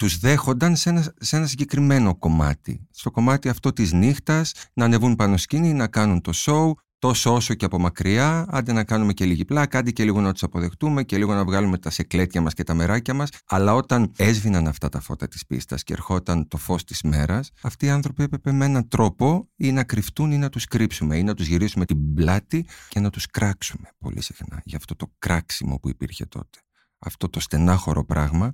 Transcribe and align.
τους 0.00 0.18
δέχονταν 0.18 0.76
σε 0.76 0.88
ένα, 0.88 1.14
σε 1.18 1.36
ένα 1.36 1.46
συγκεκριμένο 1.46 2.16
κομμάτι. 2.16 2.86
Στο 2.90 3.10
κομμάτι 3.10 3.48
αυτό 3.48 3.72
της 3.72 3.92
νύχτας, 3.92 4.52
να 4.72 4.84
ανεβούν 4.84 5.16
πάνω 5.16 5.36
σκηνή, 5.36 5.72
να 5.72 5.86
κάνουν 5.86 6.20
το 6.20 6.32
show, 6.34 6.72
τόσο 6.98 7.34
όσο 7.34 7.54
και 7.54 7.64
από 7.64 7.78
μακριά, 7.78 8.46
άντε 8.48 8.72
να 8.72 8.84
κάνουμε 8.84 9.12
και 9.12 9.24
λίγη 9.24 9.44
πλάκα, 9.44 9.78
άντε 9.78 9.90
και 9.90 10.04
λίγο 10.04 10.20
να 10.20 10.32
τους 10.32 10.42
αποδεχτούμε 10.42 11.02
και 11.02 11.16
λίγο 11.16 11.34
να 11.34 11.44
βγάλουμε 11.44 11.78
τα 11.78 11.90
σεκλέτια 11.90 12.40
μας 12.40 12.54
και 12.54 12.62
τα 12.62 12.74
μεράκια 12.74 13.14
μας. 13.14 13.28
Αλλά 13.46 13.74
όταν 13.74 14.12
έσβηναν 14.16 14.66
αυτά 14.66 14.88
τα 14.88 15.00
φώτα 15.00 15.28
της 15.28 15.46
πίστας 15.46 15.82
και 15.82 15.92
ερχόταν 15.92 16.48
το 16.48 16.56
φως 16.56 16.84
της 16.84 17.02
μέρας, 17.02 17.50
αυτοί 17.62 17.86
οι 17.86 17.90
άνθρωποι 17.90 18.22
έπρεπε 18.22 18.52
με 18.52 18.64
έναν 18.64 18.88
τρόπο 18.88 19.48
ή 19.56 19.72
να 19.72 19.84
κρυφτούν 19.84 20.32
ή 20.32 20.38
να 20.38 20.48
τους 20.48 20.64
κρύψουμε 20.64 21.16
ή 21.16 21.22
να 21.22 21.34
τους 21.34 21.46
γυρίσουμε 21.46 21.84
την 21.84 22.14
πλάτη 22.14 22.66
και 22.88 23.00
να 23.00 23.10
τους 23.10 23.26
κράξουμε 23.26 23.88
πολύ 23.98 24.22
συχνά. 24.22 24.62
Γι' 24.64 24.76
αυτό 24.76 24.96
το 24.96 25.12
κράξιμο 25.18 25.78
που 25.78 25.88
υπήρχε 25.88 26.26
τότε. 26.26 26.58
Αυτό 26.98 27.28
το 27.28 27.40
στενάχωρο 27.40 28.04
πράγμα 28.04 28.52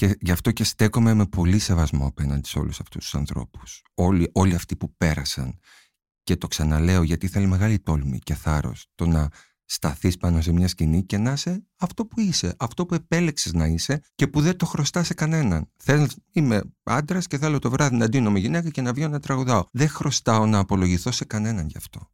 και 0.00 0.16
γι' 0.20 0.30
αυτό 0.30 0.50
και 0.50 0.64
στέκομαι 0.64 1.14
με 1.14 1.26
πολύ 1.26 1.58
σεβασμό 1.58 2.06
απέναντι 2.06 2.48
σε 2.48 2.58
όλους 2.58 2.80
αυτούς 2.80 3.04
τους 3.04 3.14
ανθρώπους. 3.14 3.82
Όλοι, 3.94 4.30
όλοι 4.32 4.54
αυτοί 4.54 4.76
που 4.76 4.94
πέρασαν 4.96 5.58
και 6.22 6.36
το 6.36 6.46
ξαναλέω 6.46 7.02
γιατί 7.02 7.28
θέλει 7.28 7.46
μεγάλη 7.46 7.78
τόλμη 7.78 8.18
και 8.18 8.34
θάρρος 8.34 8.86
το 8.94 9.06
να 9.06 9.28
σταθείς 9.64 10.16
πάνω 10.16 10.40
σε 10.40 10.52
μια 10.52 10.68
σκηνή 10.68 11.04
και 11.04 11.18
να 11.18 11.32
είσαι 11.32 11.66
αυτό 11.76 12.06
που 12.06 12.20
είσαι, 12.20 12.54
αυτό 12.58 12.86
που 12.86 12.94
επέλεξες 12.94 13.52
να 13.52 13.66
είσαι 13.66 14.02
και 14.14 14.26
που 14.26 14.40
δεν 14.40 14.56
το 14.56 14.66
χρωστάς 14.66 15.06
σε 15.06 15.14
κανέναν. 15.14 15.70
Θέλεις, 15.76 16.16
είμαι 16.32 16.62
άντρας 16.82 17.26
και 17.26 17.38
θέλω 17.38 17.58
το 17.58 17.70
βράδυ 17.70 17.96
να 17.96 18.08
ντύνω 18.08 18.30
με 18.30 18.38
γυναίκα 18.38 18.70
και 18.70 18.82
να 18.82 18.92
βγαίνω 18.92 19.10
να 19.10 19.20
τραγουδάω. 19.20 19.64
Δεν 19.72 19.88
χρωστάω 19.88 20.46
να 20.46 20.58
απολογηθώ 20.58 21.10
σε 21.10 21.24
κανέναν 21.24 21.66
γι' 21.66 21.76
αυτό. 21.76 22.10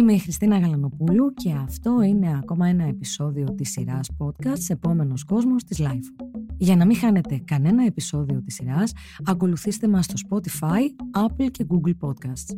Είμαι 0.00 0.12
η 0.12 0.18
Χριστίνα 0.18 0.58
Γαλανοπούλου 0.58 1.34
και 1.34 1.52
αυτό 1.52 2.02
είναι 2.02 2.38
ακόμα 2.42 2.66
ένα 2.66 2.84
επεισόδιο 2.84 3.54
της 3.54 3.70
σειράς 3.70 4.10
podcast 4.18 4.68
«Επόμενος 4.68 5.24
κόσμος» 5.24 5.64
της 5.64 5.80
Life. 5.80 6.24
Για 6.56 6.76
να 6.76 6.86
μην 6.86 6.96
χάνετε 6.96 7.42
κανένα 7.44 7.84
επεισόδιο 7.84 8.42
της 8.42 8.54
σειράς, 8.54 8.92
ακολουθήστε 9.24 9.88
μας 9.88 10.04
στο 10.04 10.14
Spotify, 10.28 10.80
Apple 11.26 11.46
και 11.50 11.66
Google 11.68 12.08
Podcasts. 12.08 12.56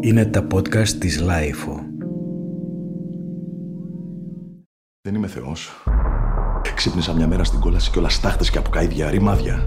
Είναι 0.00 0.24
τα 0.24 0.46
podcast 0.54 0.88
της 0.88 1.22
Lifeo. 1.22 1.80
Δεν 5.00 5.14
είμαι 5.14 5.26
Θεός. 5.26 5.70
Ξύπνησα 6.74 7.14
μια 7.14 7.26
μέρα 7.26 7.44
στην 7.44 7.60
κόλαση 7.60 7.90
και 7.90 7.98
όλα 7.98 8.08
στάχτες 8.08 8.50
και 8.50 8.58
από 8.58 8.70
καίδια, 8.70 9.10
ρημάδια. 9.10 9.66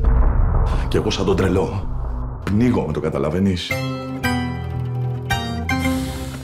Και 0.87 0.97
εγώ 0.97 1.09
σαν 1.09 1.25
τον 1.25 1.35
τρελό. 1.35 1.87
Πνίγω 2.43 2.85
με 2.85 2.93
το 2.93 2.99
καταλαβαίνεις. 2.99 3.71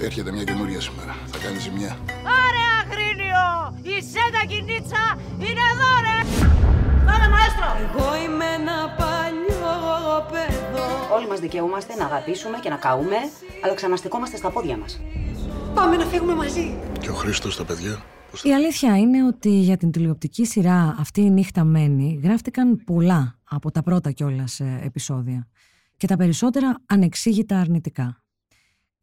Έρχεται 0.06 0.32
μια 0.32 0.44
καινούρια 0.44 0.82
σήμερα. 0.82 1.16
Θα 1.26 1.38
κάνεις 1.38 1.62
ζημιά. 1.62 1.98
Άρε 2.44 2.66
αγρίνιο! 2.80 3.48
Η 3.82 3.96
σέντα 4.12 4.42
κινίτσα 4.48 5.04
είναι 5.46 5.64
εδώ 5.74 5.92
ρε! 6.08 6.18
Πάμε 7.08 7.28
μαέστρο! 7.34 7.70
Εγώ 7.86 8.08
είμαι 8.24 8.46
ένα 8.60 8.78
παλιό 9.00 9.74
παιδό. 10.32 10.88
Όλοι 11.16 11.28
μας 11.28 11.40
δικαιούμαστε 11.40 11.96
να 11.96 12.06
αγαπήσουμε 12.06 12.58
και 12.60 12.70
να 12.70 12.76
καούμε, 12.76 13.20
αλλά 13.64 13.74
ξαναστικόμαστε 13.74 14.38
στα 14.38 14.50
πόδια 14.50 14.78
μας. 14.78 15.02
Πάμε 15.74 15.96
να 15.96 16.06
φύγουμε 16.06 16.36
μαζί. 16.36 16.78
Και 17.00 17.10
ο 17.10 17.14
Χρήστος 17.14 17.58
τα 17.58 17.66
παιδιά. 17.66 18.04
Πώς 18.32 18.44
Η 18.44 18.54
αλήθεια 18.54 18.98
είναι 18.98 19.26
ότι 19.26 19.50
για 19.50 19.78
την 19.78 19.92
τηλεοπτική 19.92 20.46
σειρά 20.46 20.96
αυτή 21.00 21.22
η 21.22 21.30
νύχτα 21.30 21.64
μένει 21.64 22.20
γράφτηκαν 22.24 22.84
πολλά 22.84 23.40
από 23.44 23.72
τα 23.72 23.84
πρώτα 23.84 24.12
κιόλας 24.12 24.60
ε, 24.60 24.80
επεισόδια 24.84 25.48
και 25.98 26.08
τα 26.08 26.16
περισσότερα 26.16 26.82
ανεξήγητα 26.86 27.60
αρνητικά. 27.60 28.25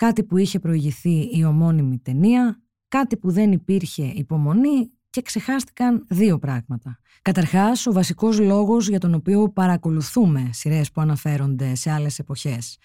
Κάτι 0.03 0.25
που 0.25 0.37
είχε 0.37 0.59
προηγηθεί 0.59 1.29
η 1.33 1.45
ομώνυμη 1.45 1.99
ταινία, 1.99 2.63
κάτι 2.89 3.17
που 3.17 3.31
δεν 3.31 3.53
υπήρχε 3.53 4.03
υπομονή 4.03 4.91
και 5.11 5.23
ξεχάστηκαν 5.23 6.07
δύο 6.09 6.39
πράγματα. 6.39 6.99
Καταρχάς, 7.23 7.87
ο 7.87 7.93
βασικός 7.93 8.39
λόγος 8.39 8.89
για 8.89 8.99
τον 8.99 9.15
οποίο 9.15 9.49
παρακολουθούμε 9.49 10.51
σειρές 10.53 10.91
που 10.93 11.01
αναφέρονται 11.01 11.75
σε 11.75 11.91
άλλες 11.91 12.19
εποχές. 12.19 12.79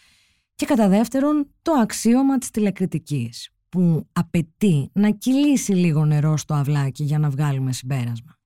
Και 0.56 0.66
κατά 0.66 0.90
δεύτερον, 0.90 1.48
το 1.62 1.72
αξίωμα 1.72 2.38
της 2.38 2.52
τηλεκριτικής, 2.52 3.50
που 3.70 4.08
απαιτεί 4.14 4.90
να 4.94 5.10
κυλήσει 5.10 5.72
λίγο 5.72 6.06
νερό 6.06 6.38
στο 6.38 6.54
αυλάκι 6.54 7.04
για 7.04 7.20
να 7.20 7.30
βγάλουμε 7.30 7.74
συμπέρασμα. 7.74 8.38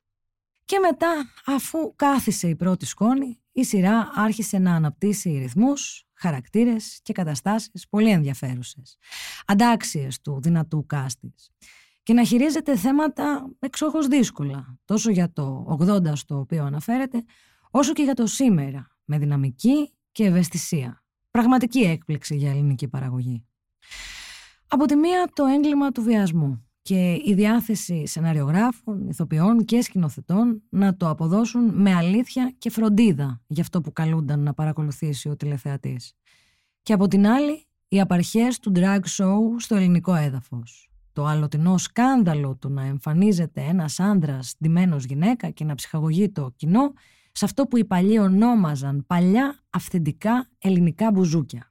Και 0.66 0.80
μετά, 0.80 1.14
αφού 1.46 1.96
κάθισε 1.96 2.48
η 2.48 2.56
πρώτη 2.56 2.86
σκόνη, 2.86 3.40
η 3.52 3.64
σειρά 3.64 4.12
άρχισε 4.16 4.58
να 4.58 4.76
αναπτύσσει 4.76 5.30
ρυθμούς, 5.30 6.06
χαρακτήρες 6.22 7.00
και 7.04 7.14
καταστάσεις 7.14 7.88
πολύ 7.90 8.10
ενδιαφέρουσες, 8.10 8.98
αντάξιες 9.46 10.22
του 10.22 10.40
δυνατού 10.42 10.86
κάστης 10.86 11.50
και 12.04 12.14
να 12.14 12.24
χειρίζεται 12.24 12.78
θέματα 12.78 13.50
εξόχως 13.60 14.08
δύσκολα, 14.08 14.78
τόσο 14.86 15.12
για 15.12 15.32
το 15.34 15.78
80 15.80 16.16
στο 16.16 16.40
οποίο 16.40 16.64
αναφέρεται, 16.64 17.24
όσο 17.72 17.94
και 17.94 18.04
για 18.04 18.14
το 18.14 18.26
σήμερα, 18.26 18.88
με 19.06 19.18
δυναμική 19.18 19.94
και 20.12 20.26
ευαισθησία. 20.26 21.04
Πραγματική 21.32 21.80
έκπληξη 21.80 22.36
για 22.36 22.50
ελληνική 22.50 22.88
παραγωγή. 22.88 23.46
Από 24.68 24.86
τη 24.86 24.96
μία 24.96 25.30
το 25.34 25.46
έγκλημα 25.46 25.92
του 25.92 26.02
βιασμού 26.02 26.66
και 26.82 27.22
η 27.26 27.34
διάθεση 27.34 28.08
σεναριογράφων, 28.08 29.08
ηθοποιών 29.08 29.66
και 29.66 29.82
σκηνοθετών 29.82 30.62
να 30.70 30.98
το 30.98 31.10
αποδώσουν 31.10 31.82
με 31.82 31.94
αλήθεια 31.94 32.54
και 32.58 32.70
φροντίδα 32.70 33.42
για 33.48 33.64
αυτό 33.64 33.82
που 33.82 33.94
καλούνταν 33.94 34.40
να 34.40 34.54
παρακολουθήσει 34.54 35.30
ο 35.30 35.36
τηλεθεατής. 35.36 36.14
Και 36.84 36.94
από 36.94 37.08
την 37.08 37.28
άλλη, 37.28 37.66
οι 37.88 38.00
απαρχές 38.00 38.60
του 38.60 38.72
drag 38.76 39.00
show 39.18 39.38
στο 39.58 39.76
ελληνικό 39.76 40.14
έδαφος. 40.16 40.92
Το 41.14 41.26
αλλοτινό 41.26 41.78
σκάνδαλο 41.78 42.56
του 42.56 42.70
να 42.70 42.86
εμφανίζεται 42.86 43.62
ένας 43.62 44.00
άντρας 44.00 44.56
ντυμένος 44.60 45.04
γυναίκα 45.04 45.50
και 45.50 45.64
να 45.64 45.76
ψυχαγωγεί 45.76 46.30
το 46.30 46.54
κοινό 46.56 46.94
σε 47.32 47.46
αυτό 47.46 47.66
που 47.66 47.78
οι 47.78 47.86
παλιοί 47.86 48.18
ονόμαζαν 48.22 49.04
παλιά 49.08 49.60
αυθεντικά 49.70 50.50
ελληνικά 50.58 51.12
μπουζούκια. 51.12 51.71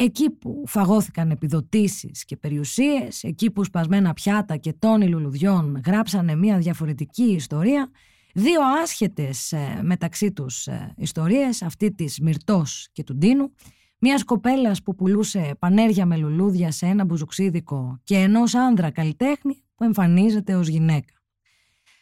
Εκεί 0.00 0.30
που 0.30 0.62
φαγώθηκαν 0.66 1.30
επιδοτήσεις 1.30 2.24
και 2.24 2.36
περιουσίες, 2.36 3.22
εκεί 3.22 3.50
που 3.50 3.64
σπασμένα 3.64 4.12
πιάτα 4.12 4.56
και 4.56 4.72
τόνοι 4.72 5.08
λουλουδιών 5.08 5.80
γράψανε 5.86 6.34
μια 6.34 6.58
διαφορετική 6.58 7.22
ιστορία, 7.22 7.90
δύο 8.34 8.60
άσχετες 8.82 9.52
ε, 9.52 9.80
μεταξύ 9.82 10.32
τους 10.32 10.66
ε, 10.66 10.94
ιστορίες, 10.96 11.62
αυτή 11.62 11.94
της 11.94 12.20
Μυρτός 12.20 12.88
και 12.92 13.04
του 13.04 13.16
Ντίνου, 13.16 13.52
μιας 13.98 14.24
κοπέλας 14.24 14.82
που 14.82 14.94
πουλούσε 14.94 15.54
πανέρια 15.58 16.06
με 16.06 16.16
λουλούδια 16.16 16.70
σε 16.70 16.86
ένα 16.86 17.04
μπουζουξίδικο 17.04 18.00
και 18.04 18.16
ενός 18.16 18.54
άνδρα 18.54 18.90
καλλιτέχνη 18.90 19.62
που 19.74 19.84
εμφανίζεται 19.84 20.54
ως 20.54 20.68
γυναίκα. 20.68 21.17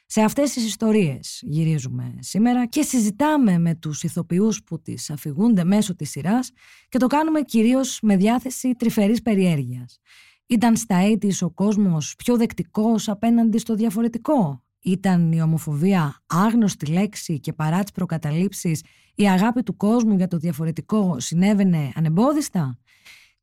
Σε 0.09 0.21
αυτές 0.23 0.51
τις 0.53 0.67
ιστορίες 0.67 1.43
γυρίζουμε 1.43 2.15
σήμερα 2.19 2.67
και 2.67 2.83
συζητάμε 2.83 3.59
με 3.59 3.75
τους 3.75 4.03
ηθοποιούς 4.03 4.63
που 4.65 4.81
τις 4.83 5.11
αφηγούνται 5.11 5.65
μέσω 5.65 5.95
της 5.95 6.11
σειράς 6.11 6.51
και 6.89 6.99
το 6.99 7.07
κάνουμε 7.07 7.41
κυρίως 7.43 7.99
με 8.03 8.17
διάθεση 8.17 8.75
τρυφερής 8.75 9.23
περιέργειας. 9.23 9.99
Ήταν 10.47 10.77
στα 10.77 10.97
έτης 10.97 11.43
ο 11.43 11.51
κόσμος 11.51 12.15
πιο 12.19 12.37
δεκτικός 12.37 13.09
απέναντι 13.09 13.59
στο 13.59 13.75
διαφορετικό; 13.75 14.65
Ήταν 14.81 15.33
η 15.33 15.43
ομοφοβία 15.43 16.23
άγνωστη 16.27 16.87
λέξη 16.87 17.41
και 17.41 17.53
παρά 17.53 17.83
τις 17.83 17.93
προκαταλήψεις 17.93 18.83
η 19.15 19.29
αγάπη 19.29 19.63
του 19.63 19.77
κόσμου 19.77 20.17
για 20.17 20.29
το 20.29 20.37
διαφορετικό 20.37 21.21
συνέβαινε 21.21 21.93
ανεμπόδιστα; 21.95 22.79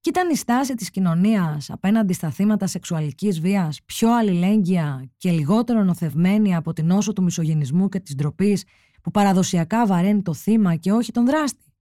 Και 0.03 0.09
ήταν 0.09 0.29
η 0.29 0.35
στάση 0.35 0.75
της 0.75 0.89
κοινωνίας 0.89 1.69
απέναντι 1.69 2.13
στα 2.13 2.29
θύματα 2.31 2.67
σεξουαλικής 2.67 3.39
βίας 3.39 3.79
πιο 3.85 4.13
αλληλέγγυα 4.13 5.09
και 5.17 5.31
λιγότερο 5.31 5.83
νοθευμένη 5.83 6.55
από 6.55 6.73
την 6.73 6.91
όσο 6.91 7.13
του 7.13 7.23
μισογενισμού 7.23 7.89
και 7.89 7.99
της 7.99 8.15
ντροπής 8.15 8.63
που 9.01 9.11
παραδοσιακά 9.11 9.85
βαραίνει 9.85 10.21
το 10.21 10.33
θύμα 10.33 10.75
και 10.75 10.91
όχι 10.91 11.11
τον 11.11 11.25
δράστη. 11.25 11.73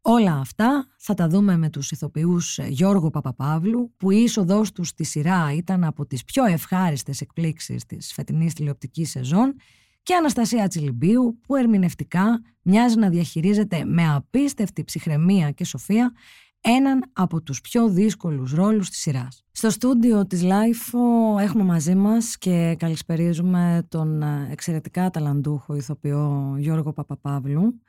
Όλα 0.00 0.34
αυτά 0.34 0.86
θα 0.98 1.14
τα 1.14 1.28
δούμε 1.28 1.56
με 1.56 1.70
τους 1.70 1.90
ηθοποιούς 1.90 2.58
Γιώργο 2.58 3.10
Παπαπαύλου 3.10 3.94
που 3.96 4.10
η 4.10 4.22
είσοδός 4.22 4.72
τους 4.72 4.88
στη 4.88 5.04
σειρά 5.04 5.52
ήταν 5.52 5.84
από 5.84 6.06
τις 6.06 6.24
πιο 6.24 6.44
ευχάριστες 6.44 7.20
εκπλήξεις 7.20 7.86
της 7.86 8.12
φετινής 8.12 8.54
τηλεοπτικής 8.54 9.10
σεζόν 9.10 9.54
και 10.02 10.14
Αναστασία 10.14 10.68
Τσιλιμπίου 10.68 11.40
που 11.46 11.56
ερμηνευτικά 11.56 12.42
μοιάζει 12.62 12.96
να 12.96 13.08
διαχειρίζεται 13.08 13.84
με 13.84 14.14
απίστευτη 14.14 14.84
ψυχραιμία 14.84 15.50
και 15.50 15.64
σοφία 15.64 16.12
έναν 16.60 17.10
από 17.12 17.42
τους 17.42 17.60
πιο 17.60 17.88
δύσκολους 17.88 18.52
ρόλους 18.52 18.88
της 18.90 18.98
σειράς. 18.98 19.44
Στο 19.52 19.70
στούντιο 19.70 20.26
της 20.26 20.42
Lifeo 20.42 21.40
έχουμε 21.40 21.64
μαζί 21.64 21.94
μας 21.94 22.38
και 22.38 22.76
καλησπερίζουμε 22.78 23.86
τον 23.88 24.22
ε, 24.22 24.48
εξαιρετικά 24.50 25.10
ταλαντούχο 25.10 25.74
ηθοποιό 25.74 26.54
Γιώργο 26.58 26.92
Παπαπαύλου, 26.92 27.82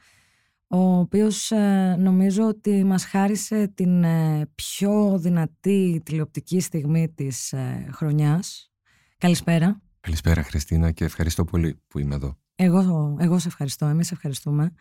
ο 0.68 0.98
οποίος 0.98 1.52
ε, 1.52 1.96
νομίζω 2.00 2.48
ότι 2.48 2.84
μας 2.84 3.06
χάρισε 3.06 3.68
την 3.68 4.04
ε, 4.04 4.50
πιο 4.56 5.20
δυνατή 5.20 6.02
τηλεοπτική 6.06 6.60
στιγμή 6.60 7.10
της 7.16 7.54
χρονιάς. 7.92 8.72
Καλησπέρα. 9.18 9.82
Καλησπέρα 10.00 10.44
Χριστίνα 10.44 10.92
και 10.92 11.06
ευχαριστώ 11.06 11.44
πολύ 11.44 11.82
που 11.88 12.00
είμαι 12.00 12.16
εδώ. 12.16 12.38
Εγώ, 12.56 13.16
εγώ 13.20 13.40
σε 13.40 13.48
ευχαριστώ, 13.48 13.86
εμείς 13.86 14.12
ευχαριστούμε. 14.12 14.74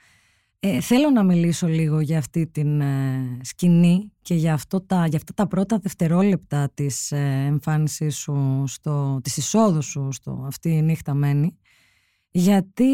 Ε, 0.60 0.80
θέλω 0.80 1.10
να 1.10 1.22
μιλήσω 1.22 1.66
λίγο 1.66 2.00
για 2.00 2.18
αυτή 2.18 2.46
την 2.46 2.80
ε, 2.80 3.38
σκηνή 3.42 4.12
και 4.22 4.34
για, 4.34 4.52
αυτό 4.52 4.80
τα, 4.80 5.06
για 5.06 5.16
αυτά 5.16 5.32
τα 5.34 5.46
πρώτα 5.46 5.78
δευτερόλεπτα 5.78 6.70
της 6.74 7.12
ε, 7.12 7.44
εμφάνισής 7.46 8.16
σου, 8.16 8.64
στο, 8.66 9.20
της 9.22 9.36
εισόδου 9.36 9.82
σου 9.82 10.08
στο 10.12 10.44
αυτή 10.46 10.68
η 10.68 10.82
νύχτα 10.82 11.14
μένει 11.14 11.58
γιατί 12.30 12.84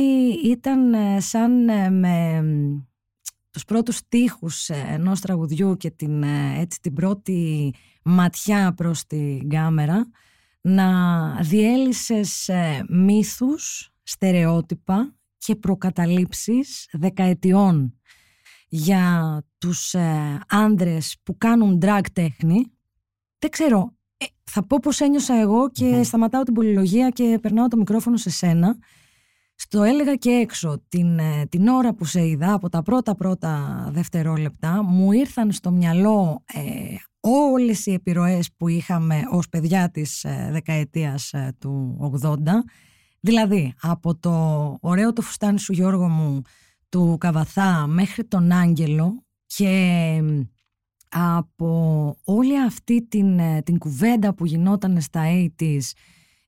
ήταν 0.44 0.94
ε, 0.94 1.20
σαν 1.20 1.68
ε, 1.68 1.90
με 1.90 2.44
τους 3.50 3.64
πρώτους 3.64 3.96
στίχους 3.96 4.68
ενός 4.68 5.20
τραγουδιού 5.20 5.76
και 5.76 5.90
την, 5.90 6.22
έτσι, 6.58 6.80
την 6.80 6.92
πρώτη 6.92 7.74
ματιά 8.04 8.74
προς 8.74 9.06
την 9.06 9.48
κάμερα 9.48 10.10
να 10.60 10.88
διέλυσες 11.40 12.50
μύθους, 12.88 13.92
στερεότυπα 14.02 15.14
και 15.44 15.56
προκαταλήψεις 15.56 16.88
δεκαετιών 16.92 17.98
για 18.68 19.42
τους 19.58 19.94
ε, 19.94 20.40
άνδρες 20.48 21.16
που 21.22 21.36
κάνουν 21.38 21.78
drag 21.82 22.04
τέχνη. 22.12 22.72
Δεν 23.38 23.50
ξέρω, 23.50 23.94
ε, 24.16 24.24
θα 24.44 24.66
πω 24.66 24.78
πώς 24.82 25.00
ένιωσα 25.00 25.34
εγώ 25.34 25.70
και 25.70 26.02
σταματάω 26.02 26.42
την 26.42 26.54
πολυλογία 26.54 27.08
και 27.08 27.38
περνάω 27.42 27.68
το 27.68 27.76
μικρόφωνο 27.76 28.16
σε 28.16 28.30
σένα. 28.30 28.76
Στο 29.54 29.82
έλεγα 29.82 30.14
και 30.14 30.30
έξω 30.30 30.82
την, 30.88 31.18
ε, 31.18 31.46
την 31.48 31.68
ώρα 31.68 31.94
που 31.94 32.04
σε 32.04 32.26
είδα 32.26 32.52
από 32.52 32.68
τα 32.68 32.82
πρώτα 32.82 33.14
πρώτα 33.14 33.86
δευτερόλεπτα 33.92 34.82
μου 34.82 35.12
ήρθαν 35.12 35.52
στο 35.52 35.70
μυαλό 35.70 36.44
ε, 36.54 36.60
όλες 37.20 37.86
οι 37.86 37.92
επιρροές 37.92 38.50
που 38.56 38.68
είχαμε 38.68 39.22
ως 39.30 39.48
παιδιά 39.48 39.90
της 39.90 40.24
ε, 40.24 40.48
δεκαετίας 40.52 41.32
του 41.58 41.98
80 42.22 42.30
Δηλαδή, 43.24 43.74
από 43.80 44.14
το 44.16 44.30
ωραίο 44.80 45.12
το 45.12 45.22
φουστάνι 45.22 45.58
σου 45.58 45.72
Γιώργο 45.72 46.08
μου 46.08 46.42
του 46.88 47.16
Καβαθά 47.20 47.86
μέχρι 47.86 48.24
τον 48.24 48.52
Άγγελο 48.52 49.24
και 49.46 50.22
από 51.08 52.16
όλη 52.24 52.60
αυτή 52.60 53.06
την, 53.08 53.38
ε, 53.38 53.62
την 53.62 53.78
κουβέντα 53.78 54.34
που 54.34 54.46
γινόταν 54.46 55.00
στα 55.00 55.22
80's 55.58 55.80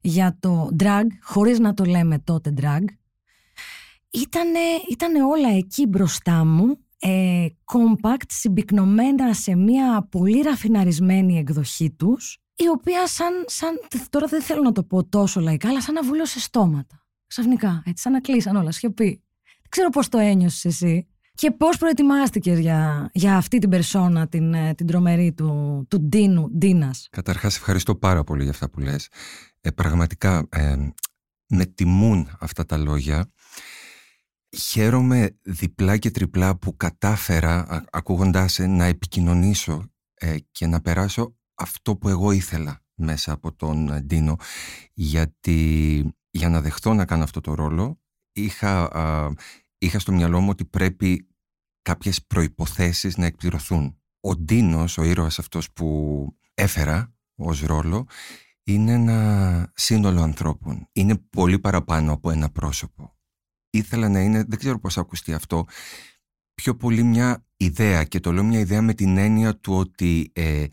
για 0.01 0.37
το 0.41 0.71
drag, 0.81 1.05
χωρίς 1.23 1.59
να 1.59 1.75
το 1.75 1.85
λέμε 1.85 2.19
τότε 2.19 2.55
drag, 2.57 2.85
ήτανε, 4.11 4.61
ήτανε 4.91 5.25
όλα 5.25 5.49
εκεί 5.57 5.87
μπροστά 5.87 6.45
μου, 6.45 6.79
ε, 6.99 7.47
compact, 7.65 8.27
συμπυκνωμένα 8.29 9.35
σε 9.35 9.55
μια 9.55 10.07
πολύ 10.11 10.41
ραφιναρισμένη 10.41 11.39
εκδοχή 11.39 11.91
τους 11.91 12.41
η 12.57 12.69
οποία 12.69 13.07
σαν, 13.07 13.45
σαν, 13.47 13.81
τώρα 14.11 14.27
δεν 14.27 14.43
θέλω 14.43 14.63
να 14.63 14.73
το 14.73 14.83
πω 14.83 15.05
τόσο 15.05 15.41
λαϊκά, 15.41 15.69
αλλά 15.69 15.81
σαν 15.81 15.95
να 15.95 16.03
βούλωσε 16.03 16.41
στόματα. 16.41 17.07
Ξαφνικά, 17.27 17.83
έτσι, 17.87 18.03
σαν 18.03 18.13
να 18.13 18.21
κλείσαν 18.21 18.57
όλα, 18.57 18.71
σιωπή. 18.71 19.23
Δεν 19.43 19.69
ξέρω 19.69 19.91
πώς 19.91 20.09
το 20.09 20.19
ένιωσες 20.19 20.65
εσύ 20.65 21.07
και 21.35 21.51
πώς 21.51 21.79
προετοιμάστηκες 21.79 22.59
για, 22.59 23.11
για 23.13 23.37
αυτή 23.37 23.59
την 23.59 23.71
περσόνα, 23.71 24.29
την, 24.29 24.55
ε, 24.55 24.75
την 24.75 24.87
τρομερή 24.87 25.33
του, 25.33 25.87
του 25.91 26.01
Ντίνου, 26.01 26.51
Ντίνας. 26.51 27.09
Καταρχάς 27.11 27.57
ευχαριστώ 27.57 27.95
πάρα 27.95 28.25
πολύ 28.25 28.43
για 28.43 28.51
αυτά 28.51 28.71
που 28.71 28.81
λες. 28.81 29.09
Ε, 29.61 29.71
πραγματικά 29.71 30.47
ε, 30.49 30.77
με 31.47 31.67
τιμούν 31.67 32.29
αυτά 32.41 32.67
τα 32.67 32.77
λόγια. 32.77 33.33
Χαίρομαι 34.57 35.37
διπλά 35.43 35.97
και 35.97 36.11
τριπλά 36.11 36.57
που 36.57 36.77
κατάφερα 36.77 37.85
ακούγοντάς 37.91 38.59
να 38.59 38.85
επικοινωνήσω 38.85 39.91
και 40.51 40.67
να 40.67 40.81
περάσω 40.81 41.37
αυτό 41.57 41.97
που 41.97 42.09
εγώ 42.09 42.31
ήθελα 42.31 42.85
μέσα 42.95 43.33
από 43.33 43.53
τον 43.53 44.01
Ντίνο 44.05 44.37
γιατί 44.93 46.03
για 46.31 46.49
να 46.49 46.61
δεχτώ 46.61 46.95
να 46.95 47.05
κάνω 47.05 47.23
αυτό 47.23 47.41
το 47.41 47.55
ρόλο 47.55 48.01
είχα, 48.33 48.91
είχα 49.79 49.99
στο 49.99 50.13
μυαλό 50.13 50.41
μου 50.41 50.49
ότι 50.51 50.65
πρέπει 50.65 51.29
κάποιες 51.83 52.25
προϋποθέσεις 52.27 53.17
να 53.17 53.27
εκπληρωθούν. 53.27 54.01
Ο 54.21 54.37
Ντίνος, 54.37 54.99
ο 54.99 55.03
ήρωας 55.03 55.39
αυτός 55.39 55.73
που 55.73 56.29
έφερα 56.55 57.15
ως 57.37 57.61
ρόλο 57.61 58.07
είναι 58.63 58.93
ένα 58.93 59.73
σύνολο 59.75 60.23
ανθρώπων. 60.23 60.89
Είναι 60.93 61.17
πολύ 61.17 61.59
παραπάνω 61.59 62.13
από 62.13 62.31
ένα 62.31 62.51
πρόσωπο. 62.51 63.17
Ήθελα 63.71 64.09
να 64.09 64.21
είναι, 64.21 64.45
δεν 64.49 64.59
ξέρω 64.59 64.79
πώς 64.79 64.99
ακουστεί 64.99 65.33
αυτό, 65.33 65.65
πιο 66.55 66.77
πολύ 66.77 67.03
μια 67.03 67.47
ιδέα 67.57 68.05
και 68.05 68.21
το 68.21 68.33
λέω 68.33 68.45
μια 68.45 68.59
ιδέα 68.59 68.83
με 68.83 68.95
την 68.95 69.17
έννοια 69.17 69.57
του 69.57 69.75
ότι 69.75 70.31
ε, 70.35 70.67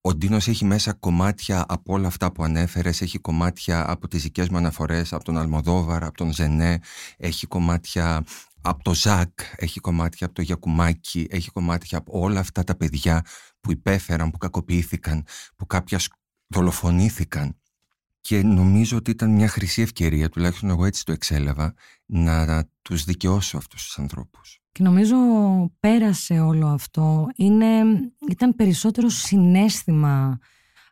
ο 0.00 0.14
Ντίνος 0.14 0.48
έχει 0.48 0.64
μέσα 0.64 0.92
κομμάτια 0.92 1.64
από 1.68 1.92
όλα 1.92 2.06
αυτά 2.06 2.32
που 2.32 2.44
ανέφερες, 2.44 3.00
έχει 3.00 3.18
κομμάτια 3.18 3.90
από 3.90 4.08
τις 4.08 4.22
δικές 4.22 4.48
μου 4.48 4.56
αναφορές, 4.56 5.12
από 5.12 5.24
τον 5.24 5.38
Αλμοδόβαρ, 5.38 6.04
από 6.04 6.16
τον 6.16 6.32
Ζενέ, 6.32 6.78
έχει 7.16 7.46
κομμάτια 7.46 8.24
από 8.60 8.82
το 8.84 8.94
Ζακ, 8.94 9.40
έχει 9.56 9.80
κομμάτια 9.80 10.26
από 10.26 10.34
το 10.34 10.42
Γιακουμάκι, 10.42 11.26
έχει 11.30 11.50
κομμάτια 11.50 11.98
από 11.98 12.20
όλα 12.20 12.40
αυτά 12.40 12.64
τα 12.64 12.76
παιδιά 12.76 13.24
που 13.60 13.70
υπέφεραν, 13.70 14.30
που 14.30 14.38
κακοποιήθηκαν, 14.38 15.24
που 15.56 15.66
κάποια 15.66 16.00
δολοφονήθηκαν. 16.46 17.56
Και 18.20 18.42
νομίζω 18.42 18.96
ότι 18.96 19.10
ήταν 19.10 19.30
μια 19.30 19.48
χρυσή 19.48 19.82
ευκαιρία, 19.82 20.28
τουλάχιστον 20.28 20.70
εγώ 20.70 20.84
έτσι 20.84 21.04
το 21.04 21.12
εξέλαβα, 21.12 21.74
να 22.06 22.64
τους 22.82 23.04
δικαιώσω 23.04 23.56
αυτούς 23.56 23.84
τους 23.84 23.98
ανθρώπους. 23.98 24.57
Και 24.78 24.84
νομίζω 24.84 25.16
πέρασε 25.80 26.40
όλο 26.40 26.66
αυτό. 26.66 27.26
Είναι, 27.36 27.66
ήταν 28.30 28.54
περισσότερο 28.54 29.08
συνέστημα 29.08 30.38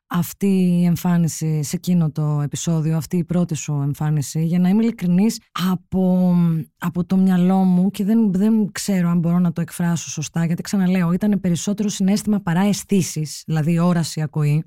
αυτή 0.07 0.47
η 0.47 0.85
εμφάνιση 0.85 1.63
σε 1.63 1.77
εκείνο 1.77 2.11
το 2.11 2.41
επεισόδιο, 2.41 2.97
αυτή 2.97 3.17
η 3.17 3.25
πρώτη 3.25 3.55
σου 3.55 3.81
εμφάνιση, 3.83 4.45
για 4.45 4.59
να 4.59 4.69
είμαι 4.69 4.83
ειλικρινής, 4.83 5.41
από, 5.73 6.35
από 6.79 7.05
το 7.05 7.17
μυαλό 7.17 7.57
μου 7.57 7.91
και 7.91 8.05
δεν, 8.05 8.33
δεν 8.33 8.73
ξέρω 8.73 9.09
αν 9.09 9.19
μπορώ 9.19 9.39
να 9.39 9.53
το 9.53 9.61
εκφράσω 9.61 10.11
σωστά, 10.11 10.45
γιατί 10.45 10.63
ξαναλέω, 10.63 11.13
ήταν 11.13 11.41
περισσότερο 11.41 11.89
συνέστημα 11.89 12.41
παρά 12.41 12.61
αισθήσεις, 12.61 13.43
δηλαδή 13.47 13.79
όραση, 13.79 14.21
ακοή. 14.23 14.65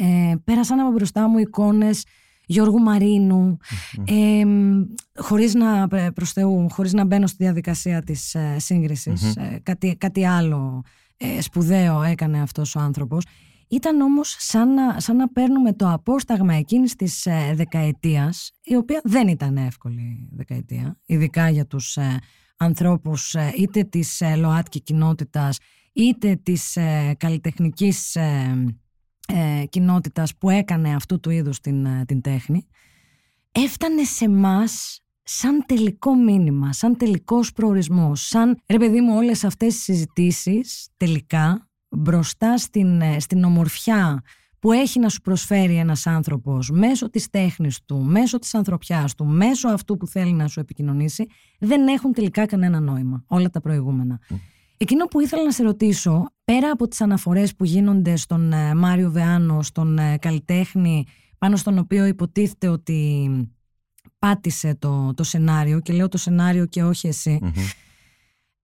Ε, 0.00 0.34
πέρασαν 0.44 0.80
από 0.80 0.90
μπροστά 0.90 1.28
μου 1.28 1.38
εικόνες 1.38 2.04
Γιώργου 2.48 2.78
Μαρίνου, 2.78 3.56
ε, 4.04 4.44
χωρίς 5.14 5.54
να, 5.54 5.88
προς 6.14 6.32
Θεού, 6.32 6.66
χωρίς 6.70 6.92
να 6.92 7.04
μπαίνω 7.04 7.26
στη 7.26 7.44
διαδικασία 7.44 8.02
της 8.02 8.34
ε, 8.34 8.56
συγκρισης 8.58 9.36
ε, 9.36 9.60
κάτι, 9.62 9.96
κάτι 9.96 10.26
άλλο 10.26 10.82
ε, 11.16 11.40
σπουδαίο 11.40 12.02
έκανε 12.02 12.40
αυτός 12.40 12.74
ο 12.74 12.80
άνθρωπος. 12.80 13.24
Ήταν 13.68 14.00
όμως 14.00 14.36
σαν 14.38 14.74
να, 14.74 15.00
σαν 15.00 15.16
να 15.16 15.28
παίρνουμε 15.28 15.72
το 15.72 15.90
απόσταγμα 15.90 16.54
εκείνης 16.54 16.94
της 16.94 17.26
ε, 17.26 17.52
δεκαετίας, 17.54 18.52
η 18.62 18.76
οποία 18.76 19.00
δεν 19.04 19.28
ήταν 19.28 19.56
εύκολη 19.56 20.28
δεκαετία, 20.32 20.98
ειδικά 21.06 21.50
για 21.50 21.66
τους 21.66 21.98
ανθρώπους 22.56 23.34
είτε 23.56 23.82
της 23.82 24.22
ΛΟΑΤΚΙ 24.36 24.80
κοινότητας, 24.80 25.58
είτε 25.92 26.40
της 26.42 26.78
καλλιτεχνικής 27.16 28.16
ε, 29.26 29.64
κοινότητας 29.68 30.36
που 30.36 30.50
έκανε 30.50 30.94
αυτού 30.94 31.20
του 31.20 31.30
είδους 31.30 31.60
την, 31.60 31.84
ε, 31.84 32.04
την 32.06 32.20
τέχνη 32.20 32.66
έφτανε 33.52 34.04
σε 34.04 34.28
μας 34.28 35.00
σαν 35.22 35.64
τελικό 35.66 36.14
μήνυμα, 36.14 36.72
σαν 36.72 36.96
τελικός 36.96 37.52
προορισμός, 37.52 38.26
σαν 38.26 38.58
ρε 38.68 38.78
παιδί 38.78 39.00
μου 39.00 39.16
όλες 39.16 39.44
αυτές 39.44 39.74
τις 39.74 39.82
συζητήσεις 39.82 40.88
τελικά 40.96 41.68
μπροστά 41.88 42.58
στην, 42.58 43.00
ε, 43.00 43.20
στην 43.20 43.44
ομορφιά 43.44 44.22
που 44.58 44.72
έχει 44.72 44.98
να 44.98 45.08
σου 45.08 45.20
προσφέρει 45.20 45.76
ένας 45.76 46.06
άνθρωπος 46.06 46.70
μέσω 46.70 47.10
της 47.10 47.30
τέχνης 47.30 47.84
του, 47.84 47.96
μέσω 47.96 48.38
της 48.38 48.54
ανθρωπιάς 48.54 49.14
του, 49.14 49.24
μέσω 49.26 49.68
αυτού 49.68 49.96
που 49.96 50.06
θέλει 50.06 50.32
να 50.32 50.48
σου 50.48 50.60
επικοινωνήσει, 50.60 51.26
δεν 51.58 51.86
έχουν 51.86 52.12
τελικά 52.12 52.46
κανένα 52.46 52.80
νόημα 52.80 53.24
όλα 53.26 53.50
τα 53.50 53.60
προηγούμενα. 53.60 54.20
Εκείνο 54.76 55.04
που 55.04 55.20
ήθελα 55.20 55.44
να 55.44 55.50
σε 55.50 55.62
ρωτήσω, 55.62 56.26
πέρα 56.44 56.70
από 56.70 56.88
τις 56.88 57.00
αναφορές 57.00 57.54
που 57.56 57.64
γίνονται 57.64 58.16
στον 58.16 58.52
ε, 58.52 58.74
Μάριο 58.74 59.10
Βεάνο, 59.10 59.62
στον 59.62 59.98
ε, 59.98 60.18
καλλιτέχνη, 60.18 61.06
πάνω 61.38 61.56
στον 61.56 61.78
οποίο 61.78 62.04
υποτίθεται 62.04 62.68
ότι 62.68 63.30
πάτησε 64.18 64.74
το, 64.78 65.14
το 65.14 65.22
σενάριο 65.22 65.80
και 65.80 65.92
λέω 65.92 66.08
το 66.08 66.18
σενάριο 66.18 66.66
και 66.66 66.82
όχι 66.82 67.08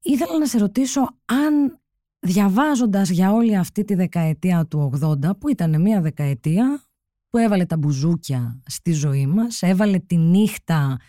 ήθελα 0.02 0.38
να 0.38 0.46
σε 0.46 0.58
ρωτήσω 0.58 1.00
αν 1.24 1.80
διαβάζοντας 2.18 3.10
για 3.10 3.32
όλη 3.32 3.56
αυτή 3.56 3.84
τη 3.84 3.94
δεκαετία 3.94 4.66
του 4.66 4.92
80, 5.02 5.38
που 5.38 5.48
ήταν 5.48 5.80
μια 5.80 6.00
δεκαετία 6.00 6.82
που 7.28 7.38
έβαλε 7.38 7.64
τα 7.64 7.76
μπουζούκια 7.76 8.62
στη 8.66 8.92
ζωή 8.92 9.26
μας, 9.26 9.62
έβαλε 9.62 9.98
τη 9.98 10.16
νύχτα 10.16 10.98
ε, 10.98 11.04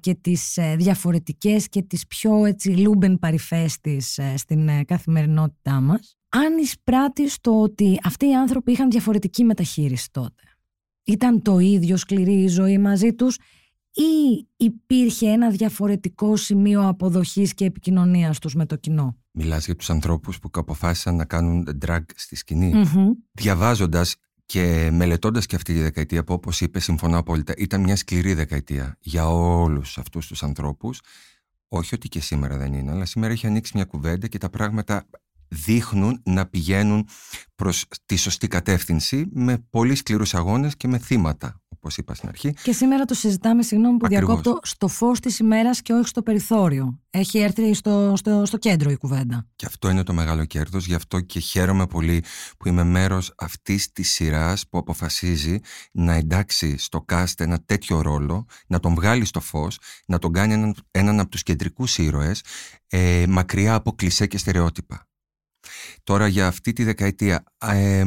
και 0.00 0.14
τις 0.14 0.56
ε, 0.56 0.76
διαφορετικές 0.76 1.68
και 1.68 1.82
τις 1.82 2.06
πιο 2.06 2.44
έτσι 2.44 2.70
λούμπεν 2.70 3.18
παρυφές 3.18 3.80
της 3.80 4.18
ε, 4.18 4.36
στην 4.36 4.68
ε, 4.68 4.84
καθημερινότητά 4.84 5.80
μας 5.80 6.16
αν 6.28 6.58
εισπράττεις 6.58 7.40
το 7.40 7.60
ότι 7.60 8.00
αυτοί 8.02 8.26
οι 8.26 8.34
άνθρωποι 8.34 8.72
είχαν 8.72 8.90
διαφορετική 8.90 9.44
μεταχείριση 9.44 10.10
τότε. 10.10 10.42
Ήταν 11.04 11.42
το 11.42 11.58
ίδιο 11.58 11.96
σκληρή 11.96 12.42
η 12.42 12.48
ζωή 12.48 12.78
μαζί 12.78 13.14
τους 13.14 13.36
ή 13.92 14.46
υπήρχε 14.56 15.30
ένα 15.30 15.50
διαφορετικό 15.50 16.36
σημείο 16.36 16.88
αποδοχής 16.88 17.54
και 17.54 17.64
επικοινωνίας 17.64 18.38
τους 18.38 18.54
με 18.54 18.66
το 18.66 18.76
κοινό; 18.76 19.16
Μιλάς 19.32 19.64
για 19.64 19.76
τους 19.76 19.90
ανθρώπους 19.90 20.38
που 20.38 20.50
αποφάσισαν 20.52 21.16
να 21.16 21.24
κάνουν 21.24 21.68
drag 21.86 22.04
στη 22.14 22.36
σκηνή. 22.36 22.72
Mm-hmm. 22.74 23.08
Διαβάζοντας 23.32 24.16
και 24.50 24.90
μελετώντας 24.92 25.46
και 25.46 25.56
αυτή 25.56 25.72
τη 25.72 25.80
δεκαετία 25.80 26.24
που 26.24 26.34
όπως 26.34 26.60
είπες 26.60 26.84
συμφωνώ 26.84 27.18
απόλυτα 27.18 27.54
ήταν 27.56 27.80
μια 27.80 27.96
σκληρή 27.96 28.34
δεκαετία 28.34 28.96
για 29.00 29.28
όλους 29.28 29.98
αυτούς 29.98 30.26
τους 30.26 30.42
ανθρώπους. 30.42 31.00
Όχι 31.68 31.94
ότι 31.94 32.08
και 32.08 32.20
σήμερα 32.20 32.56
δεν 32.56 32.72
είναι, 32.72 32.90
αλλά 32.90 33.04
σήμερα 33.04 33.32
έχει 33.32 33.46
ανοίξει 33.46 33.72
μια 33.74 33.84
κουβέντα 33.84 34.26
και 34.26 34.38
τα 34.38 34.50
πράγματα 34.50 35.06
δείχνουν 35.50 36.20
να 36.24 36.46
πηγαίνουν 36.46 37.08
προς 37.54 37.86
τη 38.06 38.16
σωστή 38.16 38.48
κατεύθυνση 38.48 39.26
με 39.32 39.66
πολύ 39.70 39.94
σκληρούς 39.94 40.34
αγώνες 40.34 40.76
και 40.76 40.88
με 40.88 40.98
θύματα, 40.98 41.60
όπως 41.68 41.96
είπα 41.96 42.14
στην 42.14 42.28
αρχή. 42.28 42.52
Και 42.62 42.72
σήμερα 42.72 43.04
το 43.04 43.14
συζητάμε, 43.14 43.62
συγγνώμη 43.62 43.98
που 43.98 44.06
Ακριβώς. 44.06 44.26
διακόπτω, 44.26 44.58
στο 44.62 44.88
φως 44.88 45.20
της 45.20 45.38
ημέρας 45.38 45.82
και 45.82 45.92
όχι 45.92 46.08
στο 46.08 46.22
περιθώριο. 46.22 47.00
Έχει 47.10 47.38
έρθει 47.38 47.74
στο, 47.74 48.12
στο, 48.16 48.42
στο 48.46 48.56
κέντρο 48.56 48.90
η 48.90 48.96
κουβέντα. 48.96 49.46
Και 49.56 49.66
αυτό 49.66 49.90
είναι 49.90 50.02
το 50.02 50.12
μεγάλο 50.12 50.44
κέρδος, 50.44 50.86
γι' 50.86 50.94
αυτό 50.94 51.20
και 51.20 51.40
χαίρομαι 51.40 51.86
πολύ 51.86 52.24
που 52.58 52.68
είμαι 52.68 52.84
μέρος 52.84 53.32
αυτής 53.36 53.92
της 53.92 54.10
σειράς 54.10 54.68
που 54.68 54.78
αποφασίζει 54.78 55.58
να 55.92 56.14
εντάξει 56.14 56.78
στο 56.78 57.04
cast 57.12 57.34
ένα 57.36 57.62
τέτοιο 57.64 58.00
ρόλο, 58.00 58.46
να 58.66 58.80
τον 58.80 58.94
βγάλει 58.94 59.24
στο 59.24 59.40
φως, 59.40 59.78
να 60.06 60.18
τον 60.18 60.32
κάνει 60.32 60.52
έναν, 60.52 60.74
έναν 60.90 61.20
από 61.20 61.30
τους 61.30 61.42
κεντρικούς 61.42 61.98
ήρωες, 61.98 62.42
ε, 62.86 63.24
μακριά 63.28 63.74
από 63.74 63.92
κλισέ 63.92 64.26
και 64.26 64.38
στερεότυπα. 64.38 65.09
Τώρα 66.04 66.26
για 66.26 66.46
αυτή 66.46 66.72
τη 66.72 66.84
δεκαετία, 66.84 67.44
ε, 67.58 68.04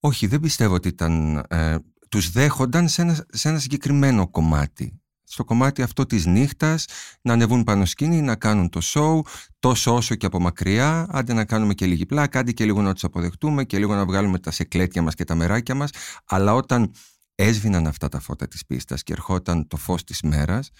όχι 0.00 0.26
δεν 0.26 0.40
πιστεύω 0.40 0.74
ότι 0.74 0.88
ήταν, 0.88 1.44
ε, 1.48 1.76
τους 2.08 2.30
δέχονταν 2.30 2.88
σε 2.88 3.02
ένα, 3.02 3.26
σε 3.30 3.48
ένα 3.48 3.58
συγκεκριμένο 3.58 4.28
κομμάτι. 4.28 5.02
Στο 5.24 5.44
κομμάτι 5.44 5.82
αυτό 5.82 6.06
της 6.06 6.26
νύχτας 6.26 6.86
να 7.22 7.32
ανεβούν 7.32 7.64
πάνω 7.64 7.84
σκηνή, 7.84 8.20
να 8.20 8.36
κάνουν 8.36 8.68
το 8.68 8.80
show, 8.82 9.20
τόσο 9.58 9.94
όσο 9.94 10.14
και 10.14 10.26
από 10.26 10.40
μακριά, 10.40 11.06
άντε 11.10 11.32
να 11.32 11.44
κάνουμε 11.44 11.74
και 11.74 11.86
λίγη 11.86 12.06
πλάκα, 12.06 12.38
άντε 12.38 12.52
και 12.52 12.64
λίγο 12.64 12.82
να 12.82 12.92
τους 12.92 13.04
αποδεχτούμε 13.04 13.64
και 13.64 13.78
λίγο 13.78 13.94
να 13.94 14.04
βγάλουμε 14.04 14.38
τα 14.38 14.50
σεκλέτια 14.50 15.02
μας 15.02 15.14
και 15.14 15.24
τα 15.24 15.34
μεράκια 15.34 15.74
μας, 15.74 15.90
αλλά 16.24 16.54
όταν 16.54 16.92
έσβηναν 17.34 17.86
αυτά 17.86 18.08
τα 18.08 18.20
φώτα 18.20 18.48
της 18.48 18.66
πίστας 18.66 19.02
και 19.02 19.12
ερχόταν 19.12 19.66
το 19.66 19.76
φως 19.76 20.04
της 20.04 20.22
μέρας, 20.22 20.70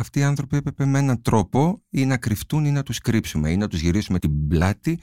αυτοί 0.00 0.18
οι 0.18 0.22
άνθρωποι 0.22 0.56
έπρεπε 0.56 0.84
με 0.84 0.98
έναν 0.98 1.22
τρόπο 1.22 1.82
ή 1.88 2.04
να 2.04 2.16
κρυφτούν 2.16 2.64
ή 2.64 2.70
να 2.70 2.82
τους 2.82 2.98
κρύψουμε 2.98 3.50
ή 3.50 3.56
να 3.56 3.68
τους 3.68 3.80
γυρίσουμε 3.80 4.18
την 4.18 4.48
πλάτη 4.48 5.00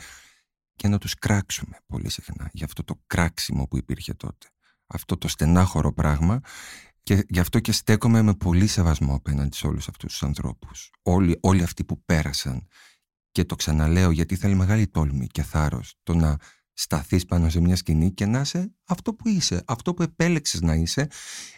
και 0.76 0.88
να 0.88 0.98
τους 0.98 1.14
κράξουμε 1.16 1.78
πολύ 1.86 2.10
συχνά 2.10 2.50
για 2.54 2.66
αυτό 2.66 2.84
το 2.84 3.02
κράξιμο 3.08 3.68
που 3.68 3.78
υπήρχε 3.78 4.14
τότε. 4.14 4.48
Αυτό 4.88 5.18
το 5.18 5.28
στενάχωρο 5.28 5.94
πράγμα 5.94 6.42
και 7.04 7.26
γι' 7.30 7.40
αυτό 7.40 7.60
και 7.60 7.72
στέκομαι 7.72 8.22
με 8.22 8.34
πολύ 8.34 8.68
σεβασμό 8.68 9.16
απέναντι 9.16 9.56
σε 9.56 9.68
όλους 9.68 9.88
αυτούς 9.88 10.12
τους 10.12 10.24
ανθρώπους. 10.24 10.92
Όλοι, 11.02 11.38
όλοι 11.42 11.64
αυτοί 11.64 11.84
που 11.84 12.04
πέρασαν 12.06 12.68
και 13.32 13.46
το 13.46 13.56
ξαναλέω 13.56 14.12
γιατί 14.12 14.36
θέλει 14.36 14.56
μεγάλη 14.56 14.88
τόλμη 14.88 15.28
και 15.28 15.44
θάρρος 15.44 15.96
το 16.04 16.14
να 16.14 16.38
σταθείς 16.74 17.26
πάνω 17.26 17.50
σε 17.50 17.60
μια 17.60 17.76
σκηνή 17.76 18.12
και 18.12 18.26
να 18.26 18.40
είσαι 18.40 18.74
αυτό 18.88 19.14
που 19.14 19.28
είσαι, 19.28 19.64
αυτό 19.68 19.94
που 19.94 20.04
επέλεξες 20.04 20.62
να 20.62 20.74
είσαι 20.76 21.08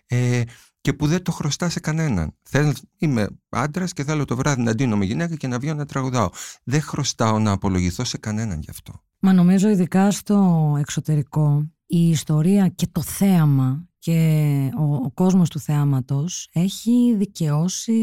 ε, 0.05 0.41
και 0.81 0.93
που 0.93 1.07
δεν 1.07 1.23
το 1.23 1.31
χρωστά 1.31 1.69
σε 1.69 1.79
κανέναν. 1.79 2.35
Θέλω, 2.43 2.73
είμαι 2.97 3.27
άντρας 3.49 3.93
και 3.93 4.03
θέλω 4.03 4.25
το 4.25 4.35
βράδυ 4.35 4.61
να 4.61 4.75
ντύνω 4.75 4.97
με 4.97 5.05
γυναίκα 5.05 5.35
και 5.35 5.47
να 5.47 5.59
βγαίνω 5.59 5.75
να 5.75 5.85
τραγουδάω. 5.85 6.29
Δεν 6.63 6.81
χρωστάω 6.81 7.39
να 7.39 7.51
απολογηθώ 7.51 8.03
σε 8.03 8.17
κανέναν 8.17 8.59
γι' 8.59 8.69
αυτό. 8.69 8.93
Μα 9.19 9.33
νομίζω 9.33 9.69
ειδικά 9.69 10.11
στο 10.11 10.75
εξωτερικό 10.79 11.71
η 11.85 12.09
ιστορία 12.09 12.67
και 12.67 12.87
το 12.91 13.01
θέαμα 13.01 13.87
και 13.99 14.69
ο, 14.77 14.95
ο 14.95 15.11
κόσμος 15.13 15.49
του 15.49 15.59
θεάματος 15.59 16.49
έχει 16.53 17.15
δικαιώσει 17.17 17.93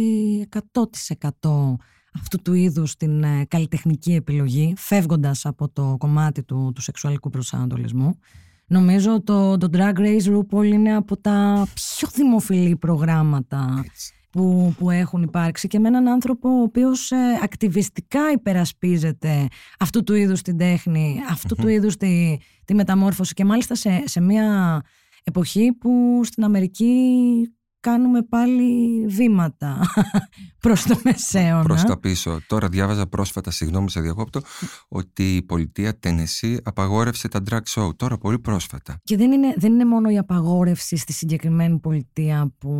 100% 0.51 1.75
αυτού 2.13 2.43
του 2.43 2.53
είδους 2.53 2.97
την 2.97 3.23
ε, 3.23 3.45
καλλιτεχνική 3.45 4.13
επιλογή 4.13 4.75
φεύγοντας 4.77 5.47
από 5.47 5.69
το 5.69 5.97
κομμάτι 5.99 6.43
του, 6.43 6.73
του 6.75 6.81
σεξουαλικού 6.81 7.31
προσανατολισμού. 7.31 8.19
Νομίζω 8.69 9.23
το, 9.23 9.57
το 9.57 9.69
Drag 9.73 9.99
Race 9.99 10.37
RuPaul 10.37 10.65
είναι 10.65 10.95
από 10.95 11.17
τα 11.17 11.67
πιο 11.75 12.09
δημοφιλή 12.15 12.77
προγράμματα 12.77 13.83
Έτσι. 13.85 14.13
που, 14.31 14.75
που 14.79 14.91
έχουν 14.91 15.23
υπάρξει 15.23 15.69
και 15.69 15.79
με 15.79 15.89
έναν 15.89 16.09
άνθρωπο 16.09 16.49
ο 16.49 16.63
οποίος 16.63 17.11
ε, 17.11 17.17
ακτιβιστικά 17.43 18.31
υπερασπίζεται 18.33 19.47
αυτού 19.79 20.03
του 20.03 20.15
είδους 20.15 20.43
την 20.43 20.57
τέχνη, 20.57 21.21
αυτού 21.31 21.55
του 21.55 21.69
είδους 21.69 21.97
τη, 21.97 22.37
τη 22.65 22.75
μεταμόρφωση 22.75 23.35
και 23.35 23.45
μάλιστα 23.45 23.75
σε, 23.75 24.03
σε 24.05 24.21
μια 24.21 24.81
εποχή 25.25 25.73
που 25.73 26.21
στην 26.25 26.45
Αμερική 26.45 27.07
κάνουμε 27.91 28.23
πάλι 28.23 29.05
βήματα 29.07 29.81
προς 30.65 30.83
το 30.83 31.01
μεσαίωνα. 31.05 31.63
Προς 31.63 31.83
τα 31.83 31.99
πίσω. 32.01 32.41
Τώρα 32.47 32.69
διάβαζα 32.69 33.07
πρόσφατα, 33.07 33.51
συγγνώμη 33.51 33.91
σε 33.91 34.01
διακόπτω, 34.01 34.41
ότι 34.89 35.37
η 35.37 35.43
πολιτεία 35.43 35.99
Τένεσί 35.99 36.61
απαγόρευσε 36.65 37.29
τα 37.29 37.43
drag 37.51 37.61
show. 37.75 37.97
Τώρα 37.97 38.19
πολύ 38.19 38.39
πρόσφατα. 38.39 39.01
Και 39.03 39.17
δεν 39.17 39.33
είναι, 39.33 39.55
δεν 39.57 39.73
είναι 39.73 39.85
μόνο 39.85 40.11
η 40.11 40.19
απαγόρευση 40.19 40.97
στη 40.97 41.13
συγκεκριμένη 41.13 41.79
πολιτεία 41.79 42.53
που 42.59 42.73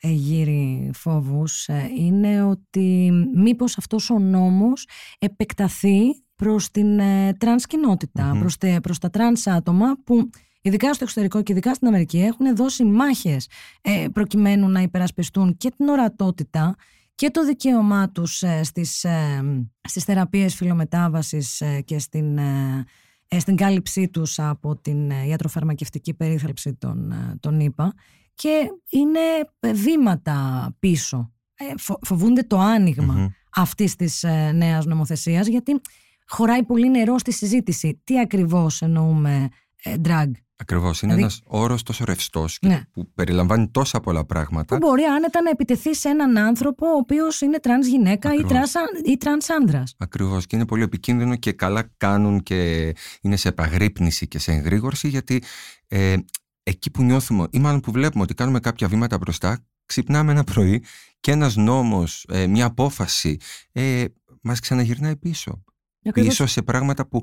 εγείρει 0.00 0.90
φόβους, 0.94 1.66
ε, 1.68 1.90
είναι 1.98 2.42
ότι 2.42 3.10
μήπως 3.34 3.78
αυτός 3.78 4.10
ο 4.10 4.18
νόμος 4.18 4.88
επεκταθεί 5.18 5.98
προς 6.36 6.70
την 6.70 6.98
ε, 6.98 7.32
τρανς 7.38 7.66
κοινότητα, 7.66 8.24
Μμμ. 8.24 8.38
προς, 8.40 8.56
τε- 8.58 8.80
προς 8.80 8.98
τα 8.98 9.10
τρανς 9.10 9.46
άτομα 9.46 9.86
που 10.04 10.30
ειδικά 10.64 10.94
στο 10.94 11.04
εξωτερικό 11.04 11.42
και 11.42 11.52
ειδικά 11.52 11.74
στην 11.74 11.88
Αμερική 11.88 12.18
έχουν 12.18 12.56
δώσει 12.56 12.84
μάχες 12.84 13.48
ε, 13.80 14.06
προκειμένου 14.12 14.68
να 14.68 14.80
υπερασπιστούν 14.80 15.56
και 15.56 15.70
την 15.76 15.88
ορατότητα 15.88 16.74
και 17.14 17.30
το 17.30 17.44
δικαίωμά 17.44 18.10
τους 18.10 18.42
ε, 18.42 18.62
στις, 18.62 19.04
ε, 19.04 19.42
στις 19.80 20.04
θεραπείες 20.04 20.54
φιλομετάβασης 20.54 21.60
ε, 21.60 21.80
και 21.80 21.98
στην, 21.98 22.38
ε, 22.38 22.84
ε, 23.28 23.38
στην 23.38 23.56
κάλυψή 23.56 24.08
τους 24.08 24.38
από 24.38 24.76
την 24.76 25.10
ε, 25.10 25.26
ιατροφαρμακευτική 25.26 26.14
περίθαλψη 26.14 26.74
των, 26.74 27.12
ε, 27.12 27.36
των 27.40 27.60
ΗΠΑ 27.60 27.94
και 28.34 28.70
είναι 28.90 29.20
ε, 29.60 29.72
βήματα 29.72 30.68
πίσω. 30.78 31.32
Ε, 31.54 31.64
φο- 31.78 31.98
φοβούνται 32.02 32.42
το 32.42 32.58
άνοιγμα 32.58 33.14
Μμμ. 33.14 33.26
αυτής 33.54 33.96
της 33.96 34.22
ε, 34.22 34.52
νέας 34.52 34.84
νομοθεσίας 34.86 35.46
γιατί 35.46 35.80
χωράει 36.26 36.62
πολύ 36.64 36.90
νερό 36.90 37.18
στη 37.18 37.32
συζήτηση. 37.32 38.00
Τι 38.04 38.20
ακριβώς 38.20 38.82
εννοούμε 38.82 39.34
ε, 39.34 39.48
drag. 39.84 40.30
Ακριβώς. 40.56 41.02
Είναι 41.02 41.14
Δηλαδή- 41.14 41.34
ένας 41.34 41.40
όρος 41.62 41.82
τόσο 41.82 42.04
ρευστός 42.04 42.58
Ναι. 42.62 42.82
που 42.92 43.12
περιλαμβάνει 43.14 43.68
τόσα 43.70 44.00
πολλά 44.00 44.24
πράγματα. 44.24 44.78
Που 44.78 44.86
μπορεί 44.86 45.02
άνετα 45.02 45.42
να 45.42 45.50
επιτεθείς 45.50 45.98
σε 45.98 46.08
έναν 46.08 46.38
άνθρωπο 46.38 46.86
ο 46.86 46.96
οποίος 46.96 47.40
είναι 47.40 47.58
τρανς 47.60 47.86
γυναίκα 47.86 48.28
ή 48.28 48.32
Ακριβώς. 48.32 48.50
τρανς, 48.52 48.72
ή 49.04 49.16
τρανς 49.16 49.50
άντρας. 49.50 49.94
Ακριβώς. 49.98 50.46
Και 50.46 50.56
είναι 50.56 50.66
πολύ 50.66 50.82
επικίνδυνο 50.82 51.36
και 51.36 51.52
καλά 51.52 51.90
κάνουν 51.96 52.42
και 52.42 52.92
είναι 53.20 53.36
σε 53.36 53.48
επαγρύπνηση 53.48 54.28
και 54.28 54.38
σε 54.38 54.52
εγρήγορση 54.52 55.08
γιατί 55.08 55.42
ε, 55.88 56.16
εκεί 56.62 56.90
που 56.90 57.02
νιώθουμε 57.02 57.46
ή 57.50 57.58
μάλλον 57.58 57.80
που 57.80 57.92
βλέπουμε 57.92 58.22
ότι 58.22 58.34
κάνουμε 58.34 58.60
κάποια 58.60 58.88
βήματα 58.88 59.18
μπροστά, 59.18 59.64
ξυπνάμε 59.86 60.32
ένα 60.32 60.44
πρωί 60.44 60.84
και 61.20 61.30
ένας 61.30 61.56
νόμος, 61.56 62.26
ε, 62.28 62.46
μια 62.46 62.64
απόφαση 62.66 63.36
ε, 63.72 64.04
μας 64.40 64.60
ξαναγυρνάει 64.60 65.16
πίσω. 65.16 65.64
Ακριβώς, 66.06 66.30
Πίσω 66.30 66.46
σε 66.46 66.62
πράγματα 66.62 67.06
που 67.06 67.20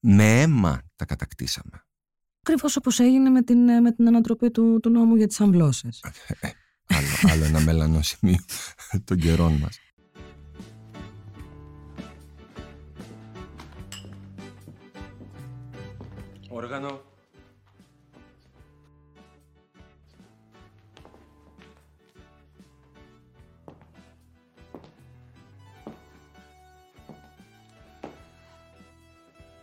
με 0.00 0.40
αίμα 0.40 0.82
τα 0.96 1.04
κατακτήσαμε. 1.04 1.85
Ακριβώς 2.46 2.76
όπως 2.76 2.98
έγινε 3.00 3.30
με 3.30 3.42
την, 3.42 3.68
ε, 3.68 3.80
με 3.80 3.92
την 3.92 4.06
ανατροπή 4.06 4.50
του, 4.50 4.80
του 4.82 4.90
νόμου 4.90 5.16
για 5.16 5.26
τις 5.26 5.40
αμβλώσεις. 5.40 6.04
άλλο, 6.86 7.06
άλλο 7.32 7.44
ένα 7.44 7.60
μελανό 7.60 8.02
σημείο 8.02 8.38
των 9.04 9.18
καιρών 9.18 9.52
μας. 9.52 9.78
Όργανο. 16.48 17.00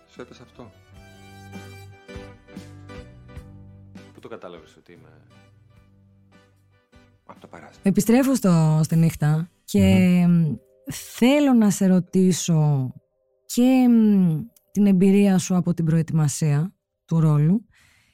Σου 0.09 0.21
έπεσε 0.21 0.41
αυτό. 0.43 0.82
Το 4.23 4.29
κατάλαβες 4.29 4.75
ότι 4.77 4.91
είμαι... 4.91 5.09
Από 7.25 7.39
το 7.39 7.47
παράστημα. 7.47 7.81
Επιστρέφω 7.83 8.35
στο, 8.35 8.79
στη 8.83 8.95
νύχτα 8.95 9.49
και 9.65 10.25
μ, 10.27 10.53
θέλω 10.91 11.53
να 11.53 11.69
σε 11.69 11.87
ρωτήσω 11.87 12.93
και 13.45 13.87
μ, 13.89 14.39
την 14.71 14.85
εμπειρία 14.85 15.37
σου 15.37 15.55
από 15.55 15.73
την 15.73 15.85
προετοιμασία 15.85 16.73
του 17.05 17.19
ρόλου 17.19 17.65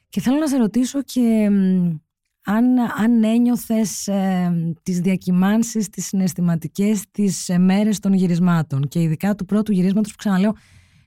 και 0.09 0.21
θέλω 0.21 0.37
να 0.37 0.47
σε 0.47 0.57
ρωτήσω 0.57 1.01
και 1.01 1.49
μ, 1.49 1.97
αν, 2.43 2.79
αν 2.79 3.23
ένιωθες 3.23 4.07
ε, 4.07 4.73
τις 4.83 4.99
διακυμάνσεις, 4.99 5.89
τις 5.89 6.05
συναισθηματικές 6.05 7.03
τις 7.11 7.49
ε, 7.49 7.57
μέρες 7.57 7.99
των 7.99 8.13
γυρισμάτων 8.13 8.87
και 8.87 9.01
ειδικά 9.01 9.35
του 9.35 9.45
πρώτου 9.45 9.71
γυρίσματος 9.71 10.11
που 10.11 10.17
ξαναλέω 10.17 10.55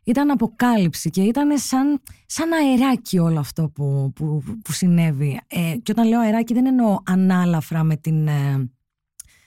ήταν 0.05 0.31
αποκάλυψη 0.31 1.11
και 1.11 1.23
ήταν 1.23 1.59
σαν, 1.59 2.01
σαν 2.27 2.53
αεράκι 2.53 3.19
όλο 3.19 3.39
αυτό 3.39 3.69
που, 3.69 4.13
που, 4.15 4.43
που 4.65 4.73
συνέβη. 4.73 5.41
Ε, 5.47 5.77
και 5.83 5.93
όταν 5.93 6.09
λέω 6.09 6.21
αεράκι 6.21 6.55
δεν 6.55 6.67
εννοώ 6.67 6.99
ανάλαφρα 7.05 7.83
με 7.83 7.97
την, 7.97 8.29
ε, 8.29 8.71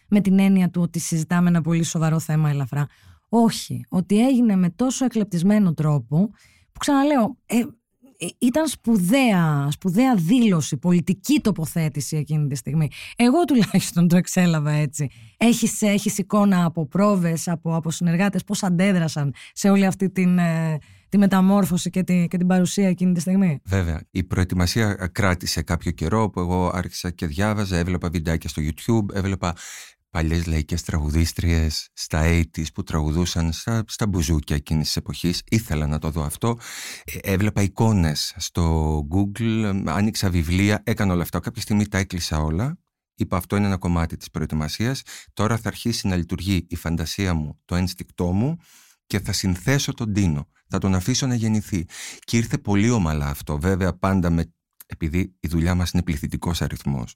με 0.08 0.22
την 0.22 0.40
έννοια 0.40 0.70
του 0.70 0.82
ότι 0.82 1.00
συζητάμε 1.00 1.50
ένα 1.50 1.62
πολύ 1.62 1.84
σοβαρό 1.84 2.20
θέμα 2.20 2.50
ελαφρά. 2.50 2.88
Όχι, 3.30 3.86
ότι 3.90 4.26
έγινε 4.26 4.56
με 4.56 4.70
τόσο 4.70 5.06
εκλεπτισμένο 5.06 5.74
τρόπο 5.74 6.30
που 6.72 6.80
ξαναλέω, 6.80 7.38
ε, 7.46 7.58
ε, 7.58 7.66
ήταν 8.38 8.68
σπουδαία, 8.68 9.68
σπουδαία 9.72 10.16
δήλωση, 10.16 10.78
πολιτική 10.78 11.40
τοποθέτηση 11.40 12.18
εκείνη 12.18 12.48
τη 12.48 12.56
στιγμή. 12.56 12.88
Εγώ 13.16 13.44
τουλάχιστον 13.44 14.08
το 14.08 14.18
εξέλαβα 14.18 14.72
έτσι. 14.72 15.10
Έχεις, 15.38 15.82
έχεις 15.82 16.18
εικόνα 16.18 16.66
από 16.66 16.88
πρόβες, 16.88 17.48
από, 17.48 17.76
από 17.76 17.92
συνεργάτες, 17.92 18.44
πώς 18.44 18.64
αντέδρασαν 18.64 19.34
σε 19.54 19.70
όλη 19.70 19.86
αυτή 19.86 20.10
την, 20.10 20.38
ε, 20.38 20.78
τη 21.10 21.18
μεταμόρφωση 21.18 21.90
και, 21.90 22.04
τη, 22.04 22.28
και 22.28 22.38
την 22.38 22.48
παρουσία 22.48 22.88
εκείνη 22.88 23.14
τη 23.14 23.20
στιγμή; 23.20 23.60
Βέβαια. 23.64 24.02
Η 24.12 24.24
προετοιμασία 24.24 25.10
κράτησε 25.12 25.62
κάποιο 25.62 25.92
καιρό 25.92 26.30
που 26.30 26.40
εγώ 26.40 26.72
άρχισα 26.74 27.12
και 27.12 27.26
διάβαζα, 27.26 27.78
έβλεπα 27.78 28.10
βιντεάκια 28.10 28.50
στο 28.50 28.62
YouTube, 28.62 29.16
έβλεπα 29.16 29.54
παλιές 30.16 30.46
λαϊκές 30.46 30.84
τραγουδίστριες 30.84 31.90
στα 31.94 32.24
80's 32.24 32.66
που 32.74 32.84
τραγουδούσαν 32.84 33.52
στα, 33.52 33.84
στα 33.88 34.08
μπουζούκια 34.08 34.56
εκείνης 34.56 34.86
της 34.86 34.96
εποχής. 34.96 35.42
Ήθελα 35.50 35.88
να 35.88 36.00
το 36.00 36.10
δω 36.10 36.24
αυτό. 36.24 36.58
Ε, 37.06 37.18
έβλεπα 37.34 37.62
εικόνες 37.62 38.34
στο 38.38 38.98
Google, 39.12 39.82
άνοιξα 39.86 40.30
βιβλία, 40.30 40.82
έκανα 40.86 41.14
όλα 41.14 41.22
αυτά. 41.22 41.40
Κάποια 41.40 41.62
στιγμή 41.62 41.88
τα 41.88 41.98
έκλεισα 41.98 42.40
όλα. 42.40 42.78
Είπα 43.16 43.38
αυτό 43.38 43.56
είναι 43.56 43.66
ένα 43.66 43.78
κομμάτι 43.78 44.18
της 44.18 44.32
προετοιμασίας. 44.32 45.02
Τώρα 45.34 45.58
θα 45.58 45.68
αρχίσει 45.68 46.08
να 46.08 46.16
λειτουργεί 46.16 46.66
η 46.70 46.76
φαντασία 46.76 47.34
μου, 47.34 47.60
το 47.66 47.76
ένστικτό 47.76 48.32
μου 48.32 48.58
και 49.08 49.20
θα 49.20 49.32
συνθέσω 49.32 49.94
τον 49.94 50.14
Τίνο. 50.14 50.48
Θα 50.68 50.78
τον 50.78 50.96
αφήσω 50.96 51.28
να 51.28 51.36
γεννηθεί. 51.36 51.86
Και 52.20 52.38
ήρθε 52.38 52.58
πολύ 52.58 52.90
ομαλά 52.90 53.28
αυτό. 53.28 53.60
Βέβαια 53.60 53.98
πάντα 53.98 54.30
με 54.30 54.54
επειδή 54.86 55.36
η 55.40 55.48
δουλειά 55.48 55.76
μας 55.76 55.92
είναι 55.92 56.04
πληθυντικός 56.04 56.62
αριθμός 56.62 57.16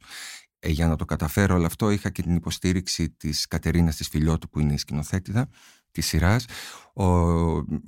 ε, 0.60 0.70
για 0.70 0.88
να 0.88 0.96
το 0.96 1.06
καταφέρω 1.06 1.56
όλο 1.56 1.66
αυτό 1.66 1.90
είχα 1.90 2.10
και 2.10 2.22
την 2.22 2.36
υποστήριξη 2.36 3.10
της 3.10 3.48
Κατερίνας 3.48 3.96
της 3.96 4.08
Φιλιώτου 4.08 4.50
που 4.50 4.60
είναι 4.60 4.74
η 4.74 4.78
σκηνοθέτηδα 4.78 5.50
της 5.92 6.08
σειράς 6.08 6.46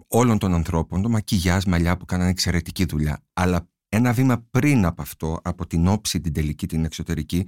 όλων 0.08 0.38
των 0.38 0.54
ανθρώπων, 0.54 1.02
το 1.02 1.10
μακιγιάζ, 1.10 1.64
μαλλιά 1.64 1.98
που 1.98 2.06
κάνανε 2.06 2.30
εξαιρετική 2.30 2.86
δουλειά. 2.86 3.24
Αλλά 3.34 3.70
ένα 3.90 4.14
βήμα 4.14 4.48
πριν 4.50 4.86
από 4.86 5.02
αυτό 5.02 5.40
από 5.44 5.68
την 5.68 5.88
όψη 5.88 6.22
την 6.22 6.34
τελική, 6.34 6.68
την 6.68 6.86
εξωτερική 6.86 7.48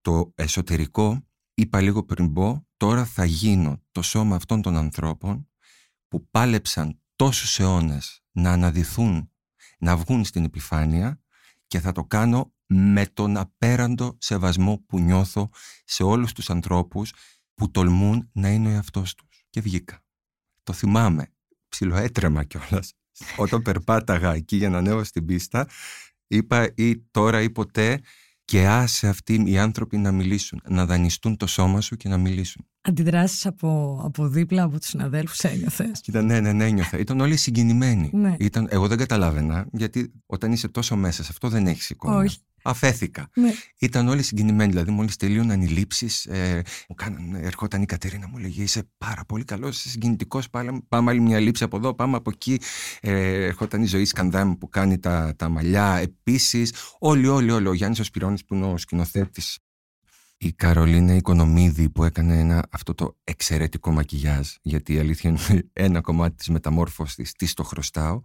το 0.00 0.32
εσωτερικό 0.34 1.26
είπα 1.54 1.80
λίγο 1.80 2.04
πριν 2.04 2.32
πω 2.32 2.66
τώρα 2.76 3.04
θα 3.04 3.24
γίνω 3.24 3.82
το 3.92 4.02
σώμα 4.02 4.36
αυτών 4.36 4.62
των 4.62 4.76
ανθρώπων 4.76 5.48
που 6.08 6.28
πάλεψαν 6.30 7.00
τόσους 7.16 7.58
αιώνες 7.58 8.22
να 8.32 8.52
αναδυθούν 8.52 9.30
να 9.78 9.96
βγουν 9.96 10.24
στην 10.24 10.44
επιφάνεια 10.44 11.20
και 11.66 11.80
θα 11.80 11.92
το 11.92 12.04
κάνω 12.04 12.52
με 12.72 13.06
τον 13.06 13.36
απέραντο 13.36 14.16
σεβασμό 14.20 14.84
που 14.86 15.00
νιώθω 15.00 15.50
σε 15.84 16.02
όλους 16.02 16.32
τους 16.32 16.50
ανθρώπους 16.50 17.12
που 17.54 17.70
τολμούν 17.70 18.30
να 18.32 18.48
είναι 18.48 18.68
ο 18.68 18.70
εαυτός 18.70 19.14
τους. 19.14 19.44
Και 19.50 19.60
βγήκα. 19.60 20.04
Το 20.62 20.72
θυμάμαι. 20.72 21.32
Ψιλοέτρεμα 21.68 22.44
κιόλας. 22.44 22.92
Όταν 23.36 23.62
περπάταγα 23.62 24.34
εκεί 24.34 24.56
για 24.56 24.68
να 24.68 24.78
ανέβω 24.78 25.04
στην 25.04 25.24
πίστα, 25.24 25.68
είπα 26.26 26.72
ή 26.74 26.98
τώρα 27.00 27.42
ή 27.42 27.50
ποτέ 27.50 28.00
και 28.44 28.66
άσε 28.66 29.08
αυτοί 29.08 29.42
οι 29.46 29.58
άνθρωποι 29.58 29.96
να 29.96 30.12
μιλήσουν, 30.12 30.62
να 30.68 30.86
δανειστούν 30.86 31.36
το 31.36 31.46
σώμα 31.46 31.80
σου 31.80 31.96
και 31.96 32.08
να 32.08 32.18
μιλήσουν. 32.18 32.68
Αντιδράσεις 32.82 33.46
από, 33.46 34.00
από 34.04 34.28
δίπλα 34.28 34.62
από 34.62 34.78
τους 34.78 34.88
συναδέλφους 34.88 35.38
ένιωθες; 35.38 36.00
Κοίτα, 36.00 36.22
ναι, 36.22 36.40
ναι, 36.40 36.52
ναι, 36.52 36.66
ένιωθα. 36.66 36.98
Ήταν 36.98 37.20
όλοι 37.20 37.36
συγκινημένοι. 37.36 38.10
Ναι. 38.12 38.36
Ήταν, 38.38 38.66
εγώ 38.70 38.86
δεν 38.86 38.98
καταλάβαινα, 38.98 39.66
γιατί 39.72 40.12
όταν 40.26 40.52
είσαι 40.52 40.68
τόσο 40.68 40.96
μέσα 40.96 41.22
σε 41.22 41.28
αυτό 41.32 41.48
δεν 41.48 41.66
έχεις 41.66 41.90
εικόνα. 41.90 42.16
Όχι. 42.16 42.38
Αφέθηκα. 42.62 43.28
Ναι. 43.34 43.50
Ήταν 43.78 44.08
όλοι 44.08 44.22
συγκινημένοι. 44.22 44.70
Δηλαδή, 44.70 44.90
μόλις 44.90 45.16
τελείωναν 45.16 45.62
οι 45.62 45.66
λήψεις, 45.66 46.26
ε, 46.26 46.62
μου 46.88 46.94
κάναν, 46.94 47.34
ερχόταν 47.34 47.82
η 47.82 47.86
Κατερίνα, 47.86 48.28
μου 48.28 48.38
λέγε 48.38 48.62
Είσαι 48.62 48.82
πάρα 48.98 49.24
πολύ 49.24 49.44
καλός, 49.44 49.76
είσαι 49.76 49.88
συγκινητικός. 49.88 50.50
Πάμε 50.88 51.10
άλλη 51.10 51.20
μια 51.20 51.38
λήψη 51.38 51.64
από 51.64 51.76
εδώ, 51.76 51.94
πάμε 51.94 52.16
από 52.16 52.30
εκεί. 52.30 52.60
Ε, 53.00 53.44
ερχόταν 53.44 53.82
η 53.82 53.86
ζωή 53.86 54.04
Σκανδάμ 54.04 54.52
που 54.58 54.68
κάνει 54.68 54.98
τα, 54.98 55.34
τα 55.36 55.48
μαλλιά. 55.48 55.96
Επίσης, 55.96 56.74
όλοι, 56.98 57.26
όλοι, 57.26 57.50
όλοι. 57.50 57.68
Ο 57.68 57.72
Γιάννης 57.72 57.98
ο 57.98 58.04
Σπυρώνης 58.04 58.44
που 58.44 58.54
είναι 58.54 58.66
ο 58.66 58.76
σκηνοθέτης. 58.76 59.58
Η 60.42 60.52
Καρολίνα 60.52 61.14
Οικονομίδη 61.14 61.90
που 61.90 62.04
έκανε 62.04 62.38
ένα, 62.38 62.66
αυτό 62.70 62.94
το 62.94 63.16
εξαιρετικό 63.24 63.92
μακιγιάζ, 63.92 64.48
γιατί 64.62 64.94
η 64.94 64.98
αλήθεια 64.98 65.30
είναι 65.30 65.68
ένα 65.72 66.00
κομμάτι 66.00 66.36
της 66.36 66.48
μεταμόρφωσης, 66.48 67.32
της 67.32 67.54
το 67.54 67.62
χρωστάω, 67.62 68.20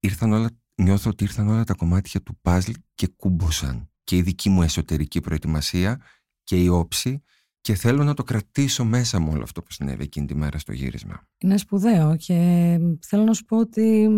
ήρθαν 0.00 0.32
όλα 0.32 0.50
νιώθω 0.74 1.10
ότι 1.10 1.24
ήρθαν 1.24 1.48
όλα 1.48 1.64
τα 1.64 1.74
κομμάτια 1.74 2.22
του 2.22 2.38
παζλ 2.40 2.70
και 2.94 3.06
κούμποσαν 3.06 3.90
και 4.04 4.16
η 4.16 4.22
δική 4.22 4.48
μου 4.48 4.62
εσωτερική 4.62 5.20
προετοιμασία 5.20 6.00
και 6.42 6.62
η 6.62 6.68
όψη 6.68 7.22
και 7.60 7.74
θέλω 7.74 8.04
να 8.04 8.14
το 8.14 8.22
κρατήσω 8.22 8.84
μέσα 8.84 9.20
μου 9.20 9.30
όλο 9.32 9.42
αυτό 9.42 9.62
που 9.62 9.72
συνέβη 9.72 10.02
εκείνη 10.02 10.26
τη 10.26 10.34
μέρα 10.34 10.58
στο 10.58 10.72
γύρισμα. 10.72 11.28
Είναι 11.38 11.56
σπουδαίο 11.56 12.16
και 12.16 12.34
θέλω 13.00 13.24
να 13.24 13.32
σου 13.32 13.44
πω 13.44 13.58
ότι 13.58 14.08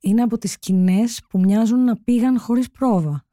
είναι 0.00 0.22
από 0.22 0.38
τις 0.38 0.52
σκηνές 0.52 1.22
που 1.28 1.38
μοιάζουν 1.38 1.84
να 1.84 1.96
πήγαν 1.96 2.38
χωρίς 2.38 2.70
πρόβα. 2.70 3.24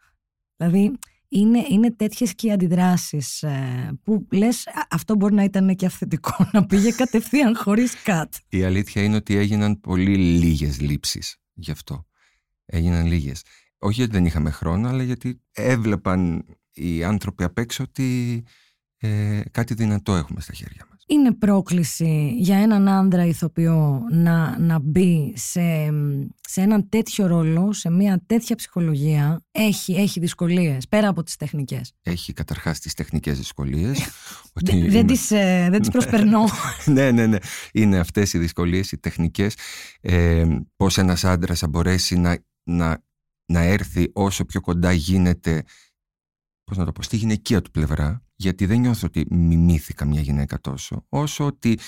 Δηλαδή 0.55 0.97
είναι, 1.33 1.65
είναι 1.69 1.91
τέτοιες 1.91 2.35
και 2.35 2.47
οι 2.47 2.51
αντιδράσεις 2.51 3.43
ε, 3.43 3.99
που 4.03 4.27
λες 4.31 4.67
αυτό 4.89 5.15
μπορεί 5.15 5.33
να 5.33 5.43
ήταν 5.43 5.75
και 5.75 5.85
αυθεντικό 5.85 6.35
να 6.53 6.65
πήγε 6.65 6.91
κατευθείαν 6.91 7.55
χωρίς 7.55 8.01
κατ. 8.03 8.33
Η 8.49 8.63
αλήθεια 8.63 9.03
είναι 9.03 9.15
ότι 9.15 9.35
έγιναν 9.35 9.79
πολύ 9.79 10.17
λίγες 10.17 10.79
λήψεις 10.79 11.37
γι' 11.53 11.71
αυτό 11.71 12.05
έγιναν 12.65 13.05
λίγες. 13.05 13.43
Όχι 13.77 13.95
γιατί 13.95 14.11
δεν 14.11 14.25
είχαμε 14.25 14.49
χρόνο, 14.49 14.89
αλλά 14.89 15.03
γιατί 15.03 15.41
έβλεπαν 15.51 16.45
οι 16.71 17.03
άνθρωποι 17.03 17.43
απ' 17.43 17.57
έξω 17.57 17.83
ότι 17.83 18.43
ε, 18.97 19.41
κάτι 19.51 19.73
δυνατό 19.73 20.15
έχουμε 20.15 20.41
στα 20.41 20.53
χέρια 20.53 20.85
μας. 20.89 20.90
Είναι 21.11 21.33
πρόκληση 21.33 22.35
για 22.37 22.57
έναν 22.57 22.87
άντρα 22.87 23.25
ηθοποιό 23.25 24.01
να, 24.11 24.59
να 24.59 24.79
μπει 24.79 25.33
σε, 25.35 25.93
σε 26.41 26.61
έναν 26.61 26.89
τέτοιο 26.89 27.27
ρόλο, 27.27 27.73
σε 27.73 27.89
μια 27.89 28.23
τέτοια 28.25 28.55
ψυχολογία. 28.55 29.41
Έχει, 29.51 29.93
έχει 29.93 30.19
δυσκολίες, 30.19 30.87
πέρα 30.87 31.07
από 31.07 31.23
τις 31.23 31.35
τεχνικές. 31.35 31.93
Έχει 32.01 32.33
καταρχάς 32.33 32.79
τις 32.79 32.93
τεχνικές 32.93 33.37
δυσκολίες. 33.37 33.99
δεν, 34.65 34.91
δεν, 34.91 35.07
τις, 35.07 35.31
ε, 35.31 35.67
δεν 35.71 35.79
τις 35.79 35.89
προσπερνώ. 35.89 36.43
ναι, 36.85 37.11
ναι, 37.11 37.27
ναι. 37.27 37.37
Είναι 37.71 37.99
αυτές 37.99 38.33
οι 38.33 38.37
δυσκολίες, 38.37 38.91
οι 38.91 38.97
τεχνικές. 38.97 39.55
Ε, 40.01 40.45
πώς 40.75 40.97
ένας 40.97 41.23
άντρας 41.23 41.59
θα 41.59 41.67
μπορέσει 41.67 42.17
να 42.17 42.37
να, 42.63 43.03
να 43.45 43.59
έρθει 43.59 44.11
όσο 44.13 44.45
πιο 44.45 44.61
κοντά 44.61 44.91
γίνεται 44.91 45.63
πώς 46.71 46.79
να 46.79 46.85
το 46.85 46.91
πω, 46.91 47.01
στη 47.01 47.17
γυναικεία 47.17 47.61
του 47.61 47.71
πλευρά 47.71 48.23
γιατί 48.35 48.65
δεν 48.65 48.79
νιώθω 48.79 49.07
ότι 49.07 49.25
μιμήθηκα 49.29 50.05
μια 50.05 50.21
γυναίκα 50.21 50.59
τόσο 50.59 51.05
όσο 51.09 51.45
ότι 51.45 51.79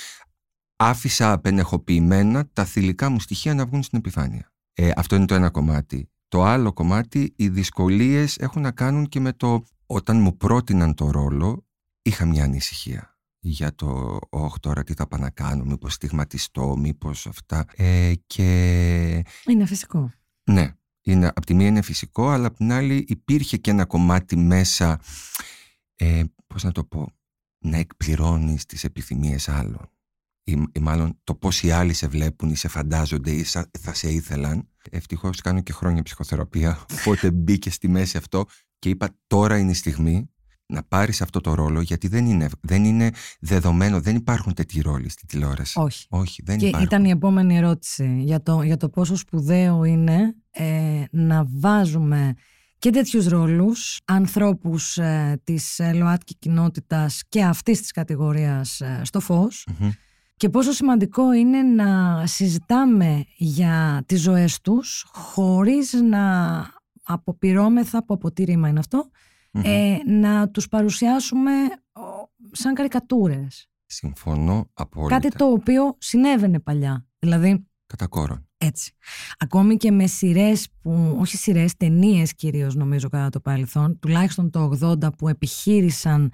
άφησα 0.75 1.31
απενεχοποιημένα 1.31 2.49
τα 2.53 2.65
θηλυκά 2.65 3.09
μου 3.09 3.19
στοιχεία 3.19 3.53
να 3.53 3.65
βγουν 3.65 3.83
στην 3.83 3.97
επιφάνεια. 3.97 4.51
Ε, 4.73 4.91
αυτό 4.95 5.15
είναι 5.15 5.25
το 5.25 5.33
ένα 5.33 5.49
κομμάτι. 5.49 6.09
Το 6.27 6.43
άλλο 6.43 6.73
κομμάτι, 6.73 7.33
οι 7.35 7.49
δυσκολίες 7.49 8.37
έχουν 8.37 8.61
να 8.61 8.71
κάνουν 8.71 9.07
και 9.07 9.19
με 9.19 9.33
το 9.33 9.63
όταν 9.85 10.21
μου 10.21 10.37
πρότειναν 10.37 10.93
το 10.93 11.11
ρόλο 11.11 11.65
είχα 12.01 12.25
μια 12.25 12.43
ανησυχία 12.43 13.17
για 13.39 13.75
το 13.75 14.19
«Ωχ, 14.29 14.59
τώρα 14.59 14.83
τι 14.83 14.93
θα 14.93 15.07
πάω 15.07 15.19
να 15.19 15.29
κάνω, 15.29 15.63
μήπως 15.63 15.93
στιγματιστώ, 15.93 16.77
μήπως 16.77 17.27
αυτά». 17.27 17.65
Ε, 17.75 18.13
και... 18.27 19.23
Είναι 19.45 19.65
φυσικό. 19.65 20.11
Ναι, 20.51 20.73
είναι, 21.03 21.27
απ' 21.27 21.45
τη 21.45 21.53
μία 21.53 21.67
είναι 21.67 21.81
φυσικό, 21.81 22.29
αλλά 22.29 22.47
απ' 22.47 22.55
την 22.55 22.71
άλλη 22.71 23.05
υπήρχε 23.07 23.57
και 23.57 23.71
ένα 23.71 23.85
κομμάτι 23.85 24.35
μέσα, 24.35 24.99
ε, 25.95 26.23
πώς 26.47 26.63
να 26.63 26.71
το 26.71 26.83
πω, 26.83 27.13
να 27.59 27.77
εκπληρώνεις 27.77 28.65
τις 28.65 28.83
επιθυμίες 28.83 29.49
άλλων. 29.49 29.89
Ή, 30.43 30.51
ή 30.71 30.79
μάλλον 30.79 31.19
το 31.23 31.35
πώς 31.35 31.63
οι 31.63 31.71
άλλοι 31.71 31.93
σε 31.93 32.07
βλέπουν 32.07 32.49
ή 32.49 32.55
σε 32.55 32.67
φαντάζονται 32.67 33.31
ή 33.31 33.43
θα 33.79 33.93
σε 33.93 34.09
ήθελαν. 34.09 34.69
Ευτυχώς 34.89 35.41
κάνω 35.41 35.61
και 35.61 35.73
χρόνια 35.73 36.03
ψυχοθεραπεία, 36.03 36.85
οπότε 36.99 37.31
μπήκε 37.31 37.69
στη 37.69 37.87
μέση 37.87 38.17
αυτό 38.17 38.45
και 38.79 38.89
είπα 38.89 39.17
τώρα 39.27 39.57
είναι 39.57 39.71
η 39.71 39.73
στιγμή 39.73 40.29
να 40.65 40.83
πάρεις 40.83 41.21
αυτό 41.21 41.41
το 41.41 41.53
ρόλο 41.53 41.81
γιατί 41.81 42.07
δεν 42.07 42.25
είναι, 42.25 42.49
δεν 42.61 42.83
είναι 42.83 43.11
δεδομένο, 43.39 44.01
δεν 44.01 44.15
υπάρχουν 44.15 44.53
τέτοιοι 44.53 44.81
ρόλοι 44.81 45.09
στη 45.09 45.25
τηλεόραση. 45.25 45.79
Όχι. 45.79 46.05
Όχι 46.09 46.41
δεν 46.45 46.57
και 46.57 46.65
υπάρχουν. 46.65 46.87
ήταν 46.87 47.05
η 47.05 47.09
επόμενη 47.09 47.57
ερώτηση 47.57 48.17
για 48.19 48.41
το, 48.41 48.61
για 48.61 48.77
το 48.77 48.89
πόσο 48.89 49.15
σπουδαίο 49.15 49.83
είναι 49.83 50.35
ε, 50.51 51.03
να 51.11 51.45
βάζουμε 51.49 52.33
και 52.77 52.89
τέτοιους 52.89 53.27
ρόλους 53.27 53.99
ανθρώπους 54.05 54.97
ε, 54.97 55.41
της 55.43 55.79
ε, 55.79 55.93
ΛΟΑΤΚΙ 55.93 56.35
κοινότητας 56.35 57.23
και 57.29 57.43
αυτής 57.43 57.79
της 57.79 57.91
κατηγορίας 57.91 58.81
ε, 58.81 59.01
στο 59.03 59.19
φως 59.19 59.67
και 60.35 60.49
πόσο 60.49 60.71
σημαντικό 60.71 61.33
είναι 61.33 61.61
να 61.61 62.23
συζητάμε 62.27 63.23
για 63.37 64.03
τις 64.05 64.21
ζωές 64.21 64.61
τους 64.61 65.05
χωρίς 65.11 65.93
να 65.93 66.65
αποπειρώμεθα 67.03 67.97
από 67.97 68.13
αποτήρημα 68.13 68.67
είναι 68.67 68.79
αυτό 68.79 69.09
ε, 69.61 69.97
να 70.05 70.49
τους 70.49 70.67
παρουσιάσουμε 70.67 71.51
σαν 72.51 72.73
καρικατούρες. 72.73 73.67
Συμφωνώ 73.85 74.69
απόλυτα. 74.73 75.19
Κάτι 75.19 75.35
το 75.37 75.45
οποίο 75.45 75.95
συνέβαινε 75.97 76.59
παλιά. 76.59 77.07
Δηλαδή. 77.19 77.67
Κατά 77.85 78.07
κόρον. 78.07 78.47
Έτσι. 78.57 78.93
Ακόμη 79.37 79.77
και 79.77 79.91
με 79.91 80.07
σειρές 80.07 80.67
που, 80.81 81.17
όχι 81.19 81.37
σειρές, 81.37 81.75
ταινίες 81.77 82.35
κυρίως 82.35 82.75
νομίζω 82.75 83.09
κατά 83.09 83.29
το 83.29 83.39
παρελθόν, 83.39 83.99
τουλάχιστον 83.99 84.49
το 84.49 84.71
80 84.81 85.13
που 85.17 85.27
επιχείρησαν 85.27 86.31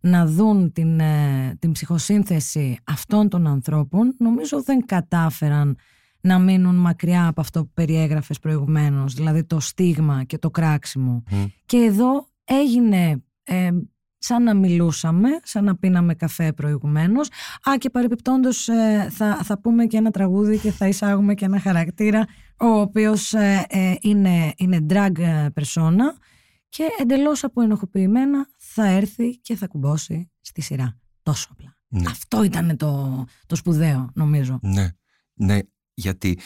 να 0.00 0.26
δουν 0.26 0.72
την, 0.72 1.00
ε, 1.00 1.56
την 1.58 1.72
ψυχοσύνθεση 1.72 2.78
αυτών 2.84 3.28
των 3.28 3.46
ανθρώπων, 3.46 4.14
νομίζω 4.18 4.62
δεν 4.62 4.86
κατάφεραν 4.86 5.76
να 6.20 6.38
μείνουν 6.38 6.74
μακριά 6.74 7.26
από 7.26 7.40
αυτό 7.40 7.64
που 7.64 7.70
περιέγραφες 7.74 8.38
προηγουμένως, 8.38 9.14
δηλαδή 9.14 9.44
το 9.44 9.60
στίγμα 9.60 10.24
και 10.24 10.38
το 10.38 10.50
κράξιμο. 10.50 11.22
Και 11.66 11.76
εδώ 11.76 12.26
έγινε 12.44 13.24
ε, 13.42 13.70
σαν 14.18 14.42
να 14.42 14.54
μιλούσαμε, 14.54 15.28
σαν 15.42 15.64
να 15.64 15.76
πίναμε 15.76 16.14
καφέ 16.14 16.52
προηγουμένως. 16.52 17.28
Α, 17.70 17.76
και 17.78 17.90
παρεπιπτόντως 17.90 18.68
ε, 18.68 19.08
θα, 19.10 19.40
θα 19.42 19.58
πούμε 19.58 19.86
και 19.86 19.96
ένα 19.96 20.10
τραγούδι 20.10 20.58
και 20.58 20.70
θα 20.70 20.88
εισάγουμε 20.88 21.34
και 21.34 21.44
ένα 21.44 21.60
χαρακτήρα, 21.60 22.26
ο 22.58 22.66
οποίος 22.66 23.32
ε, 23.32 23.66
ε, 23.68 23.94
είναι, 24.00 24.52
είναι 24.56 24.86
drag 24.88 25.12
persona 25.54 26.18
και 26.68 26.84
εντελώς 26.98 27.44
από 27.44 27.62
ενοχοποιημένα 27.62 28.48
θα 28.56 28.86
έρθει 28.86 29.38
και 29.38 29.56
θα 29.56 29.66
κουμπώσει 29.66 30.30
στη 30.40 30.60
σειρά. 30.60 30.98
Τόσο 31.22 31.48
απλά. 31.52 31.76
Ναι. 31.88 32.10
Αυτό 32.10 32.42
ήταν 32.42 32.76
το, 32.76 33.24
το 33.46 33.56
σπουδαίο, 33.56 34.10
νομίζω. 34.14 34.58
Ναι, 34.62 34.88
ναι, 35.34 35.58
γιατί 35.94 36.38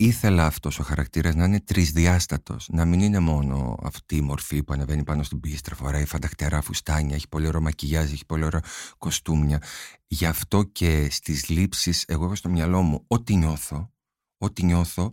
ήθελα 0.00 0.46
αυτός 0.46 0.78
ο 0.78 0.82
χαρακτήρας 0.82 1.34
να 1.34 1.44
είναι 1.44 1.60
τρισδιάστατος, 1.60 2.68
να 2.68 2.84
μην 2.84 3.00
είναι 3.00 3.18
μόνο 3.18 3.76
αυτή 3.82 4.16
η 4.16 4.20
μορφή 4.20 4.62
που 4.62 4.72
ανεβαίνει 4.72 5.04
πάνω 5.04 5.22
στον 5.22 5.40
πίστρα, 5.40 5.74
φοράει 5.74 6.04
φανταχτερά 6.04 6.60
φουστάνια, 6.60 7.14
έχει 7.14 7.28
πολύ 7.28 7.46
ωραίο 7.46 7.60
μακιγιάζ, 7.60 8.12
έχει 8.12 8.26
πολύ 8.26 8.44
ωραία 8.44 8.62
κοστούμια. 8.98 9.62
Γι' 10.06 10.26
αυτό 10.26 10.62
και 10.62 11.08
στις 11.10 11.48
λήψεις, 11.48 12.04
εγώ 12.06 12.24
έχω 12.24 12.34
στο 12.34 12.48
μυαλό 12.48 12.82
μου 12.82 13.04
ό,τι 13.06 13.36
νιώθω, 13.36 13.92
ό,τι 14.38 14.64
νιώθω, 14.64 15.12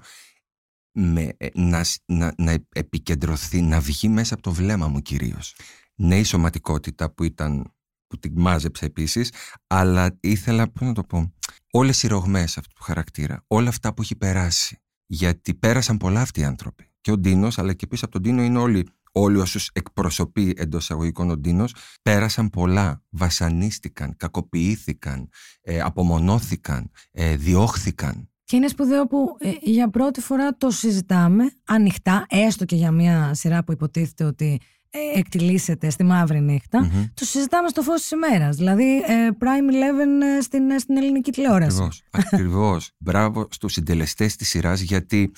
με, 0.92 1.34
ε, 1.38 1.48
να, 1.54 1.86
να, 2.06 2.34
να 2.38 2.56
επικεντρωθεί, 2.70 3.62
να 3.62 3.80
βγει 3.80 4.10
μέσα 4.10 4.34
από 4.34 4.44
το 4.44 4.52
βλέμμα 4.52 4.88
μου 4.88 5.02
κυρίως. 5.02 5.56
Ναι, 5.96 6.20
η 6.20 6.24
σωματικότητα 6.24 7.14
που 7.14 7.24
ήταν 7.24 7.74
που 8.08 8.20
την 8.20 8.34
μάζεψε 8.36 8.86
επίσης, 8.86 9.32
αλλά 9.68 10.18
ήθελα, 10.20 10.72
πώς 10.72 10.88
να 10.88 10.94
το 10.94 11.04
πω, 11.04 11.34
όλες 11.78 12.04
οι 12.04 12.08
ρογμές 12.08 12.58
αυτού 12.58 12.74
του 12.74 12.84
χαρακτήρα, 12.84 13.44
όλα 13.48 13.70
αυτά 13.70 13.94
που 13.94 14.02
έχει 14.02 14.16
περάσει. 14.16 14.82
Γιατί 15.06 15.54
πέρασαν 15.54 15.98
πολλά 15.98 16.22
αυτοί 16.22 16.40
οι 16.40 16.44
άνθρωποι. 16.44 16.92
Και 17.02 17.12
ο 17.12 17.18
Ντίνος, 17.18 17.58
αλλά 17.58 17.74
και 17.74 17.88
πίσω 17.88 18.06
από 18.06 18.14
τον 18.14 18.22
Ντίνο 18.22 18.44
είναι 18.44 18.60
όλοι, 18.60 18.88
όλοι 19.12 19.38
όσους 19.38 19.70
εκπροσωπεί 19.74 20.54
εντός 20.58 20.84
εισαγωγικών 20.84 21.30
ο 21.30 21.38
Ντίνος, 21.38 21.76
πέρασαν 22.02 22.50
πολλά. 22.50 23.04
Βασανίστηκαν, 23.10 24.16
κακοποιήθηκαν, 24.18 25.30
ε, 25.62 25.82
απομονώθηκαν, 25.82 26.92
ε, 27.12 27.36
διώχθηκαν. 27.36 28.30
Και 28.44 28.56
είναι 28.56 28.68
σπουδαίο 28.68 29.08
που 29.08 29.36
ε, 29.40 29.52
για 29.62 29.90
πρώτη 29.90 30.22
φορά 30.22 30.58
το 30.58 30.72
συζητάμε 30.72 31.52
ανοιχτά, 31.66 32.26
έστω 32.30 32.66
και 32.66 32.76
για 32.76 32.92
μια 32.92 33.34
σειρά 33.34 33.64
που 33.64 33.72
υποτίθεται 33.72 34.24
ότι 34.24 34.46
ε, 34.56 34.77
εκτιλήσεται 35.16 35.90
στη 35.90 36.04
μαύρη 36.04 36.42
νύχτα, 36.42 36.86
mm-hmm. 36.86 37.10
το 37.14 37.26
συζητάμε 37.26 37.68
στο 37.68 37.82
φως 37.82 38.02
της 38.02 38.12
ημέρας. 38.12 38.56
Δηλαδή 38.56 38.96
ε, 38.98 39.30
Prime 39.40 39.72
11 39.72 40.38
ε, 40.38 40.42
στην, 40.42 40.80
στην 40.80 40.98
ελληνική 40.98 41.32
τηλεόραση. 41.32 41.78
Ακριβώς, 41.78 42.04
ακριβώς. 42.12 42.92
Μπράβο 42.98 43.48
στους 43.52 43.74
συντελεστές 43.74 44.36
της 44.36 44.50
σειράς 44.50 44.82
γιατί, 44.82 45.32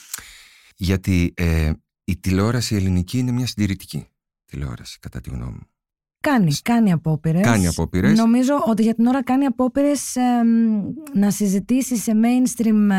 γιατί 0.75 1.33
ε, 1.37 1.71
η 2.03 2.17
τηλεόραση 2.17 2.75
ελληνική 2.75 3.17
είναι 3.17 3.31
μια 3.31 3.47
συντηρητική 3.47 4.07
τηλεόραση 4.45 4.99
κατά 4.99 5.21
τη 5.21 5.29
γνώμη 5.29 5.51
μου. 5.51 5.67
Κάνει, 6.21 6.53
κάνει 6.63 6.91
απόπειρες. 6.91 7.41
Κάνει 7.41 7.67
απόπειρες. 7.67 8.17
Νομίζω 8.17 8.63
ότι 8.65 8.83
για 8.83 8.95
την 8.95 9.05
ώρα 9.05 9.23
κάνει 9.23 9.45
απόπειρες 9.45 10.15
να 11.13 11.31
συζητήσει 11.31 11.97
σε 11.97 12.11
mainstream 12.15 12.89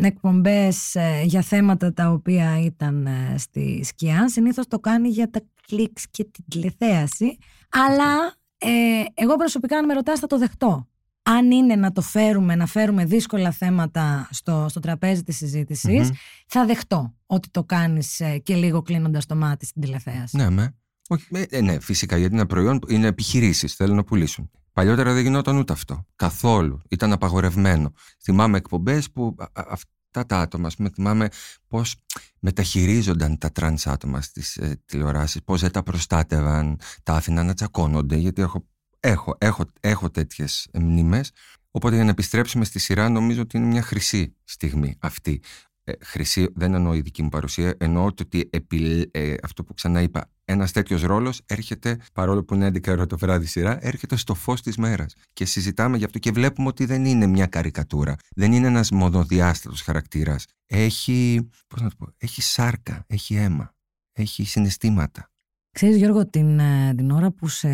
ε, 0.00 0.06
εκπομπές 0.06 0.96
για 1.24 1.42
θέματα 1.42 1.92
τα 1.92 2.10
οποία 2.10 2.60
ήταν 2.64 3.08
στη 3.36 3.80
σκιά. 3.84 4.28
Συνήθως 4.28 4.66
το 4.66 4.78
κάνει 4.78 5.08
για 5.08 5.30
τα 5.30 5.40
κλικς 5.66 6.06
και 6.10 6.24
την 6.24 6.44
τηλεθέαση. 6.48 7.38
Αλλά 7.68 8.34
ε, 8.58 9.04
εγώ 9.14 9.36
προσωπικά, 9.36 9.78
αν 9.78 9.84
με 9.84 9.94
ρωτάς, 9.94 10.18
θα 10.18 10.26
το 10.26 10.38
δεχτώ. 10.38 10.88
Αν 11.22 11.50
είναι 11.50 11.76
να 11.76 11.92
το 11.92 12.00
φέρουμε, 12.00 12.54
να 12.54 12.66
φέρουμε 12.66 13.04
δύσκολα 13.04 13.50
θέματα 13.50 14.28
στο, 14.30 14.66
στο 14.68 14.80
τραπέζι 14.80 15.22
της 15.22 15.36
συζήτησης, 15.36 16.10
θα 16.46 16.64
δεχτώ 16.64 17.14
ότι 17.26 17.48
το 17.50 17.64
κάνεις 17.64 18.20
ε, 18.20 18.38
και 18.38 18.54
λίγο 18.54 18.82
κλείνοντας 18.82 19.26
το 19.26 19.34
μάτι 19.36 19.66
στην 19.66 19.82
τηλεθέαση. 19.82 20.36
Ναι, 20.36 20.50
με. 20.50 20.74
Όχι, 21.08 21.26
ε, 21.50 21.60
ναι, 21.60 21.80
φυσικά, 21.80 22.16
γιατί 22.16 22.34
είναι 22.34 22.46
προϊόν, 22.46 22.78
είναι 22.88 23.06
επιχειρήσεις, 23.06 23.74
θέλουν 23.74 23.96
να 23.96 24.04
πουλήσουν. 24.04 24.50
Παλιότερα 24.72 25.12
δεν 25.12 25.22
γινόταν 25.22 25.56
ούτε 25.56 25.72
αυτό. 25.72 26.06
Καθόλου. 26.16 26.80
Ήταν 26.88 27.12
απαγορευμένο. 27.12 27.92
Θυμάμαι 28.22 28.56
εκπομπές 28.56 29.10
που 29.10 29.36
αυτά 29.52 30.26
τα 30.26 30.38
άτομα, 30.38 30.66
ας 30.66 30.76
πούμε, 30.76 30.88
θυμάμαι 30.88 31.28
πώς 31.68 31.96
μεταχειρίζονταν 32.40 33.38
τα 33.38 33.52
τρανς 33.52 33.86
άτομα 33.86 34.20
στις 34.20 34.56
ε, 34.56 34.82
τηλεοράσεις, 34.86 35.42
πώς 35.42 35.60
δεν 35.60 35.70
τα 35.70 35.82
προστάτευαν, 35.82 36.78
τα 37.02 37.14
άφηναν 37.14 37.46
να 37.46 37.54
τσακώνονται, 37.54 38.16
γιατί 38.16 38.42
έχω, 38.42 38.66
έχω, 39.00 39.36
έχω, 39.38 39.64
έχω 39.80 40.10
τέτοιες 40.10 40.68
μνήμες. 40.72 41.30
Οπότε 41.70 41.94
για 41.94 42.04
να 42.04 42.10
επιστρέψουμε 42.10 42.64
στη 42.64 42.78
σειρά 42.78 43.08
νομίζω 43.08 43.40
ότι 43.40 43.56
είναι 43.56 43.66
μια 43.66 43.82
χρυσή 43.82 44.36
στιγμή 44.44 44.96
αυτή. 44.98 45.42
Ε, 45.86 45.92
χρυσή 46.00 46.48
δεν 46.54 46.74
εννοώ 46.74 46.94
η 46.94 47.00
δική 47.00 47.22
μου 47.22 47.28
παρουσία, 47.28 47.74
εννοώ 47.78 48.04
ότι 48.04 48.48
επι, 48.52 49.10
ε, 49.10 49.34
αυτό 49.42 49.64
που 49.64 49.74
ξανά 49.74 50.00
είπα, 50.02 50.30
ένας 50.44 50.72
τέτοιος 50.72 51.02
ρόλος 51.02 51.40
έρχεται, 51.46 51.98
παρόλο 52.12 52.44
που 52.44 52.54
είναι 52.54 52.66
11 52.66 52.90
ώρα 52.92 53.06
το 53.06 53.18
βράδυ 53.18 53.46
σειρά, 53.46 53.78
έρχεται 53.80 54.16
στο 54.16 54.34
φως 54.34 54.62
της 54.62 54.76
μέρας. 54.76 55.14
Και 55.32 55.44
συζητάμε 55.44 55.96
γι' 55.96 56.04
αυτό 56.04 56.18
και 56.18 56.30
βλέπουμε 56.30 56.68
ότι 56.68 56.84
δεν 56.84 57.04
είναι 57.04 57.26
μια 57.26 57.46
καρικατούρα. 57.46 58.16
Δεν 58.36 58.52
είναι 58.52 58.66
ένας 58.66 58.90
μονοδιάστατος 58.90 59.82
χαρακτήρας. 59.82 60.44
Έχει, 60.66 61.48
πώς 61.66 61.80
να 61.80 61.88
το 61.88 61.94
πω, 61.98 62.06
έχει 62.18 62.42
σάρκα, 62.42 63.04
έχει 63.06 63.34
αίμα, 63.34 63.74
έχει 64.12 64.44
συναισθήματα. 64.44 65.28
Ξέρεις 65.70 65.96
Γιώργο, 65.96 66.26
την, 66.26 66.58
ε, 66.58 66.94
την 66.94 67.10
ώρα 67.10 67.30
που 67.30 67.48
σε 67.48 67.68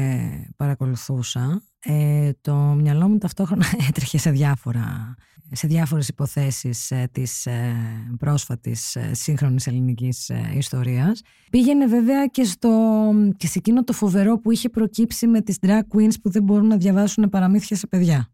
παρακολουθούσα, 0.56 1.62
ε, 1.84 2.30
το 2.40 2.54
μυαλό 2.54 3.08
μου 3.08 3.18
ταυτόχρονα 3.18 3.66
έτρεχε 3.88 4.18
σε 4.18 4.30
διάφορα 4.30 5.16
σε 5.52 5.66
διάφορες 5.66 6.08
υποθέσεις 6.08 6.90
ε, 6.90 7.08
της 7.12 7.46
ε, 7.46 7.74
πρόσφατης 8.18 8.96
ε, 8.96 9.14
σύγχρονης 9.14 9.66
ελληνικής 9.66 10.30
ιστορίας. 10.56 11.22
Πήγαινε 11.50 11.86
βέβαια 11.86 12.26
και, 12.26 12.44
στο, 12.44 13.12
και 13.36 13.46
σε 13.46 13.58
εκείνο 13.58 13.84
το 13.84 13.92
φοβερό 13.92 14.38
που 14.38 14.50
είχε 14.50 14.68
προκύψει 14.68 15.26
με 15.26 15.40
τις 15.40 15.58
drag 15.62 15.80
queens 15.94 16.14
που 16.22 16.30
δεν 16.30 16.42
μπορούν 16.42 16.66
να 16.66 16.76
διαβάσουν 16.76 17.28
παραμύθια 17.28 17.76
σε 17.76 17.86
παιδιά. 17.86 18.32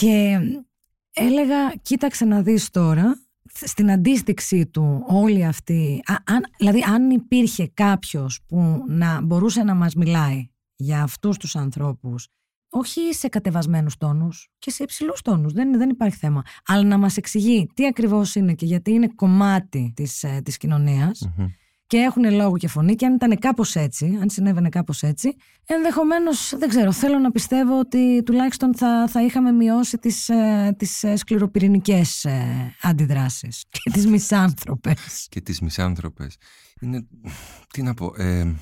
Και 0.00 0.38
έλεγα, 1.12 1.74
κοίταξε 1.82 2.24
να 2.24 2.42
δεις 2.42 2.70
τώρα, 2.70 3.22
στην 3.52 3.90
αντίστοιξή 3.90 4.66
του 4.66 5.04
όλη 5.06 5.44
αυτή, 5.44 6.02
αν, 6.24 6.42
δηλαδή 6.58 6.82
αν 6.82 7.10
υπήρχε 7.10 7.70
κάποιος 7.74 8.40
που 8.46 8.84
να 8.88 9.20
μπορούσε 9.20 9.62
να 9.62 9.74
μας 9.74 9.94
μιλάει 9.94 10.48
για 10.76 11.02
αυτούς 11.02 11.36
τους 11.36 11.56
ανθρώπους 11.56 12.28
όχι 12.76 13.00
σε 13.14 13.28
κατεβασμένους 13.28 13.96
τόνους 13.96 14.48
και 14.58 14.70
σε 14.70 14.82
υψηλούς 14.82 15.22
τόνους. 15.22 15.52
Δεν, 15.52 15.78
δεν 15.78 15.88
υπάρχει 15.88 16.16
θέμα. 16.16 16.42
Αλλά 16.66 16.84
να 16.84 16.98
μας 16.98 17.16
εξηγεί 17.16 17.70
τι 17.74 17.86
ακριβώς 17.86 18.34
είναι 18.34 18.54
και 18.54 18.66
γιατί 18.66 18.90
είναι 18.90 19.08
κομμάτι 19.14 19.92
της 19.96 20.24
της 20.42 20.54
ε, 20.54 20.58
κοινωνια 20.58 21.12
και 21.86 21.96
έχουν 21.96 22.34
λόγο 22.34 22.56
και 22.56 22.68
φωνή. 22.68 22.94
Και 22.94 23.06
αν 23.06 23.14
ήταν 23.14 23.38
κάπως 23.38 23.74
έτσι, 23.74 24.18
αν 24.20 24.30
συνέβαινε 24.30 24.68
κάπως 24.68 25.02
έτσι, 25.02 25.36
ενδεχομένως, 25.66 26.54
δεν 26.58 26.68
ξέρω, 26.68 26.92
θέλω 26.92 27.18
να 27.18 27.30
πιστεύω 27.30 27.78
ότι 27.78 28.22
τουλάχιστον 28.22 28.76
θα, 28.76 29.08
θα 29.08 29.22
είχαμε 29.22 29.52
μειώσει 29.52 29.98
τις 29.98 30.30
τις 30.76 31.02
ε, 31.02 31.10
ε, 31.10 31.16
σκληροπυρηνικέ 31.16 32.02
αντιδράσεις 32.82 33.64
και 33.68 33.90
τις 33.90 34.06
μισάνθρωπες. 34.06 35.26
και 35.30 35.40
τις 35.40 35.60
μισάνθρωπες. 35.60 36.36
Είναι. 36.80 37.06
Τι 37.72 37.82
να 37.82 37.94
πω. 37.94 38.12
Ε, 38.16 38.54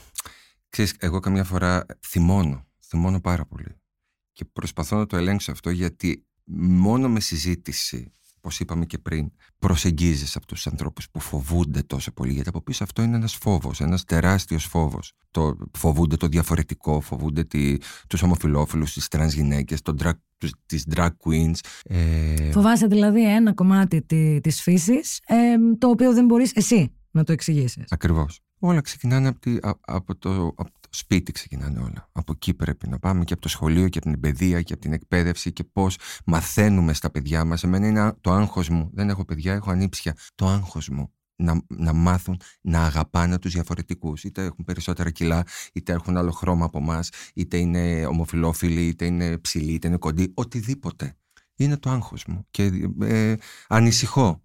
ξέρεις, 0.72 0.94
εγώ 0.98 1.20
καμιά 1.20 1.44
φορά 1.44 1.86
θυμώνω. 2.06 2.66
Θυμώνω 2.86 3.20
πάρα 3.20 3.44
πολύ 3.44 3.76
και 4.32 4.44
προσπαθώ 4.52 4.96
να 4.96 5.06
το 5.06 5.16
ελέγξω 5.16 5.52
αυτό 5.52 5.70
γιατί 5.70 6.26
μόνο 6.44 7.08
με 7.08 7.20
συζήτηση, 7.20 8.12
όπως 8.36 8.60
είπαμε 8.60 8.86
και 8.86 8.98
πριν, 8.98 9.32
προσεγγίζεις 9.58 10.36
αυτούς 10.36 10.54
τους 10.54 10.66
ανθρώπους 10.66 11.10
που 11.10 11.20
φοβούνται 11.20 11.82
τόσο 11.82 12.12
πολύ. 12.12 12.32
Γιατί 12.32 12.48
από 12.48 12.60
πίσω 12.62 12.84
αυτό 12.84 13.02
είναι 13.02 13.16
ένας 13.16 13.34
φόβος, 13.34 13.80
ένας 13.80 14.04
τεράστιος 14.04 14.64
φόβος. 14.64 15.12
Το, 15.30 15.56
φοβούνται 15.78 16.16
το 16.16 16.26
διαφορετικό, 16.26 17.00
φοβούνται 17.00 17.44
τη, 17.44 17.76
τους 18.08 18.22
ομοφυλόφιλους, 18.22 18.92
τις 18.92 19.08
τρανς 19.08 19.32
γυναίκες, 19.34 19.80
τις 20.66 20.86
drag 20.94 21.10
queens. 21.24 21.54
Ε... 21.84 22.50
Φοβάσαι 22.52 22.86
δηλαδή 22.86 23.34
ένα 23.34 23.54
κομμάτι 23.54 24.02
τη 24.02 24.40
της 24.40 24.62
φύσης 24.62 25.20
ε, 25.26 25.76
το 25.78 25.88
οποίο 25.88 26.12
δεν 26.12 26.24
μπορείς 26.24 26.52
εσύ 26.52 26.92
να 27.10 27.24
το 27.24 27.32
εξηγήσεις. 27.32 27.84
Ακριβώς. 27.88 28.40
Όλα 28.64 28.80
ξεκινάνε 28.80 29.28
από, 29.28 29.38
τη, 29.38 29.56
από, 29.80 30.16
το, 30.16 30.46
από 30.46 30.70
το 30.80 30.88
σπίτι 30.90 31.32
ξεκινάνε 31.32 31.78
όλα. 31.78 32.08
Από 32.12 32.32
εκεί 32.32 32.54
πρέπει 32.54 32.88
να 32.88 32.98
πάμε 32.98 33.24
και 33.24 33.32
από 33.32 33.42
το 33.42 33.48
σχολείο 33.48 33.88
και 33.88 33.98
από 33.98 34.10
την 34.10 34.20
παιδεία 34.20 34.62
και 34.62 34.72
από 34.72 34.82
την 34.82 34.92
εκπαίδευση 34.92 35.52
και 35.52 35.64
πώς 35.64 35.98
μαθαίνουμε 36.26 36.92
στα 36.92 37.10
παιδιά 37.10 37.44
μας. 37.44 37.62
Εμένα 37.64 37.86
είναι 37.86 38.12
το 38.20 38.32
άγχος 38.32 38.68
μου. 38.68 38.90
Δεν 38.92 39.08
έχω 39.08 39.24
παιδιά, 39.24 39.52
έχω 39.52 39.70
ανήψια. 39.70 40.16
Το 40.34 40.46
άγχος 40.46 40.88
μου. 40.88 41.12
Να, 41.36 41.62
να 41.68 41.92
μάθουν 41.92 42.40
να 42.60 42.84
αγαπάνε 42.84 43.38
τους 43.38 43.52
διαφορετικούς. 43.52 44.24
Είτε 44.24 44.44
έχουν 44.44 44.64
περισσότερα 44.64 45.10
κιλά, 45.10 45.42
είτε 45.72 45.92
έχουν 45.92 46.16
άλλο 46.16 46.30
χρώμα 46.30 46.64
από 46.64 46.78
εμάς, 46.78 47.08
είτε 47.34 47.56
είναι 47.56 48.06
ομοφιλόφιλοι, 48.06 48.86
είτε 48.86 49.04
είναι 49.06 49.38
ψηλοί, 49.38 49.72
είτε 49.72 49.88
είναι 49.88 49.96
κοντοί. 49.96 50.32
Οτιδήποτε. 50.34 51.16
Είναι 51.56 51.76
το 51.76 51.90
άγχος 51.90 52.24
μου 52.26 52.46
και 52.50 52.70
ε, 53.00 53.34
ανησυχώ 53.68 54.42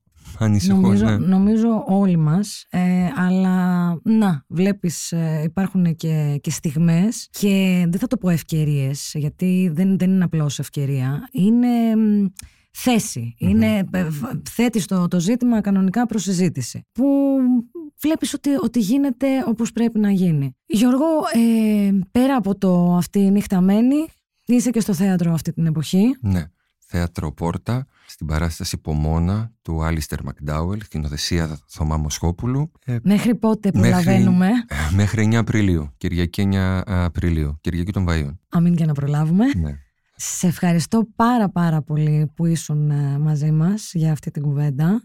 νομίζω, 0.67 1.05
ναι. 1.05 1.17
νομίζω 1.17 1.83
όλοι 1.87 2.17
μας, 2.17 2.65
ε, 2.69 3.07
αλλά 3.15 3.87
να, 4.03 4.45
βλέπεις 4.47 5.11
ε, 5.11 5.41
υπάρχουν 5.43 5.95
και, 5.95 6.39
και 6.41 6.51
στιγμές 6.51 7.27
και 7.31 7.85
δεν 7.89 7.99
θα 7.99 8.07
το 8.07 8.17
πω 8.17 8.29
ευκαιρίες, 8.29 9.11
γιατί 9.13 9.71
δεν, 9.73 9.97
δεν 9.97 10.09
είναι 10.09 10.23
απλώς 10.23 10.59
ευκαιρία. 10.59 11.29
Είναι 11.31 11.67
θέση. 12.71 13.35
Είναι, 13.37 13.87
ε, 13.91 14.07
θέτεις 14.49 14.85
το, 14.85 15.07
το 15.07 15.19
ζήτημα 15.19 15.61
κανονικά 15.61 16.05
προς 16.05 16.23
συζήτηση. 16.23 16.85
Που 16.91 17.37
βλέπεις 18.01 18.33
ότι, 18.33 18.49
ότι 18.61 18.79
γίνεται 18.79 19.27
όπως 19.47 19.71
πρέπει 19.71 19.99
να 19.99 20.11
γίνει. 20.11 20.55
Γιώργο, 20.65 21.05
ε, 21.33 21.91
πέρα 22.11 22.35
από 22.35 22.57
το 22.57 22.95
αυτή 22.95 23.19
η 23.19 23.31
νύχτα 23.31 23.61
μένει, 23.61 24.05
είσαι 24.45 24.69
και 24.69 24.79
στο 24.79 24.93
θέατρο 24.93 25.33
αυτή 25.33 25.53
την 25.53 25.65
εποχή. 25.65 26.15
Ναι. 26.21 26.43
Θέατρο 26.85 27.31
Πόρτα, 27.31 27.87
στην 28.09 28.27
παράσταση 28.27 28.77
Πομόνα 28.77 29.51
του 29.61 29.83
Άλιστερ 29.83 30.23
Μακντάουελ, 30.23 30.81
σκηνοθεσία 30.83 31.59
Θωμά 31.67 31.97
Μοσχόπουλου. 31.97 32.71
Ε, 32.85 32.97
μέχρι 33.03 33.35
πότε 33.35 33.71
προλαβαίνουμε; 33.71 34.49
Μέχρι, 34.95 34.95
μέχρι 34.95 35.29
9 35.31 35.35
Απριλίου, 35.35 35.93
Κυριακή 35.97 36.49
9 36.53 36.81
Απριλίου, 36.85 37.57
Κυριακή 37.61 37.91
των 37.91 38.05
Βαΐων. 38.09 38.37
Αμήν 38.49 38.75
και 38.75 38.85
να 38.85 38.93
προλάβουμε. 38.93 39.45
Ναι. 39.45 39.77
Σε 40.15 40.47
ευχαριστώ 40.47 41.07
πάρα 41.15 41.49
πάρα 41.49 41.81
πολύ 41.81 42.31
που 42.35 42.45
ήσουν 42.45 42.89
ε, 42.89 43.17
μαζί 43.19 43.51
μας 43.51 43.91
για 43.93 44.11
αυτή 44.11 44.31
την 44.31 44.41
κουβέντα. 44.41 45.01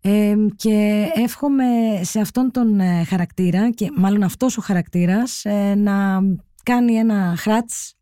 Ε, 0.00 0.34
και 0.56 1.06
εύχομαι 1.14 1.64
σε 2.02 2.20
αυτόν 2.20 2.50
τον 2.50 2.80
ε, 2.80 3.04
χαρακτήρα 3.04 3.70
και 3.70 3.90
μάλλον 3.96 4.22
αυτός 4.22 4.58
ο 4.58 4.60
χαρακτήρας 4.60 5.44
ε, 5.44 5.74
να 5.74 6.20
κάνει 6.62 6.94
ένα 6.94 7.34
χράτς 7.36 7.94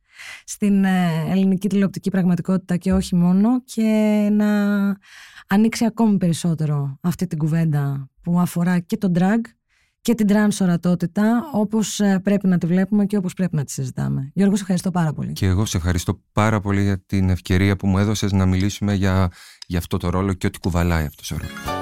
στην 0.44 0.84
ελληνική 1.30 1.68
τηλεοπτική 1.68 2.10
πραγματικότητα 2.10 2.76
και 2.76 2.92
όχι 2.92 3.14
μόνο 3.14 3.62
και 3.64 4.28
να 4.32 4.48
ανοίξει 5.48 5.84
ακόμη 5.84 6.16
περισσότερο 6.16 6.98
αυτή 7.00 7.26
την 7.26 7.38
κουβέντα 7.38 8.08
που 8.22 8.40
αφορά 8.40 8.78
και 8.78 8.96
τον 8.96 9.12
drag 9.18 9.40
και 10.00 10.14
την 10.14 10.26
τρανς 10.26 10.60
ορατότητα 10.60 11.50
όπως 11.52 12.00
πρέπει 12.22 12.48
να 12.48 12.58
τη 12.58 12.66
βλέπουμε 12.66 13.06
και 13.06 13.16
όπως 13.16 13.34
πρέπει 13.34 13.56
να 13.56 13.64
τη 13.64 13.72
συζητάμε. 13.72 14.30
Γιώργο, 14.34 14.56
σε 14.56 14.62
ευχαριστώ 14.62 14.90
πάρα 14.90 15.12
πολύ. 15.12 15.32
Και 15.32 15.46
εγώ 15.46 15.64
σε 15.64 15.76
ευχαριστώ 15.76 16.20
πάρα 16.32 16.60
πολύ 16.60 16.82
για 16.82 17.02
την 17.06 17.30
ευκαιρία 17.30 17.76
που 17.76 17.86
μου 17.86 17.98
έδωσες 17.98 18.32
να 18.32 18.46
μιλήσουμε 18.46 18.94
για, 18.94 19.28
για 19.66 19.78
αυτό 19.78 19.96
το 19.96 20.08
ρόλο 20.10 20.32
και 20.32 20.46
ό,τι 20.46 20.58
κουβαλάει 20.58 21.04
αυτός 21.04 21.30
ο 21.30 21.36
ρόλος. 21.36 21.81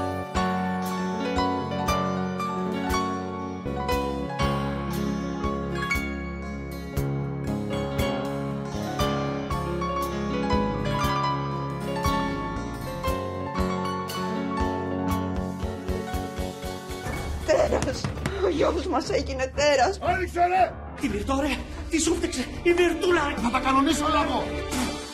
Τέρας. 20.35 20.73
Άνοιξε 21.01 21.01
ρε! 21.01 21.07
Η 21.07 21.09
Μυρτώ 21.09 21.39
ρε! 21.41 21.57
Τι 21.91 22.01
σου 22.01 22.15
φταίξε! 22.15 22.45
Η 22.63 22.71
Μυρτούλα 22.77 23.23
ρε! 23.29 23.35
Θα 23.43 23.51
τα 23.51 23.61
κανονίσω 23.61 24.05
όλα 24.05 24.23
εγώ! 24.27 24.45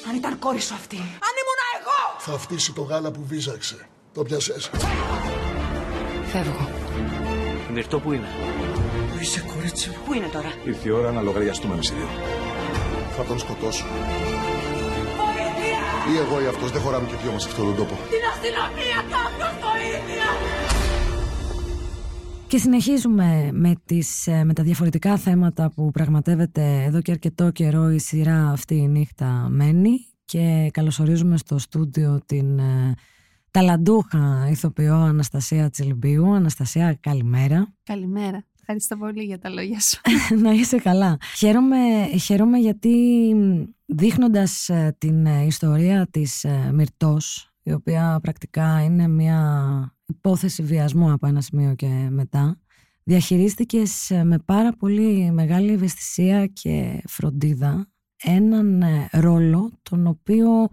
Αν 0.08 0.14
ήταν 0.16 0.38
κόρη 0.38 0.60
σου 0.60 0.74
αυτή. 0.74 0.96
Αν 0.96 1.32
ήμουν 1.40 1.60
εγώ! 1.76 2.00
Θα 2.18 2.38
φτύσει 2.38 2.72
το 2.72 2.82
γάλα 2.82 3.10
που 3.10 3.22
βίζαξε. 3.24 3.88
Το 4.14 4.22
πιασες. 4.22 4.70
Φεύγω. 6.32 6.68
Η 7.68 7.72
Μυρτώ 7.72 7.98
που 8.00 8.12
είναι; 8.12 8.28
Πού 9.12 9.18
είσαι 9.20 9.44
κορίτσι 9.54 9.88
μου; 9.88 9.96
Πού 10.04 10.12
είναι 10.12 10.26
τώρα; 10.26 10.52
Ήρθε 10.64 10.88
η 10.88 10.90
ώρα 10.90 11.12
να 11.12 11.20
λογαριαστούμε 11.22 11.74
με 11.74 11.80
δύο. 11.80 12.08
Θα 13.16 13.24
τον 13.24 13.38
σκοτώσω. 13.38 13.84
Βοήθεια! 15.20 15.82
Ή 16.12 16.18
εγώ 16.18 16.40
ή 16.42 16.46
αυτός 16.46 16.70
δεν 16.70 16.80
χωράμε 16.82 17.06
και 17.06 17.16
δυο 17.22 17.32
μας 17.32 17.42
σε 17.42 17.48
αυτόν 17.48 17.64
τον 17.64 17.76
τόπο. 17.76 17.94
Την 17.94 18.24
αστυνομία 18.32 18.98
κάποιος 19.14 19.54
το 19.62 19.70
ίδιο! 19.94 20.28
Και 22.48 22.58
συνεχίζουμε 22.58 23.50
με, 23.52 23.74
τις, 23.84 24.26
ε, 24.26 24.44
με 24.44 24.52
τα 24.52 24.62
διαφορετικά 24.62 25.16
θέματα 25.16 25.70
που 25.74 25.90
πραγματεύεται 25.90 26.82
εδώ 26.82 27.00
και 27.02 27.10
αρκετό 27.10 27.50
καιρό 27.50 27.90
η 27.90 27.98
σειρά 27.98 28.50
αυτή 28.50 28.74
η 28.74 28.88
νύχτα 28.88 29.46
μένει 29.50 29.90
και 30.24 30.70
καλωσορίζουμε 30.72 31.36
στο 31.36 31.58
στούντιο 31.58 32.20
την 32.26 32.58
ε, 32.58 32.94
ταλαντούχα 33.50 34.46
ηθοποιό 34.50 34.94
Αναστασία 34.94 35.70
Τσιλμπίου. 35.70 36.32
Αναστασία, 36.32 36.98
καλημέρα. 37.00 37.74
Καλημέρα. 37.82 38.44
Ευχαριστώ 38.60 38.96
πολύ 38.96 39.22
για 39.22 39.38
τα 39.38 39.50
λόγια 39.50 39.80
σου. 39.80 40.00
να 40.42 40.50
είσαι 40.50 40.78
καλά. 40.78 41.16
Χαίρομαι, 41.36 41.76
χαίρομαι 42.20 42.58
γιατί 42.58 42.94
δείχνοντας 43.86 44.68
ε, 44.68 44.96
την 44.98 45.26
ιστορία 45.26 46.06
της 46.10 46.46
Μυρτός, 46.72 47.52
η 47.66 47.72
οποία 47.72 48.18
πρακτικά 48.22 48.82
είναι 48.82 49.08
μια 49.08 49.40
υπόθεση 50.06 50.62
βιασμού 50.62 51.12
από 51.12 51.26
ένα 51.26 51.40
σημείο 51.40 51.74
και 51.74 52.08
μετά, 52.10 52.60
διαχειρίστηκες 53.02 54.10
ε, 54.10 54.24
με 54.24 54.38
πάρα 54.38 54.72
πολύ 54.72 55.30
μεγάλη 55.30 55.72
ευαισθησία 55.72 56.46
και 56.46 57.02
φροντίδα 57.06 57.88
έναν 58.22 58.82
ε, 58.82 59.08
ρόλο 59.12 59.72
τον 59.82 60.06
οποίο 60.06 60.68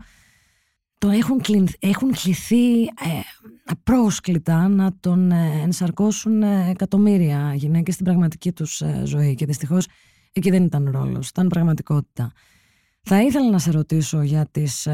το 0.98 1.10
έχουν, 1.10 1.42
έχουν 1.80 2.12
κληθεί 2.12 2.82
ε, 2.84 2.90
απρόσκλητα 3.66 4.68
να 4.68 4.98
τον 5.00 5.32
ε, 5.32 5.62
ενσαρκώσουν 5.64 6.44
εκατομμύρια 6.44 7.54
γυναίκες 7.56 7.94
στην 7.94 8.06
πραγματική 8.06 8.52
τους 8.52 8.84
ζωή 9.04 9.36
και 9.36 9.46
δυστυχώς 9.46 9.88
εκεί 10.34 10.50
δεν 10.50 10.64
ήταν 10.64 10.90
ρόλος, 10.92 11.30
ήταν 11.30 11.48
πραγματικότητα. 11.48 12.32
Θα 13.06 13.22
ήθελα 13.22 13.50
να 13.50 13.60
σε 13.60 13.72
ρωτήσω 13.72 14.22
για 14.22 14.48
τις 14.52 14.88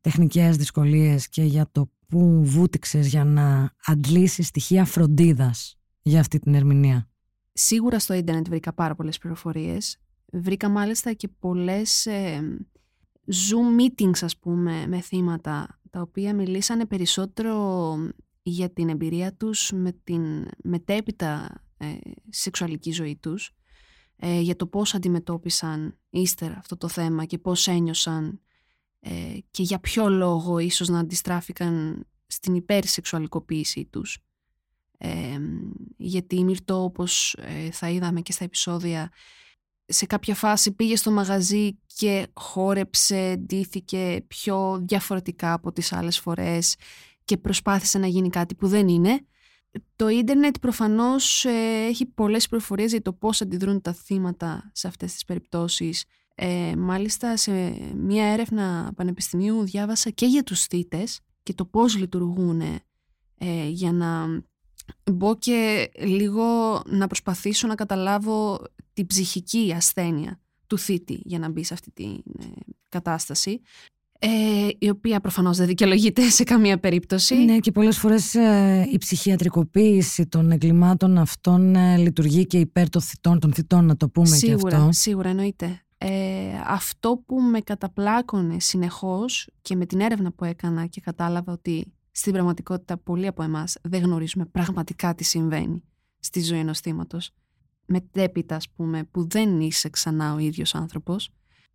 τεχνικές 0.00 0.56
δυσκολίες 0.56 1.28
και 1.28 1.42
για 1.42 1.68
το 1.72 1.90
που 2.08 2.44
βούτυξες 2.44 3.06
για 3.06 3.24
να 3.24 3.72
αντλήσεις 3.84 4.46
στοιχεία 4.46 4.84
φροντίδας 4.84 5.78
για 6.02 6.20
αυτή 6.20 6.38
την 6.38 6.54
ερμηνεία. 6.54 7.08
Σίγουρα 7.52 7.98
στο 7.98 8.14
ίντερνετ 8.14 8.48
βρήκα 8.48 8.72
πάρα 8.72 8.94
πολλές 8.94 9.18
πληροφορίες. 9.18 9.98
Βρήκα 10.32 10.68
μάλιστα 10.68 11.12
και 11.12 11.28
πολλές 11.28 12.06
ε, 12.06 12.40
Zoom 13.26 13.80
meetings 13.80 14.18
ας 14.20 14.38
πούμε 14.38 14.86
με 14.86 15.00
θύματα 15.00 15.80
τα 15.90 16.00
οποία 16.00 16.34
μιλήσανε 16.34 16.86
περισσότερο 16.86 17.96
για 18.42 18.70
την 18.70 18.88
εμπειρία 18.88 19.34
τους 19.34 19.72
με 19.72 19.92
την 20.04 20.46
μετέπειτα 20.62 21.62
ε, 21.76 21.86
σεξουαλική 22.28 22.92
ζωή 22.92 23.16
τους 23.16 23.54
ε, 24.16 24.40
για 24.40 24.56
το 24.56 24.66
πώς 24.66 24.94
αντιμετώπισαν 24.94 25.98
ύστερα 26.10 26.56
αυτό 26.58 26.76
το 26.76 26.88
θέμα 26.88 27.24
και 27.24 27.38
πώς 27.38 27.68
ένιωσαν 27.68 28.40
ε, 29.00 29.38
και 29.50 29.62
για 29.62 29.78
ποιο 29.78 30.08
λόγο 30.08 30.58
ίσως 30.58 30.88
να 30.88 30.98
αντιστράφηκαν 30.98 32.04
στην 32.26 32.54
υπερσεξουαλικοποίησή 32.54 33.84
τους. 33.84 34.18
Ε, 34.98 35.38
γιατί 35.96 36.36
η 36.36 36.44
Μυρτώ 36.44 36.82
όπως 36.82 37.34
ε, 37.34 37.70
θα 37.70 37.88
είδαμε 37.88 38.20
και 38.20 38.32
στα 38.32 38.44
επεισόδια 38.44 39.12
σε 39.86 40.06
κάποια 40.06 40.34
φάση 40.34 40.72
πήγε 40.72 40.96
στο 40.96 41.10
μαγαζί 41.10 41.78
και 41.86 42.26
χόρεψε, 42.32 43.36
ντύθηκε 43.36 44.24
πιο 44.26 44.82
διαφορετικά 44.86 45.52
από 45.52 45.72
τις 45.72 45.92
άλλες 45.92 46.18
φορές 46.18 46.76
και 47.24 47.36
προσπάθησε 47.36 47.98
να 47.98 48.06
γίνει 48.06 48.28
κάτι 48.28 48.54
που 48.54 48.68
δεν 48.68 48.88
είναι. 48.88 49.26
Το 49.96 50.08
ίντερνετ 50.08 50.56
προφανώς 50.60 51.44
έχει 51.88 52.06
πολλές 52.06 52.48
προφορίες 52.48 52.90
για 52.90 53.02
το 53.02 53.12
πώς 53.12 53.40
αντιδρούν 53.40 53.80
τα 53.80 53.92
θύματα 53.92 54.70
σε 54.74 54.86
αυτές 54.86 55.12
τις 55.12 55.24
περιπτώσεις. 55.24 56.04
Ε, 56.34 56.72
μάλιστα 56.76 57.36
σε 57.36 57.52
μια 57.94 58.24
έρευνα 58.24 58.92
πανεπιστημίου 58.96 59.64
διάβασα 59.64 60.10
και 60.10 60.26
για 60.26 60.42
τους 60.42 60.64
θύτες 60.64 61.20
και 61.42 61.54
το 61.54 61.64
πώς 61.64 61.96
λειτουργούν 61.96 62.60
ε, 63.38 63.68
για 63.68 63.92
να 63.92 64.42
μπω 65.12 65.36
και 65.36 65.90
λίγο 65.98 66.44
να 66.86 67.06
προσπαθήσω 67.06 67.66
να 67.66 67.74
καταλάβω 67.74 68.62
την 68.92 69.06
ψυχική 69.06 69.72
ασθένεια 69.76 70.40
του 70.66 70.78
θήτη 70.78 71.20
για 71.24 71.38
να 71.38 71.48
μπει 71.48 71.64
σε 71.64 71.74
αυτή 71.74 71.90
την 71.90 72.22
ε, 72.40 72.44
κατάσταση 72.88 73.60
ε, 74.18 74.68
η 74.78 74.88
οποία 74.88 75.20
προφανώς 75.20 75.56
δεν 75.56 75.66
δικαιολογείται 75.66 76.28
σε 76.28 76.44
καμία 76.44 76.78
περίπτωση. 76.78 77.34
Ναι 77.34 77.58
και 77.58 77.72
πολλές 77.72 77.98
φορές 77.98 78.34
ε, 78.34 78.88
η 78.92 78.98
ψυχιατρικοποίηση 78.98 80.26
των 80.26 80.50
εγκλημάτων 80.50 81.18
αυτών 81.18 81.74
λειτουργεί 81.98 82.46
και 82.46 82.58
υπέρ 82.58 82.88
των 82.88 83.02
θητών, 83.02 83.40
των 83.40 83.52
θητών 83.52 83.84
να 83.84 83.96
το 83.96 84.08
πούμε 84.08 84.26
σίγουρα, 84.26 84.70
και 84.70 84.76
αυτό. 84.76 84.88
Σίγουρα 84.92 85.28
εννοείται. 85.28 85.78
Ε, 85.98 86.60
αυτό 86.66 87.22
που 87.26 87.40
με 87.40 87.60
καταπλάκωνε 87.60 88.60
συνεχώς 88.60 89.48
και 89.62 89.76
με 89.76 89.86
την 89.86 90.00
έρευνα 90.00 90.32
που 90.32 90.44
έκανα 90.44 90.86
και 90.86 91.00
κατάλαβα 91.00 91.52
ότι 91.52 91.92
στην 92.10 92.32
πραγματικότητα 92.32 92.96
πολλοί 92.98 93.26
από 93.26 93.42
εμάς 93.42 93.76
δεν 93.82 94.02
γνωρίζουμε 94.02 94.44
πραγματικά 94.44 95.14
τι 95.14 95.24
συμβαίνει 95.24 95.82
στη 96.18 96.42
ζωή 96.42 96.58
ενός 96.58 96.80
θύματος. 96.80 97.30
Μετέπειτα, 97.86 98.56
ας 98.56 98.68
πούμε, 98.70 99.04
που 99.04 99.28
δεν 99.28 99.60
είσαι 99.60 99.88
ξανά 99.88 100.34
ο 100.34 100.38
ίδιος 100.38 100.74
άνθρωπος, 100.74 101.30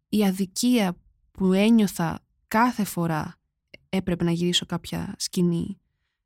η 0.10 0.26
αδικία 0.26 0.96
που 1.32 1.54
ένιωθα 1.54 2.20
κάθε 2.50 2.84
φορά 2.84 3.36
έπρεπε 3.90 4.24
να 4.24 4.32
γυρίσω 4.32 4.66
κάποια 4.66 5.16
σκηνή, 5.18 5.80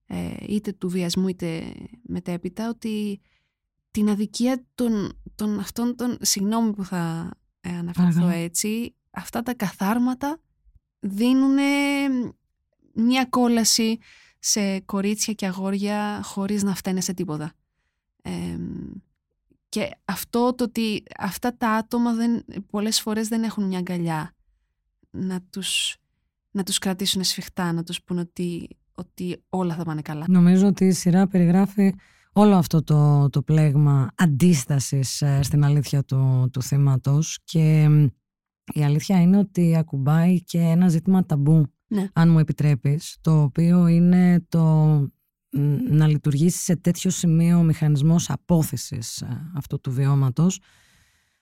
ε, 0.05 0.35
είτε 0.47 0.71
του 0.71 0.89
βιασμού 0.89 1.27
είτε 1.27 1.73
μετέπειτα, 2.01 2.69
ότι 2.69 3.21
την 3.91 4.09
αδικία 4.09 4.65
των, 4.75 5.21
των 5.35 5.59
αυτών 5.59 5.95
των, 5.95 6.17
συγγνώμη 6.21 6.73
που 6.73 6.85
θα 6.85 7.31
ε, 7.61 7.69
αναφερθώ 7.69 8.27
έτσι, 8.27 8.95
αυτά 9.11 9.43
τα 9.43 9.53
καθάρματα 9.53 10.39
δίνουν 10.99 11.57
μια 12.93 13.25
κόλαση 13.25 13.97
σε 14.39 14.79
κορίτσια 14.79 15.33
και 15.33 15.45
αγόρια 15.45 16.21
χωρίς 16.23 16.63
να 16.63 16.75
φταίνε 16.75 17.01
σε 17.01 17.13
τίποτα. 17.13 17.53
και 19.69 19.89
αυτό 20.05 20.53
το 20.53 20.63
ότι 20.63 21.03
αυτά 21.17 21.57
τα 21.57 21.69
άτομα 21.69 22.13
δεν, 22.13 22.45
πολλές 22.69 23.01
φορές 23.01 23.27
δεν 23.27 23.43
έχουν 23.43 23.63
μια 23.63 23.77
αγκαλιά 23.77 24.35
να 25.09 25.41
τους 25.41 25.97
να 26.53 26.63
τους 26.63 26.77
κρατήσουν 26.77 27.23
σφιχτά, 27.23 27.71
να 27.71 27.83
τους 27.83 28.03
πούν 28.03 28.17
ότι, 28.17 28.67
ότι 28.95 29.43
όλα 29.49 29.75
θα 29.75 29.83
πάνε 29.83 30.01
καλά. 30.01 30.25
Νομίζω 30.27 30.67
ότι 30.67 30.85
η 30.85 30.91
σειρά 30.91 31.27
περιγράφει 31.27 31.93
όλο 32.33 32.55
αυτό 32.55 32.83
το, 32.83 33.29
το 33.29 33.41
πλέγμα 33.41 34.09
αντίστασης 34.15 35.21
ε, 35.21 35.39
στην 35.41 35.63
αλήθεια 35.63 36.03
του, 36.03 36.49
του 36.53 36.61
θύματος 36.61 37.39
και 37.43 37.89
η 38.73 38.83
αλήθεια 38.83 39.21
είναι 39.21 39.37
ότι 39.37 39.75
ακουμπάει 39.77 40.43
και 40.43 40.59
ένα 40.59 40.87
ζήτημα 40.87 41.25
ταμπού, 41.25 41.65
Ναι. 41.87 42.07
αν 42.13 42.29
μου 42.29 42.39
επιτρέπεις, 42.39 43.17
το 43.21 43.41
οποίο 43.41 43.87
είναι 43.87 44.45
το 44.49 44.63
μ, 45.49 45.75
να 45.89 46.07
λειτουργήσει 46.07 46.57
σε 46.63 46.75
τέτοιο 46.75 47.09
σημείο 47.09 47.57
ο 47.57 47.63
μηχανισμός 47.63 48.29
απόθεσης 48.29 49.21
ε, 49.21 49.51
αυτού 49.55 49.79
του 49.79 49.91
βιώματος, 49.91 50.59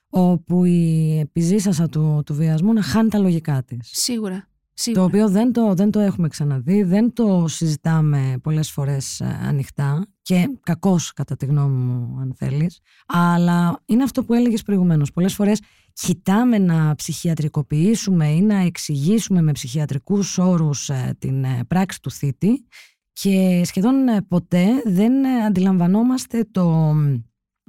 όπου 0.09 0.63
η 0.65 1.19
επιζήσασα 1.19 1.87
του, 1.87 2.21
του 2.25 2.33
βιασμού 2.35 2.73
να 2.73 2.81
χάνει 2.81 3.09
τα 3.09 3.19
λογικά 3.19 3.63
της. 3.63 3.89
Σίγουρα. 3.93 4.49
Το 4.83 4.89
Σίγουρα. 4.91 5.03
οποίο 5.05 5.29
δεν 5.29 5.53
το, 5.53 5.73
δεν 5.73 5.91
το 5.91 5.99
έχουμε 5.99 6.27
ξαναδεί, 6.27 6.83
δεν 6.83 7.13
το 7.13 7.45
συζητάμε 7.47 8.37
πολλές 8.43 8.71
φορές 8.71 9.19
ε, 9.19 9.39
ανοιχτά 9.43 10.07
και 10.21 10.49
κακώς 10.63 11.13
κατά 11.13 11.35
τη 11.35 11.45
γνώμη 11.45 11.75
μου 11.75 12.17
αν 12.19 12.33
θέλεις, 12.37 12.79
αλλά 13.07 13.81
είναι 13.85 14.03
αυτό 14.03 14.23
που 14.23 14.33
έλεγες 14.33 14.61
προηγουμένως. 14.61 15.11
Πολλές 15.11 15.33
φορές 15.33 15.61
κοιτάμε 15.93 16.57
να 16.57 16.95
ψυχιατρικοποιήσουμε 16.95 18.27
ή 18.27 18.41
να 18.41 18.55
εξηγήσουμε 18.55 19.41
με 19.41 19.51
ψυχιατρικούς 19.51 20.37
όρους 20.37 20.89
ε, 20.89 21.15
την 21.19 21.43
ε, 21.43 21.59
πράξη 21.67 22.01
του 22.01 22.11
θήτη 22.11 22.65
και 23.13 23.61
σχεδόν 23.65 24.07
ε, 24.07 24.21
ποτέ 24.21 24.65
δεν 24.85 25.23
ε, 25.23 25.45
αντιλαμβανόμαστε 25.45 26.47
το, 26.51 26.95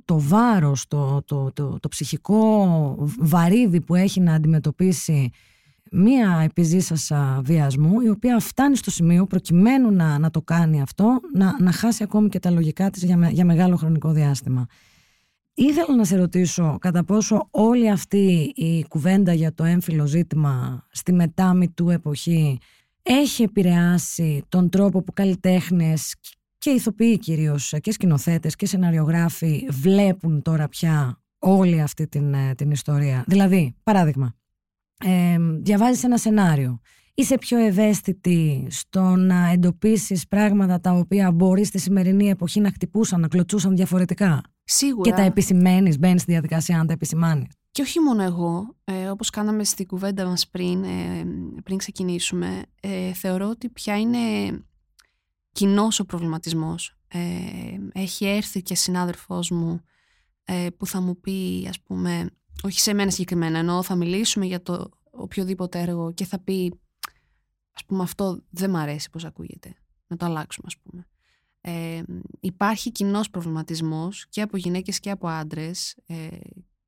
το 0.05 0.21
βάρος, 0.21 0.87
το, 0.87 1.23
το, 1.25 1.53
το, 1.53 1.79
το 1.81 1.89
ψυχικό 1.89 2.95
βαρύδι 3.19 3.81
που 3.81 3.95
έχει 3.95 4.21
να 4.21 4.35
αντιμετωπίσει 4.35 5.31
μία 5.93 6.41
επιζήσασα 6.45 7.41
βιασμού 7.45 8.01
η 8.01 8.09
οποία 8.09 8.39
φτάνει 8.41 8.77
στο 8.77 8.91
σημείο 8.91 9.27
προκειμένου 9.27 9.91
να, 9.91 10.19
να 10.19 10.31
το 10.31 10.43
κάνει 10.43 10.83
αυτό 10.83 11.21
να, 11.35 11.57
να 11.61 11.73
χάσει 11.73 12.03
ακόμη 12.03 12.29
και 12.29 12.39
τα 12.39 12.51
λογικά 12.51 12.91
της 12.91 13.03
για, 13.03 13.17
με- 13.17 13.31
για 13.31 13.45
μεγάλο 13.45 13.77
χρονικό 13.77 14.13
διάστημα. 14.13 14.67
Ήθελα 15.55 15.97
να 15.97 16.05
σε 16.05 16.17
ρωτήσω 16.17 16.77
κατά 16.81 17.05
πόσο 17.05 17.49
όλη 17.51 17.91
αυτή 17.91 18.53
η 18.55 18.85
κουβέντα 18.89 19.33
για 19.33 19.55
το 19.55 19.65
έμφυλο 19.65 20.07
ζήτημα 20.07 20.87
στη 20.91 21.13
μετάμη 21.13 21.69
του 21.71 21.91
εποχή 21.91 22.59
έχει 23.03 23.43
επηρεάσει 23.43 24.43
τον 24.49 24.69
τρόπο 24.69 25.03
που 25.03 25.13
καλλιτέχνες 25.13 26.15
και 26.59 26.71
ηθοποιοί 26.71 27.19
κυρίως 27.19 27.75
και 27.81 27.93
σκηνοθέτες 27.93 28.57
και 28.57 28.67
σεναριογράφοι 28.67 29.67
βλέπουν 29.71 30.43
τώρα 30.43 30.69
πια 30.69 31.21
όλη 31.39 31.81
αυτή 31.81 32.09
την, 32.09 32.35
ε, 32.35 32.55
την 32.55 32.71
ιστορία. 32.71 33.25
Δηλαδή, 33.27 33.75
παράδειγμα, 33.83 34.35
ε, 35.05 35.37
διαβάζεις 35.61 36.05
ένα 36.05 36.19
σενάριο. 36.19 36.81
Είσαι 37.15 37.39
πιο 37.39 37.59
ευαίσθητη 37.59 38.67
στο 38.71 39.01
να 39.01 39.51
εντοπίσεις 39.51 40.29
πράγματα 40.29 40.81
τα 40.81 40.93
οποία 40.93 41.33
μπορείς 41.33 41.69
στη 41.69 41.79
σημερινή 41.79 42.29
εποχή 42.29 42.61
να 42.61 42.71
χτυπούσαν, 42.71 43.21
να 43.21 43.29
κλωτσούσαν 43.29 43.77
διαφορετικά; 43.77 44.43
Σίγουρα. 44.65 45.11
Και 45.11 45.17
τα 45.17 45.23
επισημαίνεις, 45.23 45.99
μπαίνεις 45.99 46.23
στη 46.23 46.31
διαδικασία 46.31 46.77
να 46.77 46.85
τα 46.85 46.93
επισημάνεις; 46.93 47.53
Και 47.71 47.83
όχι 47.83 48.01
μόνο 48.01 48.23
εγώ, 48.23 48.77
ε, 48.85 49.09
όπως 49.09 49.31
κάναμε 49.31 49.65
στην 49.65 49.87
κουβέντα 49.87 50.27
μας 50.27 50.49
πριν, 50.49 50.85
ε, 50.85 51.25
πριν 51.65 51.79
ξεκινήσουμε, 51.79 52.63
ε, 52.81 53.13
θεωρώ 53.13 53.49
ότι 53.49 53.69
πια 53.69 53.99
είναι 54.01 54.19
κοινός 55.53 56.01
ο 56.01 56.05
προβληματισμός. 56.05 56.97
Ε, 57.09 57.19
έχει 58.01 58.27
έρθει 58.27 58.63
και 58.63 58.75
συνάδελφός 58.75 59.51
μου 59.51 59.81
ε, 60.45 60.67
που 60.77 60.87
θα 60.87 61.01
μου 61.01 61.21
πει, 61.21 61.67
ας 61.69 61.81
πούμε, 61.81 62.31
όχι 62.63 62.81
σε 62.81 62.93
μένα 62.95 63.11
συγκεκριμένα, 63.11 63.59
ενώ 63.59 63.83
θα 63.83 63.95
μιλήσουμε 63.95 64.47
για 64.47 64.63
το 64.63 64.89
οποιοδήποτε 65.11 65.81
έργο 65.81 66.13
και 66.13 66.25
θα 66.25 66.39
πει, 66.39 66.81
ας 67.73 67.85
πούμε, 67.85 68.03
αυτό 68.03 68.43
δεν 68.51 68.71
μ' 68.71 68.77
αρέσει 68.77 69.11
πώς 69.11 69.25
ακούγεται, 69.25 69.75
να 70.07 70.17
το 70.17 70.25
αλλάξουμε, 70.25 70.67
ας 70.67 70.77
πούμε. 70.79 71.07
Ε, 71.65 72.03
υπάρχει 72.41 72.91
κοινός 72.91 73.31
προβληματισμός 73.31 74.27
και 74.29 74.43
από 74.43 74.57
γυναίκες 74.57 75.01
και 75.01 75.11
από 75.11 75.29
άντρες 75.29 75.97
ε, 76.07 76.29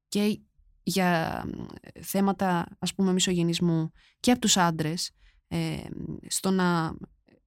και 0.08 0.40
για 0.82 1.42
ε, 1.80 2.02
θέματα 2.02 2.76
ας 2.78 2.94
πούμε 2.94 3.12
μισογενισμού 3.12 3.90
και 4.20 4.30
από 4.30 4.40
τους 4.40 4.56
άντρες 4.56 5.10
ε, 5.48 5.76
στο 6.26 6.50
να 6.50 6.96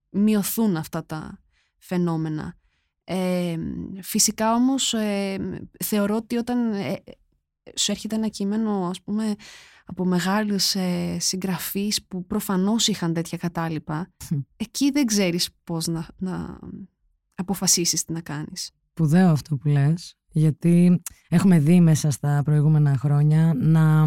μειωθούν 0.10 0.76
αυτά 0.76 1.06
τα 1.06 1.42
φαινόμενα. 1.78 2.58
Ε, 3.04 3.58
φυσικά 4.02 4.54
όμως 4.54 4.94
ε, 4.94 5.38
θεωρώ 5.84 6.16
ότι 6.16 6.38
όταν 6.38 6.74
ε, 6.74 7.04
σου 7.76 7.92
έρχεται 7.92 8.16
ένα 8.16 8.28
κείμενο 8.28 8.88
ας 8.90 9.02
πούμε 9.02 9.36
από 9.86 10.06
μεγάλους 10.06 10.76
ε, 10.76 11.18
συγγραφείς 11.20 12.04
που 12.08 12.26
προφανώς 12.26 12.88
είχαν 12.88 13.14
τέτοια 13.14 13.38
κατάλοιπα 13.38 14.12
εκεί 14.58 14.92
δεν 14.92 15.06
ξέρεις 15.06 15.50
πώς 15.64 15.88
να, 15.88 16.08
να 16.18 16.60
αποφασίσεις 17.36 18.04
τι 18.04 18.14
να 18.14 18.22
κάνεις. 18.22 18.72
Σπουδαίο 18.90 19.30
αυτό 19.30 19.56
που 19.56 19.68
λες, 19.68 20.16
γιατί 20.32 21.02
έχουμε 21.30 21.60
δει 21.60 21.80
μέσα 21.80 22.12
στα 22.12 22.42
προηγούμενα 22.46 22.98
χρόνια 22.98 23.54
να 23.56 24.06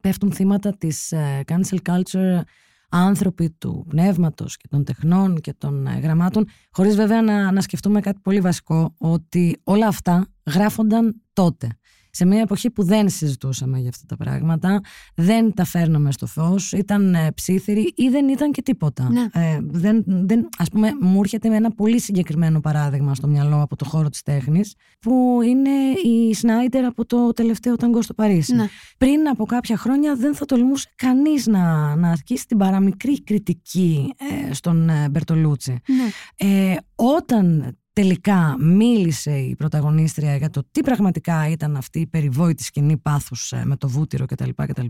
πέφτουν 0.00 0.32
θύματα 0.32 0.76
της 0.76 1.12
ε, 1.12 1.44
cancel 1.46 1.78
culture 1.82 2.40
άνθρωποι 2.88 3.50
του 3.50 3.84
πνεύματος 3.88 4.56
και 4.56 4.68
των 4.68 4.84
τεχνών 4.84 5.40
και 5.40 5.52
των 5.52 5.86
ε, 5.86 5.98
γραμμάτων, 5.98 6.46
χωρίς 6.70 6.96
βέβαια 6.96 7.22
να, 7.22 7.52
να 7.52 7.60
σκεφτούμε 7.60 8.00
κάτι 8.00 8.20
πολύ 8.22 8.40
βασικό, 8.40 8.94
ότι 8.98 9.60
όλα 9.64 9.86
αυτά 9.86 10.26
γράφονταν 10.46 11.22
τότε. 11.32 11.78
Σε 12.16 12.24
μια 12.24 12.40
εποχή 12.40 12.70
που 12.70 12.84
δεν 12.84 13.08
συζητούσαμε 13.08 13.78
για 13.78 13.88
αυτά 13.88 14.16
τα 14.16 14.24
πράγματα, 14.24 14.80
δεν 15.14 15.54
τα 15.54 15.64
φέρναμε 15.64 16.12
στο 16.12 16.26
φως, 16.26 16.72
ήταν 16.72 17.14
ε, 17.14 17.32
ψήθυροι 17.34 17.92
ή 17.96 18.08
δεν 18.08 18.28
ήταν 18.28 18.52
και 18.52 18.62
τίποτα. 18.62 19.10
Ναι. 19.10 19.26
Ε, 19.32 19.58
δεν, 19.62 20.04
δεν, 20.06 20.48
ας 20.58 20.68
πούμε, 20.68 20.90
μου 21.00 21.20
έρχεται 21.20 21.48
με 21.48 21.56
ένα 21.56 21.70
πολύ 21.70 22.00
συγκεκριμένο 22.00 22.60
παράδειγμα 22.60 23.14
στο 23.14 23.26
μυαλό 23.26 23.62
από 23.62 23.76
το 23.76 23.84
χώρο 23.84 24.08
της 24.08 24.22
τέχνης, 24.22 24.74
που 25.00 25.40
είναι 25.44 25.70
η 26.04 26.34
Σνάιντερ 26.34 26.84
από 26.84 27.06
το 27.06 27.32
τελευταίο 27.32 27.76
ταγκό 27.76 28.02
στο 28.02 28.14
Παρίσι. 28.14 28.54
Ναι. 28.54 28.66
Πριν 28.98 29.28
από 29.28 29.44
κάποια 29.44 29.76
χρόνια 29.76 30.16
δεν 30.16 30.34
θα 30.34 30.44
τολμούσε 30.44 30.92
κανείς 30.96 31.46
να, 31.46 31.96
να 31.96 32.10
ασκήσει 32.10 32.46
την 32.46 32.58
παραμικρή 32.58 33.22
κριτική 33.22 34.14
ε, 34.48 34.52
στον 34.52 34.88
ε, 34.88 35.08
Μπερτολούτσι. 35.08 35.80
Ναι. 35.86 36.10
Ε, 36.48 36.76
όταν 36.94 37.76
τελικά 37.94 38.56
μίλησε 38.58 39.38
η 39.38 39.56
πρωταγωνίστρια 39.56 40.36
για 40.36 40.50
το 40.50 40.62
τι 40.70 40.80
πραγματικά 40.80 41.48
ήταν 41.48 41.76
αυτή 41.76 42.00
η 42.00 42.06
περιβόητη 42.06 42.62
σκηνή 42.64 42.96
πάθους 42.96 43.52
ε, 43.52 43.62
με 43.64 43.76
το 43.76 43.88
βούτυρο 43.88 44.26
κτλ. 44.26 44.50
κτλ. 44.54 44.86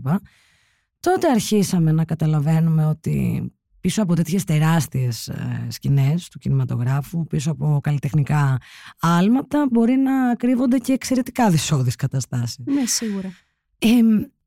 Τότε 0.99 1.29
αρχίσαμε 1.29 1.91
να 1.91 2.05
καταλαβαίνουμε 2.05 2.85
ότι 2.85 3.43
πίσω 3.81 4.01
από 4.01 4.15
τέτοιες 4.15 4.43
τεράστιες 4.43 5.27
ε, 5.27 5.67
σκηνές 5.69 6.29
του 6.29 6.39
κινηματογράφου, 6.39 7.27
πίσω 7.27 7.51
από 7.51 7.79
καλλιτεχνικά 7.83 8.57
άλματα, 8.99 9.67
μπορεί 9.71 9.95
να 9.95 10.35
κρύβονται 10.35 10.77
και 10.77 10.93
εξαιρετικά 10.93 11.49
δυσόδεις 11.49 11.95
καταστάσεις. 11.95 12.59
Ναι, 12.65 12.85
σίγουρα. 12.85 13.33
Ε, 13.79 13.87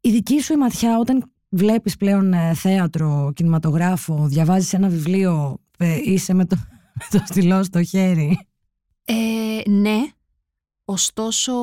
η 0.01 0.11
δική 0.11 0.41
σου 0.41 0.53
η 0.53 0.57
ματιά 0.57 0.99
όταν 0.99 1.33
βλέπεις 1.49 1.97
πλέον 1.97 2.33
ε, 2.33 2.55
θέατρο, 2.55 3.33
κινηματογράφο, 3.35 4.27
διαβάζεις 4.29 4.73
ένα 4.73 4.89
βιβλίο, 4.89 5.61
ε, 5.79 5.99
είσαι 6.05 6.35
με 6.35 6.45
το, 6.45 6.57
με 6.99 7.19
το 7.19 7.25
στυλό 7.27 7.63
στο 7.63 7.83
χέρι. 7.83 8.48
Ε, 9.11 9.71
ναι, 9.71 9.99
ωστόσο 10.85 11.55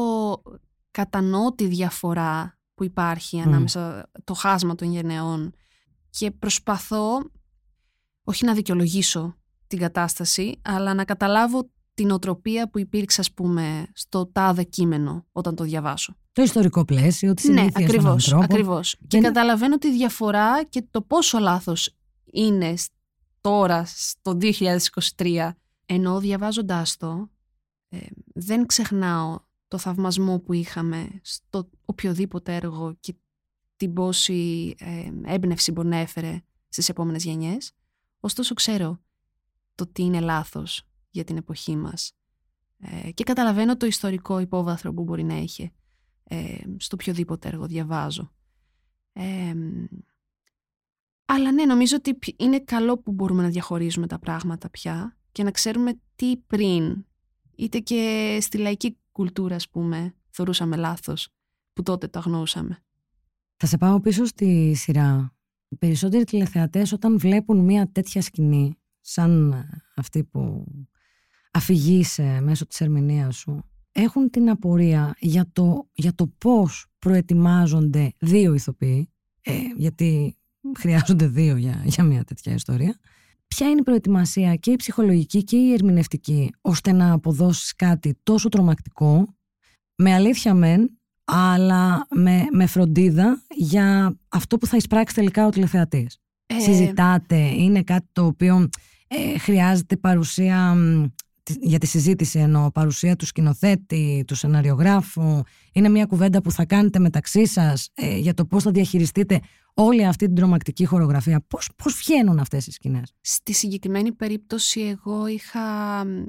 κατανοώ 0.92 1.54
τη 1.54 1.68
διαφορά 1.68 2.58
που 2.76 2.84
υπάρχει 2.84 3.40
ανάμεσα 3.42 4.12
το 4.24 4.34
χάσμα 4.34 4.76
των 4.76 4.92
γενεών 4.92 5.54
και 6.10 6.32
προσπαθώ 6.32 7.32
όχι 8.24 8.46
να 8.46 8.54
δικαιολογήσω 8.54 9.36
την 9.68 9.80
κατάσταση, 9.80 10.60
αλλά 10.64 10.94
να 10.94 11.06
καταλάβω 11.06 11.70
την 11.94 12.12
οτροπία 12.12 12.70
που 12.70 12.80
υπήρξε, 12.80 13.22
ας 13.22 13.32
πούμε, 13.34 13.88
στο 13.94 14.26
τάδε 14.26 14.64
κείμενο 14.64 15.26
όταν 15.32 15.56
το 15.56 15.64
διαβάσω. 15.64 16.16
Το 16.32 16.42
ιστορικό 16.42 16.86
πλαίσιο, 16.86 17.34
τη 17.34 17.48
Ναι, 17.52 17.54
συνήθεια 17.58 17.74
των 17.74 17.84
ακριβώς, 17.84 18.12
ανθρώπων. 18.14 18.44
ακριβώς. 18.46 18.96
Και 18.96 19.06
Δεν- 19.08 19.22
καταλαβαίνω 19.22 19.78
τη 19.78 19.92
διαφορά 19.92 20.64
και 20.64 20.86
το 20.92 21.02
πόσο 21.02 21.40
λάθος 21.40 21.96
είναι 22.32 22.76
σ- 22.76 22.92
τώρα, 23.42 23.86
στο 23.86 24.34
2023. 24.34 25.56
Ενώ 25.86 26.20
διαβάζοντάς 26.20 26.98
το, 26.98 27.30
ε, 27.90 28.00
δεν 28.34 28.66
ξεχνάω 28.66 29.40
το 29.68 29.78
θαυμασμό 29.78 30.40
που 30.40 30.54
είχαμε 30.54 31.20
στο 31.22 31.70
οποιοδήποτε 31.86 32.56
έργο 32.56 32.98
και 33.00 33.16
την 33.76 33.94
πόση 33.94 34.76
ε, 34.78 35.12
έμπνευση 35.24 35.72
μπορεί 35.72 35.88
να 35.88 35.98
έφερε 35.98 36.42
στις 36.70 36.90
επόμενες 36.90 37.24
γενιές. 37.24 37.72
Ωστόσο 38.20 38.54
ξέρω 38.54 39.00
το 39.76 39.88
τι 39.88 40.04
είναι 40.04 40.20
λάθος 40.20 40.84
για 41.10 41.24
την 41.24 41.38
εποχή 41.38 41.76
μας. 41.76 42.14
Ε, 42.78 43.12
και 43.12 43.24
καταλαβαίνω 43.24 43.78
το 43.78 43.86
ιστορικό 43.86 44.40
υπόβαθρο 44.40 44.94
που 44.94 45.04
μπορεί 45.04 45.24
να 45.24 45.34
έχει 45.34 45.72
ε, 46.24 46.58
στο 46.78 46.98
οποιοδήποτε 47.00 47.48
έργο 47.48 47.66
διαβάζω. 47.66 48.34
Ε, 49.14 49.54
αλλά 51.26 51.52
ναι, 51.52 51.66
νομίζω 51.66 51.96
ότι 51.96 52.14
πι- 52.14 52.42
είναι 52.42 52.60
καλό 52.60 52.98
που 52.98 53.12
μπορούμε 53.12 53.42
να 53.42 53.50
διαχωρίζουμε 53.50 54.08
τα 54.08 54.20
πράγματα 54.20 54.70
πια 54.70 55.18
και 55.32 55.44
να 55.44 55.52
ξέρουμε 55.52 56.00
τι 56.16 56.38
πριν, 56.38 57.06
είτε 57.58 57.80
και 57.80 58.38
στη 58.42 58.58
λαϊκή 58.58 58.98
κουλτούρα, 59.12 59.56
ας 59.56 59.70
πούμε, 59.70 60.14
θεωρούσαμε 60.30 60.76
λάθος, 60.76 61.30
που 61.74 61.84
τότε 61.84 62.08
το 62.08 62.20
αγνοούσαμε. 62.20 62.80
Θα 63.58 63.68
σε 63.68 63.78
πάω 63.78 64.00
πίσω 64.00 64.26
στη 64.26 64.74
σειρά 64.76 65.36
περισσότεροι 65.80 66.24
τηλεθεατές 66.24 66.92
όταν 66.92 67.20
βλέπουν 67.20 67.60
μια 67.60 67.92
τέτοια 67.92 68.22
σκηνή, 68.22 68.78
σαν 69.02 69.64
αυτή 69.96 70.24
που 70.24 70.66
αφηγείσαι 71.52 72.40
μέσω 72.42 72.66
της 72.66 72.82
ερμηνείας 72.82 73.36
σου, 73.36 73.64
έχουν 73.92 74.30
την 74.30 74.50
απορία 74.50 75.16
για 75.20 75.50
το, 75.54 75.90
για 75.94 76.16
το 76.16 76.28
πώς 76.28 76.88
προετοιμάζονται 77.00 78.14
δύο 78.20 78.54
ηθοποιοί, 78.54 79.10
ε, 79.42 79.54
γιατί 79.78 80.38
χρειάζονται 80.78 81.28
δύο 81.28 81.56
για, 81.56 81.82
για 81.86 82.04
μια 82.04 82.24
τέτοια 82.24 82.54
ιστορία, 82.54 83.00
ποια 83.56 83.70
είναι 83.70 83.80
η 83.80 83.84
προετοιμασία 83.84 84.56
και 84.56 84.72
η 84.72 84.76
ψυχολογική 84.76 85.44
και 85.44 85.58
η 85.58 85.74
ερμηνευτική 85.74 86.54
ώστε 86.62 86.92
να 86.92 87.14
αποδώσεις 87.14 87.76
κάτι 87.76 88.20
τόσο 88.24 88.50
τρομακτικό 88.50 89.36
με 89.96 90.14
αλήθεια 90.14 90.54
μεν 90.54 91.00
αλλά 91.24 92.08
με, 92.16 92.46
με 92.52 92.66
φροντίδα 92.66 93.42
για 93.56 94.18
αυτό 94.30 94.58
που 94.58 94.66
θα 94.66 94.78
εισπράξει 94.78 95.16
τελικά 95.16 95.46
ο 95.46 95.50
τηλεθεατής. 95.50 96.18
Ε... 96.46 96.60
Συζητάτε, 96.60 97.38
είναι 97.38 97.84
κάτι 97.84 98.08
το 98.12 98.26
οποίο 98.26 98.70
ε, 99.08 99.38
χρειάζεται 99.38 99.98
παρουσία 99.98 100.76
για 101.62 101.80
τη 101.80 101.88
συζήτηση 101.88 102.40
εννοώ, 102.40 102.72
παρουσία 102.72 103.16
του 103.16 103.26
σκηνοθέτη, 103.26 104.24
του 104.28 104.36
σεναριογράφου. 104.36 105.42
Είναι 105.72 105.90
μια 105.90 106.06
κουβέντα 106.06 106.42
που 106.42 106.52
θα 106.52 106.66
κάνετε 106.66 107.00
μεταξύ 107.00 107.48
σας 107.48 107.90
ε, 107.94 108.18
για 108.18 108.34
το 108.34 108.46
πώς 108.46 108.64
θα 108.64 108.72
διαχειριστείτε 108.72 109.40
όλη 109.76 110.06
αυτή 110.06 110.26
την 110.26 110.36
τρομακτική 110.36 110.86
χορογραφία. 110.86 111.42
Πώς, 111.48 111.70
πώς 111.76 111.94
βγαίνουν 111.94 112.40
αυτές 112.40 112.68
οι 112.68 112.72
σκηνές; 112.72 113.14
Στη 113.22 113.54
συγκεκριμένη 113.54 114.12
περίπτωση 114.12 114.82
εγώ 114.82 115.28
είχα 115.28 115.62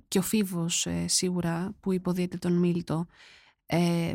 και 0.08 0.18
ο 0.18 0.22
Φίβος 0.22 0.86
ε, 0.86 1.04
σίγουρα 1.08 1.74
που 1.80 1.92
υποδίεται 1.92 2.36
τον 2.36 2.52
Μίλτο. 2.52 3.06
Ε, 3.66 4.14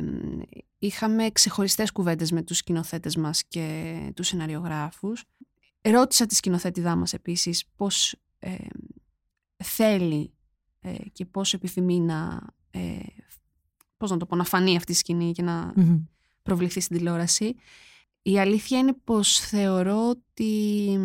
είχαμε 0.79 1.29
ξεχωριστές 1.31 1.91
κουβέντες 1.91 2.31
με 2.31 2.41
τους 2.41 2.57
σκηνοθέτες 2.57 3.15
μας 3.15 3.43
και 3.47 3.95
τους 4.15 4.27
σεναριογράφους. 4.27 5.23
Ρώτησα 5.81 6.25
τη 6.25 6.35
σκηνοθέτηδά 6.35 6.95
μας 6.95 7.13
επίσης 7.13 7.65
πώς 7.75 8.15
ε, 8.39 8.55
θέλει 9.63 10.33
ε, 10.79 10.95
και 11.11 11.25
πώς 11.25 11.53
επιθυμεί 11.53 11.99
να, 11.99 12.41
ε, 12.71 12.99
πώς 13.97 14.09
να 14.11 14.17
το 14.17 14.25
πω, 14.25 14.35
να 14.35 14.43
φανεί 14.43 14.75
αυτή 14.75 14.91
η 14.91 14.95
σκηνή 14.95 15.31
και 15.31 15.41
να 15.41 15.73
προβληθεί 16.43 16.79
στην 16.79 16.97
τηλεόραση. 16.97 17.55
Η 18.21 18.39
αλήθεια 18.39 18.79
είναι 18.79 18.93
πως 19.03 19.39
θεωρώ 19.39 20.09
ότι 20.09 20.97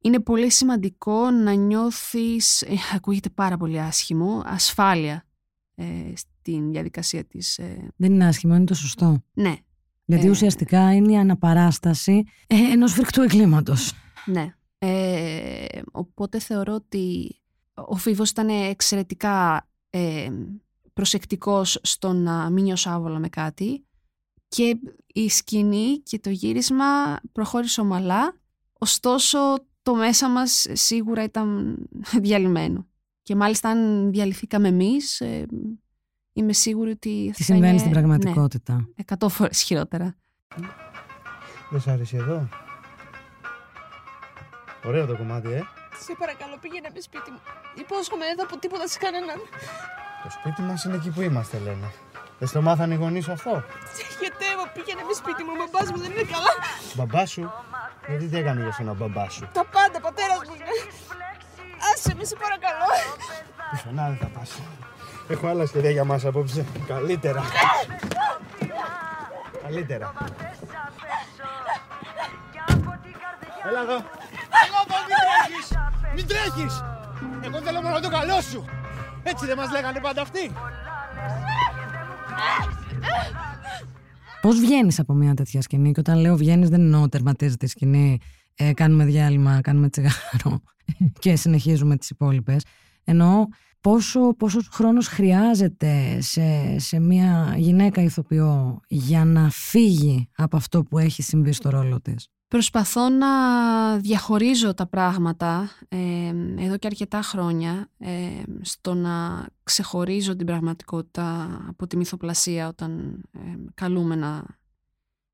είναι 0.00 0.20
πολύ 0.20 0.50
σημαντικό 0.50 1.30
να 1.30 1.52
νιώθεις, 1.52 2.62
ε, 2.62 2.74
ακούγεται 2.96 3.28
πάρα 3.28 3.56
πολύ 3.56 3.80
άσχημο, 3.80 4.42
ασφάλεια 4.44 5.24
ε, 5.74 6.12
στην 6.14 6.70
διαδικασία 6.70 7.24
της. 7.24 7.58
Ε... 7.58 7.92
Δεν 7.96 8.12
είναι 8.12 8.26
άσχημο, 8.26 8.54
είναι 8.54 8.64
το 8.64 8.74
σωστό. 8.74 9.24
Ναι. 9.32 9.54
Γιατί 10.04 10.26
ε, 10.26 10.30
ουσιαστικά 10.30 10.94
είναι 10.94 11.12
η 11.12 11.16
αναπαράσταση 11.16 12.24
ε, 12.46 12.56
ενός 12.56 12.92
φρικτού 12.92 13.22
εγκλήματος. 13.22 13.92
Ναι. 14.26 14.54
οπότε 15.92 16.38
θεωρώ 16.38 16.74
ότι 16.74 17.36
ο 17.74 17.96
Φίβος 17.96 18.30
ήταν 18.30 18.48
εξαιρετικά 18.48 19.68
προσεκτικός 20.92 21.78
στο 21.82 22.12
να 22.12 22.50
μην 22.50 22.64
νιώσω 22.64 22.90
άβολα 22.90 23.18
με 23.18 23.28
κάτι 23.28 23.84
και 24.50 24.78
η 25.06 25.28
σκηνή 25.28 25.98
και 25.98 26.18
το 26.18 26.30
γύρισμα 26.30 27.20
προχώρησε 27.32 27.80
ομαλά, 27.80 28.34
ωστόσο 28.78 29.38
το 29.82 29.94
μέσα 29.94 30.28
μας 30.28 30.66
σίγουρα 30.72 31.22
ήταν 31.22 31.76
διαλυμένο. 32.20 32.86
Και 33.22 33.34
μάλιστα 33.34 33.68
αν 33.68 34.10
διαλυθήκαμε 34.10 34.68
εμείς, 34.68 35.20
ε, 35.20 35.46
είμαι 36.32 36.52
σίγουρη 36.52 36.90
ότι 36.90 37.32
Τι 37.34 37.42
συμβαίνει 37.42 37.78
στην 37.78 37.90
πραγματικότητα; 37.90 38.74
Ναι, 38.74 38.84
εκατό 38.94 39.28
φορές 39.28 39.62
χειρότερα. 39.62 40.16
Δεν 41.70 41.80
σ' 41.80 41.88
άρεσε 41.88 42.16
εδώ; 42.16 42.48
Ωραίο 44.84 45.06
το 45.06 45.16
κομμάτι, 45.16 45.52
ε. 45.52 45.62
Σε 46.04 46.14
παρακαλώ, 46.18 46.58
πήγαινε 46.60 46.88
με 46.94 47.00
σπίτι 47.00 47.30
μου. 47.30 47.40
Υπόσχομαι, 47.78 48.24
δεν 48.24 48.36
θα 48.36 48.46
πω 48.46 48.58
τίποτα 48.58 48.86
σε 48.86 48.98
κανέναν. 48.98 49.36
Το 50.22 50.30
σπίτι 50.30 50.62
μας 50.62 50.84
είναι 50.84 50.94
εκεί 50.94 51.10
που 51.10 51.20
είμαστε, 51.20 51.58
Λένα. 51.58 51.90
Δεν 52.38 52.48
στο 52.48 52.62
μάθανε 52.62 52.94
οι 52.94 52.96
γονείς 52.96 53.24
σου 53.24 53.32
αυτό. 53.32 53.62
Σε 54.70 54.80
πήγαινε 54.80 55.02
με 55.08 55.14
σπίτι 55.20 55.42
μου. 55.44 55.52
Ο 55.54 55.58
μπαμπάς 55.60 55.88
μου 55.92 55.98
δεν 56.04 56.10
είναι 56.12 56.26
καλά. 56.34 56.52
Μπαμπά 56.96 57.22
σου. 57.26 57.52
Γιατί 58.08 58.24
τι 58.30 58.36
έκανε 58.42 58.62
για 58.62 58.72
σένα 58.72 58.90
ο 58.90 58.94
μπαμπά 58.94 59.28
σου. 59.28 59.48
Τα 59.52 59.64
πάντα, 59.74 59.98
πατέρα 60.06 60.34
μου 60.34 60.52
είναι. 60.54 60.66
Άσε 61.88 62.14
με, 62.18 62.24
σε 62.24 62.36
παρακαλώ. 62.42 62.88
Πουθενά 63.70 64.04
δεν 64.10 64.18
θα 64.22 64.28
πας. 64.38 64.50
Έχω 65.28 65.46
άλλα 65.46 65.66
σχέδια 65.66 65.90
για 65.90 66.04
μας 66.04 66.24
απόψε. 66.24 66.66
Καλύτερα. 66.86 67.42
Καλύτερα. 69.62 70.12
Έλα 73.68 73.80
εδώ. 73.86 73.96
Έλα 74.62 74.78
εδώ, 74.86 74.96
μην 75.06 75.16
τρέχεις. 75.20 75.66
Μην 76.14 76.26
τρέχεις. 76.30 76.84
Εγώ 77.44 77.58
θέλω 77.60 77.82
μόνο 77.82 78.00
το 78.00 78.08
καλό 78.08 78.40
σου. 78.40 78.64
Έτσι 79.22 79.46
δεν 79.46 79.56
μας 79.56 79.70
λέγανε 79.70 80.00
πάντα 80.00 80.22
αυτοί. 80.22 80.52
Πώς 84.40 84.60
βγαίνεις 84.60 84.98
από 84.98 85.14
μια 85.14 85.34
τέτοια 85.34 85.62
σκηνή, 85.62 85.92
και 85.92 86.00
όταν 86.00 86.18
λέω 86.18 86.36
βγαίνεις, 86.36 86.68
δεν 86.68 86.80
εννοώ 86.80 87.08
τερματίζεται 87.08 87.64
η 87.66 87.68
σκηνή, 87.68 88.18
ε, 88.54 88.72
κάνουμε 88.72 89.04
διάλειμμα, 89.04 89.60
κάνουμε 89.60 89.88
τσιγάρο 89.88 90.62
και 91.22 91.36
συνεχίζουμε 91.36 91.96
τις 91.96 92.10
υπόλοιπες. 92.10 92.64
Εννοώ 93.04 93.46
πόσο, 93.80 94.34
πόσος 94.34 94.68
χρόνος 94.72 95.06
χρειάζεται 95.06 96.20
σε, 96.20 96.78
σε 96.78 96.98
μια 96.98 97.54
γυναίκα 97.56 98.02
ηθοποιό 98.02 98.80
για 98.88 99.24
να 99.24 99.50
φύγει 99.50 100.28
από 100.36 100.56
αυτό 100.56 100.82
που 100.82 100.98
έχει 100.98 101.22
συμβεί 101.22 101.52
στο 101.52 101.70
ρόλο 101.70 102.00
της. 102.00 102.28
Προσπαθώ 102.50 103.08
να 103.08 103.98
διαχωρίζω 103.98 104.74
τα 104.74 104.86
πράγματα 104.86 105.70
ε, 105.88 106.32
εδώ 106.58 106.76
και 106.76 106.86
αρκετά 106.86 107.22
χρόνια 107.22 107.90
ε, 107.98 108.42
στο 108.60 108.94
να 108.94 109.46
ξεχωρίζω 109.62 110.36
την 110.36 110.46
πραγματικότητα 110.46 111.58
από 111.68 111.86
τη 111.86 111.96
μυθοπλασία 111.96 112.68
όταν 112.68 113.22
ε, 113.32 113.56
καλούμε 113.74 114.14
να 114.14 114.44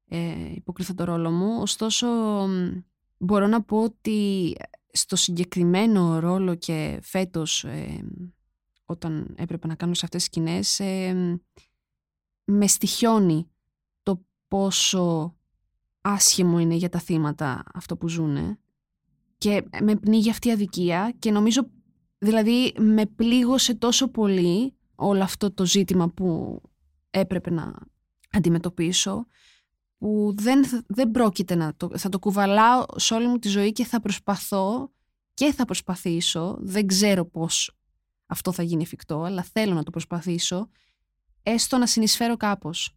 ε, 0.09 0.53
υποκριθώ 0.55 0.95
το 0.95 1.05
ρόλο 1.05 1.31
μου. 1.31 1.61
Ωστόσο 1.61 2.07
μπορώ 3.19 3.47
να 3.47 3.63
πω 3.63 3.83
ότι 3.83 4.53
στο 4.93 5.17
συγκεκριμένο 5.17 6.19
ρόλο 6.19 6.55
και 6.55 6.99
φέτος 7.03 7.65
ε, 7.65 8.05
όταν 8.85 9.35
έπρεπε 9.39 9.67
να 9.67 9.75
κάνω 9.75 9.95
σε 9.95 10.05
αυτές 10.05 10.21
τις 10.23 10.31
σκηνές 10.31 10.81
με 12.45 12.67
στοιχιώνει 12.67 13.51
το 14.03 14.25
πόσο 14.49 15.36
άσχημο 16.07 16.59
είναι 16.59 16.75
για 16.75 16.89
τα 16.89 16.99
θύματα 16.99 17.63
αυτό 17.75 17.97
που 17.97 18.09
ζουνε 18.09 18.59
και 19.39 19.63
με 19.83 19.97
πνίγει 19.97 20.31
αυτή 20.31 20.49
η 20.49 20.51
αδικία 20.51 21.15
και 21.19 21.31
νομίζω 21.31 21.71
δηλαδή 22.19 22.75
με 22.79 23.07
πλήγωσε 23.07 23.75
τόσο 23.75 24.09
πολύ 24.09 24.75
όλο 24.95 25.23
αυτό 25.23 25.53
το 25.53 25.67
ζήτημα 25.67 26.09
που 26.09 26.61
έπρεπε 27.11 27.51
να 27.51 27.75
αντιμετωπίσω 28.31 29.27
που 29.99 30.35
δεν, 30.37 30.65
δεν 30.87 31.11
πρόκειται 31.11 31.55
να 31.55 31.75
το, 31.77 31.91
θα 31.99 32.09
το 32.09 32.19
κουβαλάω 32.19 32.85
σε 32.97 33.15
όλη 33.15 33.27
μου 33.27 33.39
τη 33.39 33.49
ζωή 33.49 33.73
και 33.73 33.85
θα 33.85 34.01
προσπαθώ 34.01 34.91
και 35.35 35.53
θα 35.53 35.65
προσπαθήσω, 35.65 36.57
δεν 36.61 36.87
ξέρω 36.87 37.25
πώς 37.25 37.77
αυτό 38.27 38.53
θα 38.53 38.63
γίνει 38.63 38.83
εφικτό, 38.83 39.23
αλλά 39.23 39.43
θέλω 39.43 39.75
να 39.75 39.83
το 39.83 39.91
προσπαθήσω, 39.91 40.69
έστω 41.43 41.79
να 41.79 41.87
συνεισφέρω 41.87 42.37
κάπως. 42.37 42.91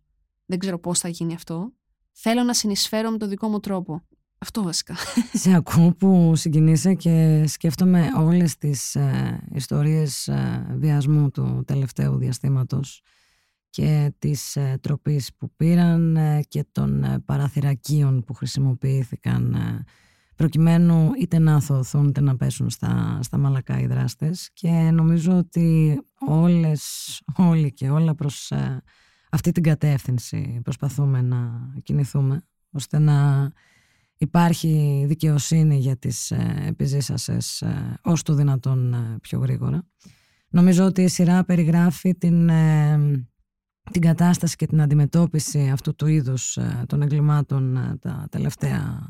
Δεν 0.46 0.60
ξέρω 0.60 0.80
πώς 0.80 1.00
θα 1.00 1.08
γίνει 1.08 1.34
αυτό, 1.34 1.74
Θέλω 2.22 2.44
να 2.44 2.54
συνεισφέρω 2.54 3.10
με 3.12 3.18
το 3.18 3.28
δικό 3.28 3.48
μου 3.48 3.60
τρόπο. 3.60 4.02
Αυτό 4.38 4.64
βασικά. 4.64 4.96
Σε 5.34 5.54
ακούω 5.54 5.92
που 5.92 6.36
συγκινείσαι 6.36 6.94
και 6.94 7.44
σκέφτομαι 7.48 8.12
όλες 8.18 8.58
τις 8.58 8.96
ε, 8.96 9.44
ιστορίες 9.54 10.28
ε, 10.28 10.68
βιασμού 10.78 11.32
του 11.32 11.64
τελευταίου 11.68 12.18
διαστήματος 12.18 13.02
και 13.70 14.14
της 14.20 14.56
ε, 14.56 14.78
τροπής 14.82 15.34
που 15.38 15.52
πήραν 15.56 16.16
ε, 16.16 16.42
και 16.48 16.66
των 16.72 17.04
ε, 17.04 17.20
παραθυρακίων 17.26 18.24
που 18.24 18.34
χρησιμοποιήθηκαν 18.34 19.58
προκειμένου 20.36 21.12
είτε 21.20 21.40
να 21.40 21.56
αθωωθούν 21.56 22.08
είτε 22.08 22.22
να 22.22 22.38
πέσουν 22.38 22.70
στα, 22.70 23.20
στα 23.22 23.38
μαλακά 23.38 23.80
οι 23.80 23.88
δράστες 23.88 24.50
και 24.54 24.70
νομίζω 24.70 25.38
ότι 25.38 26.00
όλες, 26.28 27.22
όλοι 27.38 27.74
και 27.74 27.90
όλα 27.90 28.16
προς 28.16 28.52
αυτή 29.30 29.52
την 29.52 29.64
κατεύθυνση 29.64 30.60
προσπαθούμε 30.64 31.22
να 31.22 31.70
κινηθούμε 31.84 32.42
ώστε 32.72 33.00
να 33.00 33.52
υπάρχει 34.18 35.04
δικαιοσύνη 35.08 35.78
για 35.78 35.98
τις 35.98 36.32
ε, 36.32 36.64
επιζήσασες 36.68 37.62
ε, 37.62 38.00
ως 38.04 38.24
το 38.24 38.34
δυνατόν 38.34 38.94
ε, 38.94 39.18
πιο 39.22 39.40
γρήγορα. 39.40 39.84
Νομίζω 40.50 40.86
ότι 40.86 41.02
η 41.02 41.08
σειρά 41.08 41.44
περιγράφει 41.44 42.16
την, 42.16 42.50
την 43.92 44.02
κατάσταση 44.02 44.56
και 44.56 44.66
την 44.66 44.82
αντιμετώπιση 44.82 45.70
αυτού 45.70 45.96
του 45.96 46.08
είδους 46.08 46.58
των 46.88 47.02
εγκλημάτων 47.02 47.98
τα 48.02 48.28
τελευταία 48.32 49.08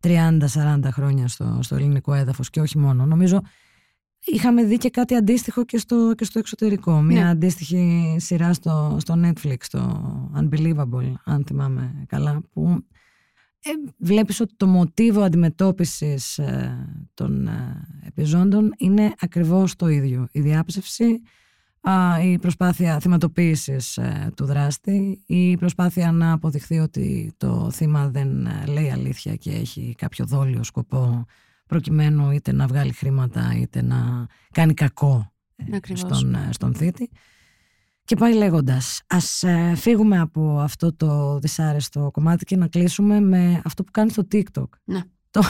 30-40 0.00 0.80
χρόνια 0.84 1.28
στο, 1.28 1.58
στο 1.62 1.74
ελληνικό 1.74 2.14
έδαφος 2.14 2.50
και 2.50 2.60
όχι 2.60 2.78
μόνο. 2.78 3.06
Νομίζω 3.06 3.42
Είχαμε 4.24 4.64
δει 4.64 4.76
και 4.76 4.90
κάτι 4.90 5.14
αντίστοιχο 5.14 5.64
και 5.64 5.78
στο, 5.78 6.12
και 6.16 6.24
στο 6.24 6.38
εξωτερικό. 6.38 7.00
Μια 7.00 7.22
ναι. 7.22 7.30
αντίστοιχη 7.30 8.16
σειρά 8.18 8.52
στο, 8.52 8.96
στο 9.00 9.14
Netflix, 9.24 9.56
το 9.70 10.02
Unbelievable, 10.36 11.12
αν 11.24 11.44
θυμάμαι 11.46 12.04
καλά, 12.08 12.42
που 12.52 12.84
ε, 13.64 13.70
βλέπεις 13.98 14.40
ότι 14.40 14.54
το 14.56 14.66
μοτίβο 14.66 15.22
αντιμετώπισης 15.22 16.38
ε, 16.38 16.86
των 17.14 17.46
ε, 17.46 17.86
επιζώντων 18.06 18.74
είναι 18.78 19.12
ακριβώς 19.18 19.76
το 19.76 19.88
ίδιο. 19.88 20.28
Η 20.32 20.40
διάψευση, 20.40 21.22
η 22.22 22.38
προσπάθεια 22.38 23.00
θυματοποίησης 23.00 23.98
του 24.36 24.44
δράστη, 24.44 25.22
η 25.26 25.56
προσπάθεια 25.56 26.12
να 26.12 26.32
αποδειχθεί 26.32 26.78
ότι 26.78 27.32
το 27.36 27.70
θύμα 27.70 28.08
δεν 28.08 28.48
λέει 28.68 28.90
αλήθεια 28.90 29.36
και 29.36 29.50
έχει 29.50 29.94
κάποιο 29.98 30.26
δόλιο 30.26 30.62
σκοπό 30.62 31.26
προκειμένου 31.72 32.30
είτε 32.30 32.52
να 32.52 32.66
βγάλει 32.66 32.92
χρήματα 32.92 33.52
είτε 33.56 33.82
να 33.82 34.26
κάνει 34.52 34.74
κακό 34.74 35.32
στον, 35.92 36.36
στον 36.50 36.74
θήτη. 36.74 37.10
Και 38.04 38.16
πάει 38.16 38.34
λέγοντας, 38.34 39.02
ας 39.06 39.42
ε, 39.42 39.74
φύγουμε 39.76 40.18
από 40.18 40.58
αυτό 40.58 40.94
το 40.94 41.38
δυσάρεστο 41.38 42.10
κομμάτι 42.12 42.44
και 42.44 42.56
να 42.56 42.68
κλείσουμε 42.68 43.20
με 43.20 43.62
αυτό 43.64 43.84
που 43.84 43.90
κάνει 43.90 44.10
στο 44.10 44.26
TikTok. 44.32 44.68
Ναι. 44.84 45.00
Το, 45.30 45.42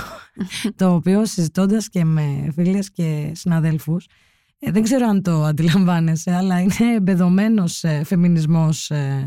το 0.76 0.94
οποίο 0.94 1.26
συζητώντας 1.26 1.88
και 1.88 2.04
με 2.04 2.50
φίλες 2.54 2.90
και 2.90 3.30
συναδέλφους, 3.34 4.06
ε, 4.58 4.70
δεν 4.70 4.82
ξέρω 4.82 5.06
αν 5.06 5.22
το 5.22 5.42
αντιλαμβάνεσαι, 5.44 6.34
αλλά 6.34 6.60
είναι 6.60 6.94
εμπεδομένος 6.96 7.84
ε, 7.84 8.04
φεμινισμός 8.04 8.90
ε, 8.90 9.26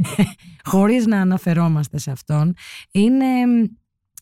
χωρίς 0.70 1.06
να 1.06 1.20
αναφερόμαστε 1.20 1.98
σε 1.98 2.10
αυτόν. 2.10 2.54
Είναι 2.90 3.26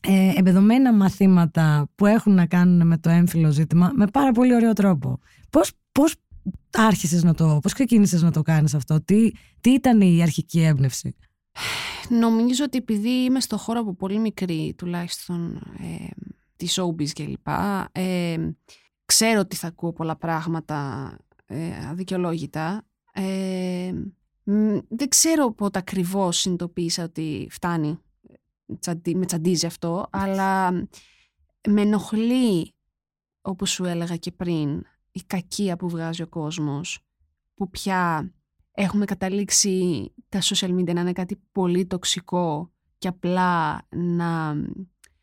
ε, 0.01 0.33
εμπεδομένα 0.37 0.93
μαθήματα 0.93 1.89
που 1.95 2.07
έχουν 2.07 2.35
να 2.35 2.47
κάνουν 2.47 2.87
με 2.87 2.99
το 2.99 3.11
έμφυλο 3.11 3.51
ζήτημα 3.51 3.91
με 3.95 4.07
πάρα 4.07 4.33
πολύ 4.33 4.55
ωραίο 4.55 4.73
τρόπο. 4.73 5.19
Πώς, 5.51 5.73
πώς 5.93 6.15
άρχισες 6.73 7.23
να 7.23 7.35
το, 7.35 7.59
πώς 7.63 7.73
ξεκίνησες 7.73 8.23
να 8.23 8.31
το 8.31 8.43
κάνεις 8.43 8.75
αυτό, 8.75 9.03
τι, 9.05 9.31
τι 9.61 9.71
ήταν 9.71 10.01
η 10.01 10.23
αρχική 10.23 10.61
έμπνευση; 10.61 11.17
Νομίζω 12.09 12.65
ότι 12.65 12.79
επειδή 12.79 13.09
είμαι 13.09 13.41
στο 13.41 13.57
χώρο 13.57 13.81
από 13.81 13.95
πολύ 13.95 14.19
μικρή, 14.19 14.75
τουλάχιστον 14.77 15.57
ε, 15.79 16.07
της 16.57 16.81
showbiz 16.81 17.09
και 17.09 17.25
λοιπά, 17.25 17.89
ε, 17.93 18.37
ξέρω 19.05 19.41
ότι 19.41 19.57
θα 19.57 19.67
ακούω 19.67 19.93
πολλά 19.93 20.17
πράγματα 20.17 21.11
ε, 21.47 21.87
αδικαιολόγητα. 21.91 22.85
Ε, 23.13 23.93
δεν 24.89 25.09
ξέρω 25.09 25.53
πότε 25.53 25.79
ακριβώς 25.79 26.39
συνειδητοποίησα 26.39 27.03
ότι 27.05 27.49
φτάνει, 27.51 27.99
με 29.15 29.27
τσαντίζει 29.27 29.67
αυτό, 29.67 30.07
αλλά 30.11 30.71
με 31.69 31.81
ενοχλεί, 31.81 32.75
όπως 33.43 33.71
σου 33.71 33.85
έλεγα 33.85 34.17
και 34.17 34.33
πριν, 34.33 34.85
η 35.11 35.21
κακία 35.27 35.77
που 35.77 35.89
βγάζει 35.89 36.23
ο 36.23 36.29
κόσμος, 36.29 36.99
που 37.55 37.71
πια 37.71 38.33
έχουμε 38.73 39.05
καταλήξει 39.05 40.07
τα 40.29 40.41
social 40.43 40.79
media 40.79 40.95
να 40.95 41.01
είναι 41.01 41.13
κάτι 41.13 41.43
πολύ 41.53 41.87
τοξικό 41.87 42.73
και 42.99 43.09
απλά 43.09 43.87
να 43.91 44.55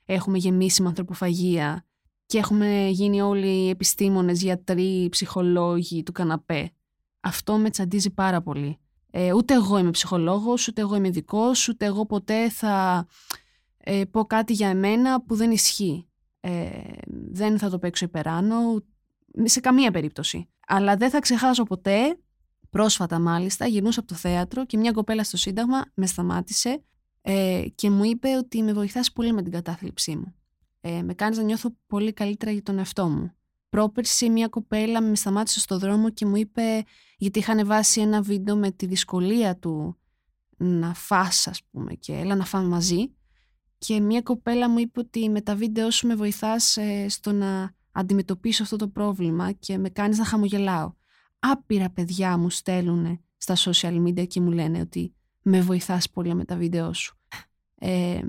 έχουμε 0.05 0.37
γεμίσει 0.37 0.81
με 0.81 0.87
ανθρωποφαγία 0.87 1.85
και 2.25 2.37
έχουμε 2.37 2.87
γίνει 2.91 3.21
όλοι 3.21 3.69
επιστήμονες, 3.69 4.41
γιατροί, 4.41 5.07
ψυχολόγοι 5.11 6.03
του 6.03 6.11
καναπέ. 6.11 6.71
Αυτό 7.19 7.57
με 7.57 7.69
τσαντίζει 7.69 8.09
πάρα 8.09 8.41
πολύ. 8.41 8.77
Ε, 9.11 9.33
ούτε 9.33 9.53
εγώ 9.53 9.77
είμαι 9.77 9.91
ψυχολόγος, 9.91 10.67
ούτε 10.67 10.81
εγώ 10.81 10.95
είμαι 10.95 11.07
ειδικός, 11.07 11.67
ούτε 11.67 11.85
εγώ 11.85 12.05
ποτέ 12.05 12.49
θα 12.49 13.07
ε, 13.77 14.05
πω 14.11 14.25
κάτι 14.25 14.53
για 14.53 14.69
εμένα 14.69 15.21
που 15.21 15.35
δεν 15.35 15.51
ισχύει. 15.51 16.07
Ε, 16.39 16.69
δεν 17.07 17.57
θα 17.57 17.69
το 17.69 17.79
παίξω 17.79 18.05
υπεράνω, 18.05 18.83
σε 19.43 19.59
καμία 19.59 19.91
περίπτωση. 19.91 20.49
Αλλά 20.67 20.95
δεν 20.95 21.09
θα 21.09 21.19
ξεχάσω 21.19 21.63
ποτέ, 21.63 22.17
πρόσφατα 22.69 23.19
μάλιστα, 23.19 23.67
γυρνούσα 23.67 23.99
από 23.99 24.09
το 24.09 24.15
θέατρο 24.15 24.65
και 24.65 24.77
μια 24.77 24.91
κοπέλα 24.91 25.23
στο 25.23 25.37
Σύνταγμα 25.37 25.85
με 25.93 26.05
σταμάτησε 26.05 26.83
ε, 27.21 27.65
και 27.75 27.89
μου 27.89 28.03
είπε 28.03 28.35
ότι 28.35 28.61
με 28.61 28.73
βοηθάς 28.73 29.11
πολύ 29.11 29.33
με 29.33 29.41
την 29.41 29.51
κατάθλιψή 29.51 30.15
μου. 30.15 30.35
Ε, 30.81 31.01
με 31.01 31.13
κάνεις 31.13 31.37
να 31.37 31.43
νιώθω 31.43 31.69
πολύ 31.87 32.13
καλύτερα 32.13 32.51
για 32.51 32.63
τον 32.63 32.77
εαυτό 32.77 33.07
μου. 33.07 33.31
Πρόπερση 33.77 34.29
μια 34.29 34.47
κοπέλα 34.47 35.01
με 35.01 35.15
σταμάτησε 35.15 35.59
στο 35.59 35.77
δρόμο 35.77 36.09
και 36.09 36.25
μου 36.25 36.35
είπε, 36.35 36.83
γιατί 37.17 37.39
είχαν 37.39 37.65
βάσει 37.65 38.01
ένα 38.01 38.21
βίντεο 38.21 38.55
με 38.55 38.71
τη 38.71 38.85
δυσκολία 38.85 39.57
του 39.57 39.97
να 40.57 40.93
φας 40.93 41.47
ας 41.47 41.63
πούμε 41.71 41.93
και 41.93 42.13
έλα 42.13 42.35
να 42.35 42.45
φάμε 42.45 42.67
μαζί 42.67 43.15
και 43.77 43.99
μια 43.99 44.21
κοπέλα 44.21 44.69
μου 44.69 44.79
είπε 44.79 44.99
ότι 44.99 45.29
με 45.29 45.41
τα 45.41 45.55
βίντεο 45.55 45.91
σου 45.91 46.07
με 46.07 46.15
βοηθάς 46.15 46.77
ε, 46.77 47.09
στο 47.09 47.31
να 47.31 47.75
αντιμετωπίσω 47.91 48.63
αυτό 48.63 48.75
το 48.75 48.87
πρόβλημα 48.87 49.51
και 49.51 49.77
με 49.77 49.89
κάνεις 49.89 50.17
να 50.17 50.25
χαμογελάω. 50.25 50.93
Άπειρα 51.39 51.89
παιδιά 51.89 52.37
μου 52.37 52.49
στέλνουν 52.49 53.19
στα 53.37 53.55
social 53.57 54.07
media 54.07 54.27
και 54.27 54.41
μου 54.41 54.51
λένε 54.51 54.79
ότι 54.79 55.15
με 55.41 55.61
βοηθάς 55.61 56.09
πολύ 56.09 56.35
με 56.35 56.45
τα 56.45 56.55
βίντεο 56.55 56.93
σου. 56.93 57.17
Ε, 57.75 58.19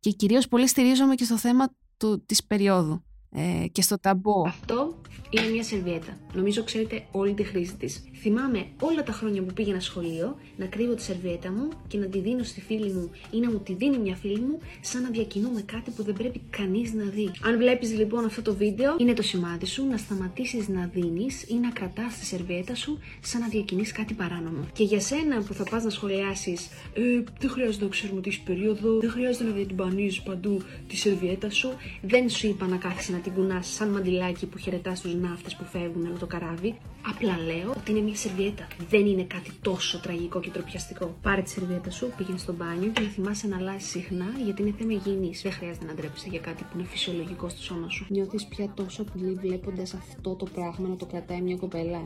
και 0.00 0.10
κυρίως 0.10 0.48
πολύ 0.48 0.66
στηρίζομαι 0.66 1.14
και 1.14 1.24
στο 1.24 1.38
θέμα 1.38 1.74
του, 1.96 2.24
της 2.26 2.44
περίοδου 2.44 3.04
ε, 3.34 3.66
και 3.72 3.82
στο 3.82 3.98
ταμπό. 3.98 4.42
Αυτό 4.46 4.94
είναι 5.30 5.48
μια 5.52 5.62
σερβιέτα. 5.62 6.18
Νομίζω 6.34 6.64
ξέρετε 6.64 7.04
όλη 7.10 7.32
τη 7.32 7.42
χρήση 7.42 7.74
της. 7.76 8.04
Θυμάμαι 8.20 8.66
όλα 8.80 9.02
τα 9.02 9.12
χρόνια 9.12 9.42
που 9.42 9.52
πήγαινα 9.52 9.80
σχολείο 9.80 10.36
να 10.56 10.66
κρύβω 10.66 10.94
τη 10.94 11.02
σερβιέτα 11.02 11.50
μου 11.52 11.68
και 11.88 11.98
να 11.98 12.06
τη 12.06 12.18
δίνω 12.18 12.42
στη 12.42 12.60
φίλη 12.60 12.92
μου 12.92 13.10
ή 13.30 13.38
να 13.38 13.50
μου 13.50 13.58
τη 13.58 13.74
δίνει 13.74 13.98
μια 13.98 14.14
φίλη 14.14 14.40
μου, 14.40 14.58
σαν 14.80 15.02
να 15.02 15.10
διακινούμε 15.10 15.62
κάτι 15.62 15.90
που 15.90 16.02
δεν 16.02 16.14
πρέπει 16.14 16.40
κανείς 16.50 16.92
να 16.92 17.04
δει. 17.04 17.30
Αν 17.42 17.56
βλέπεις 17.56 17.98
λοιπόν 17.98 18.24
αυτό 18.24 18.42
το 18.42 18.54
βίντεο, 18.54 18.96
είναι 18.98 19.12
το 19.12 19.22
σημάδι 19.22 19.66
σου 19.66 19.86
να 19.86 19.96
σταματήσεις 19.96 20.68
να 20.68 20.90
δίνεις 20.94 21.42
ή 21.42 21.54
να 21.54 21.70
κρατάς 21.70 22.18
τη 22.18 22.24
σερβιέτα 22.24 22.74
σου 22.74 22.98
σαν 23.20 23.40
να 23.40 23.48
διακινείς 23.48 23.92
κάτι 23.92 24.14
παράνομο. 24.14 24.68
Και 24.72 24.84
για 24.84 25.00
σένα 25.00 25.42
που 25.42 25.54
θα 25.54 25.64
πας 25.64 25.84
να 25.84 25.90
σχολιάσεις, 25.90 26.68
ε, 26.94 27.22
δεν 27.40 27.50
χρειάζεται 27.50 27.84
να 27.84 27.90
ξέρουμε 27.90 28.20
τι 28.20 28.40
περίοδο, 28.44 28.98
δεν 28.98 29.10
χρειάζεται 29.10 29.44
να 29.44 29.50
διατυμπανίζεις 29.50 30.22
παντού 30.22 30.62
τη 30.88 30.96
σερβιέτα 30.96 31.50
σου, 31.50 31.68
δεν 32.02 32.28
σου 32.28 32.46
είπα 32.46 32.66
να 32.66 32.76
κάθεσαι 32.76 33.12
να 33.12 33.18
την 33.24 33.32
κουνά 33.34 33.62
σαν 33.62 33.88
μαντιλάκι 33.88 34.46
που 34.46 34.58
χαιρετάς 34.58 35.00
τους 35.00 35.14
ναύτες 35.14 35.54
που 35.56 35.64
φεύγουν 35.64 36.02
με 36.02 36.18
το 36.18 36.26
καράβι. 36.26 36.78
Απλά 37.10 37.38
λέω 37.38 37.70
ότι 37.70 37.90
είναι 37.90 38.00
μια 38.00 38.14
σερβιέτα. 38.16 38.66
Δεν 38.88 39.06
είναι 39.06 39.22
κάτι 39.22 39.50
τόσο 39.62 39.98
τραγικό 40.00 40.40
και 40.40 40.50
τροπιαστικό. 40.50 41.16
Πάρε 41.22 41.42
τη 41.42 41.50
σερβιέτα 41.50 41.90
σου, 41.90 42.12
πήγαινε 42.16 42.38
στο 42.38 42.52
μπάνιο 42.52 42.90
και 42.90 43.00
να 43.00 43.08
θυμάσαι 43.08 43.46
να 43.46 43.56
αλλάζεις 43.56 43.88
συχνά 43.88 44.26
γιατί 44.44 44.62
είναι 44.62 44.74
θέμα 44.78 44.92
υγιεινής. 44.92 45.42
Δεν 45.42 45.52
χρειάζεται 45.52 45.86
να 45.86 45.94
ντρέπεσαι 45.94 46.28
για 46.28 46.40
κάτι 46.40 46.62
που 46.64 46.78
είναι 46.78 46.88
φυσιολογικό 46.88 47.48
στο 47.48 47.62
σώμα 47.62 47.88
σου. 47.88 48.06
Νιώθεις 48.08 48.46
πια 48.46 48.72
τόσο 48.74 49.04
πολύ 49.04 49.34
βλέποντας 49.34 49.94
αυτό 49.94 50.34
το 50.34 50.46
πράγμα 50.54 50.88
να 50.88 50.96
το 50.96 51.06
κρατάει 51.06 51.40
μια 51.40 51.56
κοπέλα; 51.56 52.00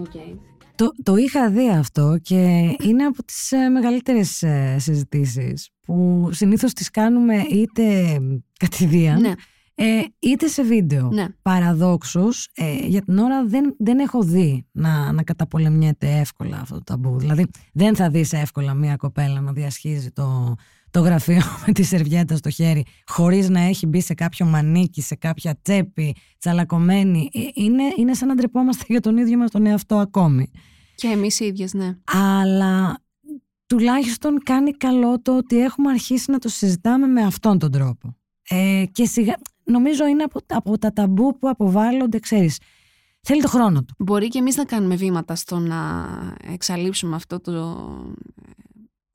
OK. 0.00 0.10
Okay. 0.14 0.53
Το, 0.76 0.92
το 1.02 1.16
είχα 1.16 1.50
δει 1.50 1.68
αυτό 1.68 2.18
και 2.22 2.36
είναι 2.82 3.04
από 3.04 3.24
τις 3.24 3.52
ε, 3.52 3.68
μεγαλύτερες 3.68 4.42
ε, 4.42 4.76
συζητήσεις 4.78 5.70
που 5.80 6.28
συνήθως 6.32 6.72
τις 6.72 6.90
κάνουμε 6.90 7.36
είτε 7.50 8.16
κατ' 8.58 8.86
ιδίαν 8.86 9.20
ναι. 9.20 9.32
ε, 9.74 10.02
είτε 10.18 10.46
σε 10.46 10.62
βίντεο. 10.62 11.08
Ναι. 11.12 11.26
Παραδόξως, 11.42 12.48
ε, 12.54 12.86
για 12.86 13.02
την 13.02 13.18
ώρα 13.18 13.46
δεν, 13.46 13.74
δεν 13.78 13.98
έχω 13.98 14.22
δει 14.22 14.66
να, 14.72 15.12
να 15.12 15.22
καταπολεμιέται 15.22 16.18
εύκολα 16.18 16.56
αυτό 16.56 16.74
το 16.74 16.82
ταμπού. 16.84 17.18
Δηλαδή 17.18 17.46
δεν 17.72 17.96
θα 17.96 18.10
δεις 18.10 18.32
εύκολα 18.32 18.74
μια 18.74 18.96
κοπέλα 18.96 19.40
να 19.40 19.52
διασχίζει 19.52 20.10
το, 20.10 20.54
το 20.94 21.00
γραφείο 21.00 21.40
με 21.66 21.72
τη 21.72 21.82
σερβιέτα 21.82 22.36
στο 22.36 22.50
χέρι 22.50 22.84
χωρίς 23.06 23.48
να 23.48 23.60
έχει 23.60 23.86
μπει 23.86 24.00
σε 24.00 24.14
κάποιο 24.14 24.46
μανίκι, 24.46 25.02
σε 25.02 25.14
κάποια 25.14 25.58
τσέπη, 25.62 26.16
τσαλακωμένη. 26.38 27.30
Ε, 27.32 27.40
είναι, 27.54 27.82
είναι 27.96 28.14
σαν 28.14 28.28
να 28.28 28.34
ντρεπόμαστε 28.34 28.84
για 28.88 29.00
τον 29.00 29.16
ίδιο 29.16 29.38
μας 29.38 29.50
τον 29.50 29.66
εαυτό 29.66 29.96
ακόμη. 29.96 30.50
Και 30.94 31.06
εμείς 31.06 31.40
οι 31.40 31.44
ίδιες, 31.44 31.72
ναι. 31.74 31.96
Αλλά 32.04 32.98
τουλάχιστον 33.66 34.42
κάνει 34.42 34.70
καλό 34.70 35.20
το 35.22 35.36
ότι 35.36 35.60
έχουμε 35.60 35.90
αρχίσει 35.90 36.30
να 36.30 36.38
το 36.38 36.48
συζητάμε 36.48 37.06
με 37.06 37.22
αυτόν 37.22 37.58
τον 37.58 37.70
τρόπο. 37.70 38.16
Ε, 38.48 38.84
και 38.92 39.04
σιγά, 39.04 39.34
νομίζω 39.64 40.06
είναι 40.06 40.22
από, 40.22 40.40
από 40.46 40.78
τα 40.78 40.92
ταμπού 40.92 41.38
που 41.38 41.48
αποβάλλονται, 41.48 42.18
ξέρεις, 42.18 42.58
θέλει 43.20 43.42
το 43.42 43.48
χρόνο 43.48 43.84
του. 43.84 43.94
Μπορεί 43.98 44.28
και 44.28 44.38
εμείς 44.38 44.56
να 44.56 44.64
κάνουμε 44.64 44.96
βήματα 44.96 45.34
στο 45.34 45.58
να 45.58 46.08
εξαλείψουμε 46.52 47.16
αυτό 47.16 47.40
το 47.40 47.52
ε, 48.46 48.50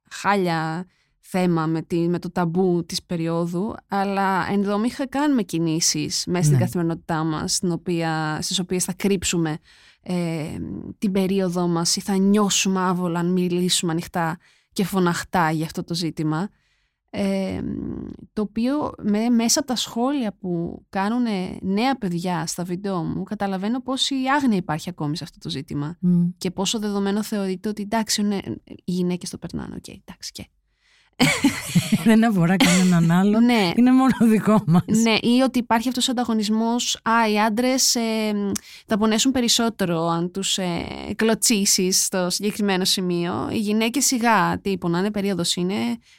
χάλια 0.10 0.86
θέμα 1.32 1.66
με, 1.66 1.82
τη, 1.82 1.98
με 1.98 2.20
το 2.20 2.32
ταμπού 2.32 2.86
της 2.86 3.04
περίοδου, 3.04 3.76
αλλά 3.88 4.48
ενδομήχα 4.52 5.08
κάνουμε 5.08 5.44
κινήσεις 5.44 6.24
μέσα 6.28 6.44
στην 6.44 6.58
ναι. 6.58 6.64
καθημερινότητά 6.64 7.24
μας, 7.24 7.54
στην 7.54 7.72
οποία, 7.72 8.38
στις 8.42 8.60
οποίες 8.60 8.84
θα 8.84 8.94
κρύψουμε 8.94 9.58
ε, 10.02 10.46
την 10.98 11.12
περίοδό 11.12 11.68
μας 11.68 11.96
ή 11.96 12.02
θα 12.02 12.18
νιώσουμε 12.18 12.80
άβολα 12.80 13.20
αν 13.20 13.32
μιλήσουμε 13.32 13.92
ανοιχτά 13.92 14.38
και 14.74 14.86
φωναχτά 14.86 15.52
για 15.52 15.66
αυτό 15.66 15.84
το 15.84 15.94
ζήτημα. 15.94 16.50
Ε, 17.12 17.62
το 18.34 18.42
οποίο 18.42 18.92
με, 19.04 19.30
μέσα 19.30 19.60
από 19.60 19.68
τα 19.68 19.76
σχόλια 19.76 20.36
που 20.40 20.82
κάνουν 20.90 21.26
νέα 21.62 21.98
παιδιά 21.98 22.46
στα 22.46 22.64
βίντεο 22.64 23.04
μου 23.04 23.24
καταλαβαίνω 23.24 23.82
πόση 23.82 24.16
άγνοια 24.36 24.58
υπάρχει 24.58 24.90
ακόμη 24.90 25.18
σε 25.18 25.24
αυτό 25.24 25.38
το 25.40 25.50
ζήτημα 25.50 25.98
και 26.38 26.52
πόσο 26.52 26.80
δεδομένο 26.80 27.24
θεωρείται 27.24 27.70
ότι 27.70 27.82
εντάξει 27.82 28.22
ναι, 28.22 28.38
οι 28.64 28.92
γυναίκες 28.92 29.30
το 29.30 29.38
περνάνε, 29.38 29.76
OK, 29.76 29.84
okay, 29.88 29.98
εντάξει 30.06 30.32
και 30.32 30.48
δεν 32.06 32.26
αφορά 32.26 32.56
κανέναν 32.56 33.12
άλλο. 33.12 33.40
ναι. 33.40 33.72
Είναι 33.76 33.92
μόνο 33.92 34.12
δικό 34.22 34.64
μας. 34.68 34.84
Ναι, 34.86 35.16
ή 35.22 35.42
ότι 35.44 35.60
υπάρχει 35.60 35.88
αυτός 35.88 36.08
ο 36.08 36.12
ανταγωνισμός. 36.12 37.00
Α, 37.04 37.32
οι 37.32 37.40
άντρες 37.40 37.96
ε, 37.96 38.34
θα 38.88 38.98
πονέσουν 38.98 39.32
περισσότερο 39.32 40.08
αν 40.08 40.32
τους 40.32 40.58
ε, 40.58 40.86
κλωτσίσεις 41.16 42.06
στο 42.06 42.30
συγκεκριμένο 42.30 42.86
σημείο. 42.86 43.50
Οι 43.52 43.58
γυναίκες 43.58 44.06
σιγά, 44.06 44.60
τι 44.62 44.78
πονάνε, 44.78 45.12
περίοδος 45.12 45.56
είναι, 45.56 45.76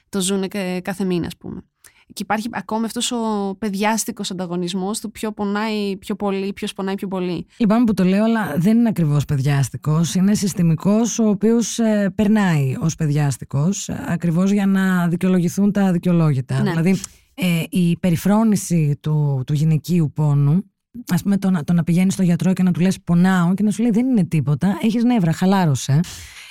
το 0.09 0.21
ζουν 0.21 0.49
κάθε 0.83 1.05
μήνα, 1.05 1.27
ας 1.27 1.37
πούμε. 1.37 1.65
Και 2.13 2.23
υπάρχει 2.23 2.49
ακόμα 2.53 2.85
αυτός 2.85 3.13
ο 3.13 3.17
παιδιάστικος 3.59 4.31
ανταγωνισμός 4.31 5.01
του 5.01 5.11
ποιο 5.11 5.33
πονάει 5.33 5.97
πιο 5.97 6.15
πολύ, 6.15 6.53
ποιος 6.53 6.73
πονάει 6.73 6.95
πιο 6.95 7.09
πολύ. 7.09 7.47
Λυπάμαι 7.57 7.85
που 7.85 7.95
το 7.95 8.05
λέω, 8.05 8.25
αλλά 8.25 8.55
δεν 8.57 8.79
είναι 8.79 8.89
ακριβώς 8.89 9.25
παιδιάστικος. 9.25 10.15
Είναι 10.15 10.35
συστημικός, 10.35 11.19
ο 11.19 11.29
οποίος 11.29 11.79
ε, 11.79 12.13
περνάει 12.15 12.77
ως 12.81 12.95
παιδιάστικος, 12.95 13.89
ακριβώς 13.89 14.51
για 14.51 14.67
να 14.67 15.09
δικαιολογηθούν 15.09 15.73
τα 15.73 15.93
δικαιολόγητα. 15.93 16.63
Ναι. 16.63 16.71
Δηλαδή, 16.71 17.01
ε, 17.35 17.63
η 17.69 17.97
περιφρόνηση 17.99 18.97
του, 19.01 19.43
του 19.47 19.53
γυναικείου 19.53 20.13
πόνου, 20.15 20.65
ας 21.13 21.23
πούμε, 21.23 21.37
το, 21.39 21.51
να- 21.51 21.65
το 21.65 21.73
να 21.73 21.85
πηγαίνεις 21.85 22.13
στο 22.15 22.23
γιατρό 22.23 22.53
και 22.53 22.63
να 22.63 22.73
του 22.73 22.81
λες 22.81 23.01
πονάω 23.05 23.55
και 23.55 23.63
να 23.63 23.71
σου 23.71 23.83
λέει 23.83 23.91
δεν 23.91 24.07
είναι 24.07 24.25
τίποτα, 24.25 24.79
έχεις 24.83 25.05
νεύρα, 25.05 25.33
χαλάρωσε. 25.33 26.01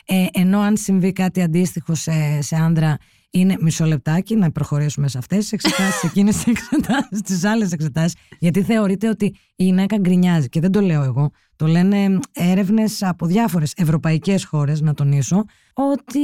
Ε, 0.06 0.26
ενώ 0.34 0.60
αν 0.60 0.78
συμβεί 0.78 1.12
κάτι 1.14 1.42
αντίστοιχο 1.42 1.96
σε, 1.96 2.42
σε 2.42 2.56
άντρα, 2.56 2.98
είναι 3.30 3.58
μισό 3.60 3.86
λεπτάκι 3.86 4.36
να 4.36 4.52
προχωρήσουμε 4.52 5.08
σε 5.08 5.18
αυτές 5.18 5.38
τις 5.38 5.52
εξετάσεις, 5.52 6.04
εκείνες 6.04 6.36
τις 6.36 6.46
εξετάσεις, 6.46 7.22
τις 7.22 7.44
άλλες 7.44 7.72
εξετάσεις. 7.72 8.16
Γιατί 8.40 8.62
θεωρείται 8.62 9.10
ότι 9.10 9.26
η 9.56 9.64
γυναίκα 9.64 9.98
γκρινιάζει. 9.98 10.50
Και 10.50 10.60
δεν 10.60 10.72
το 10.72 10.82
λέω 10.82 11.04
εγώ. 11.04 11.32
Το 11.56 11.68
λένε 11.68 12.20
έρευνες 12.34 13.04
από 13.04 13.26
διάφορες 13.26 13.74
ευρωπαϊκές 13.76 14.46
χώρες, 14.46 14.82
να 14.82 14.94
τονίσω, 14.94 15.44
ότι 15.74 16.20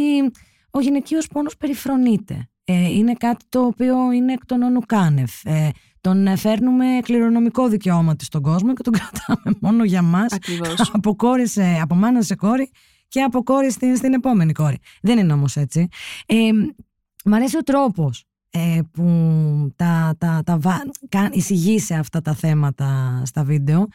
ο 0.72 0.80
γυναικείος 0.80 1.28
πόνος 1.28 1.58
περιφρονείται. 1.58 2.50
Ε, 2.64 2.90
είναι 2.90 3.14
κάτι 3.14 3.46
το 3.50 3.60
οποίο 3.60 4.12
είναι 4.12 4.34
εκ 4.34 4.46
των 4.46 4.62
όνου 4.62 4.80
κάνευ. 4.80 5.32
Ε, 5.44 5.70
τον 6.02 6.28
ε, 6.28 6.36
φέρνουμε 6.36 6.86
κληρονομικό 7.02 7.68
δικαιώματι 7.68 8.26
στον 8.26 8.42
κόσμο 8.42 8.74
και 8.74 8.84
τον 8.84 8.94
κρατάμε 8.94 9.58
μόνο 9.62 9.84
για 9.84 10.02
μας 10.02 10.34
Ακριβώς. 10.34 10.92
από, 10.94 11.16
κόρη 11.16 11.48
σε, 11.48 11.80
από 11.82 11.96
μάνα 11.96 12.22
σε 12.22 12.36
κόρη 12.36 12.72
και 13.08 13.22
από 13.22 13.44
κόρη 13.44 13.72
στην, 13.72 13.96
στην 13.96 14.14
επόμενη 14.14 14.52
κόρη. 14.52 14.78
Δεν 15.02 15.18
είναι 15.18 15.34
όμως 15.34 15.56
έτσι. 15.56 15.88
Ε, 16.26 16.36
μ' 17.26 17.34
αρέσει 17.34 17.58
ο 17.58 17.62
τρόπος 17.64 18.24
ε, 18.50 18.80
που 18.92 19.04
τα, 19.76 20.16
τα, 20.18 20.42
τα, 20.46 20.58
βα- 20.58 20.86
κα- 21.10 21.30
εισηγείσαι 21.32 21.94
αυτά 21.94 22.22
τα 22.22 22.34
θέματα 22.34 23.22
στα 23.26 23.44
βίντεο 23.44 23.88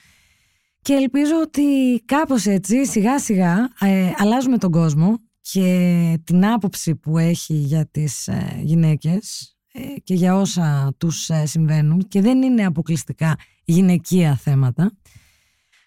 και 0.82 0.92
ελπίζω 0.92 1.40
ότι 1.42 1.62
κάπως 2.04 2.46
έτσι 2.46 2.86
σιγά 2.86 3.18
σιγά 3.18 3.70
ε, 3.80 4.10
αλλάζουμε 4.16 4.58
τον 4.58 4.70
κόσμο 4.70 5.18
και 5.40 6.18
την 6.24 6.46
άποψη 6.46 6.94
που 6.96 7.18
έχει 7.18 7.54
για 7.54 7.86
τις 7.90 8.28
ε, 8.28 8.60
γυναίκες 8.62 9.56
ε, 9.72 9.80
και 10.04 10.14
για 10.14 10.36
όσα 10.36 10.94
τους 10.98 11.28
ε, 11.28 11.46
συμβαίνουν 11.46 12.08
και 12.08 12.20
δεν 12.20 12.42
είναι 12.42 12.64
αποκλειστικά 12.64 13.36
γυναικεία 13.64 14.36
θέματα. 14.36 14.92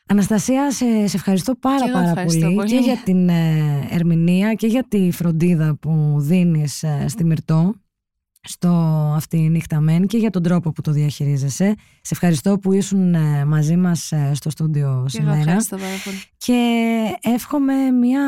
Αναστασία, 0.08 0.72
σε, 0.72 1.08
σε 1.08 1.18
ευχαριστώ 1.18 1.56
πάρα 1.56 1.78
Και 1.78 1.84
εγώ 1.90 1.94
πάρα 1.94 2.10
ευχαριστώ 2.10 2.40
πολύ, 2.40 2.56
πολύ. 2.56 2.70
και 2.70 2.78
για 2.78 2.98
την 3.04 3.30
ε, 3.30 3.88
ερμηνεία 3.90 4.54
και 4.54 4.68
για 4.68 4.84
τη 4.88 5.12
φροντίδα 5.12 5.76
που 5.76 6.16
δίνεις 6.20 6.84
ε, 6.84 7.06
στη 7.08 7.26
Μυρτώ 7.26 7.74
στο 8.48 8.70
αυτή 9.16 9.38
η 9.38 9.50
νύχτα 9.50 9.80
μεν 9.80 10.08
και 10.08 10.18
για 10.18 10.30
τον 10.30 10.44
τρόπο 10.44 10.72
που 10.72 10.82
το 10.82 10.92
διαχειρίζεσαι. 10.92 11.76
Σε 12.02 12.14
ευχαριστώ 12.14 12.58
που 12.58 12.74
ήσουν 12.74 13.14
ε, 13.14 13.46
μαζί 13.46 13.76
μας 13.76 14.12
ε, 14.12 14.32
στο 14.34 14.50
στούντιο 14.50 14.88
Και 14.88 14.92
εγώ 14.94 15.08
σήμερα 15.08 15.38
ευχαριστώ 15.38 15.78
πάρα 15.78 15.96
πολύ. 16.04 16.18
και 16.38 16.84
εύχομαι 17.22 17.92
μια 17.92 18.22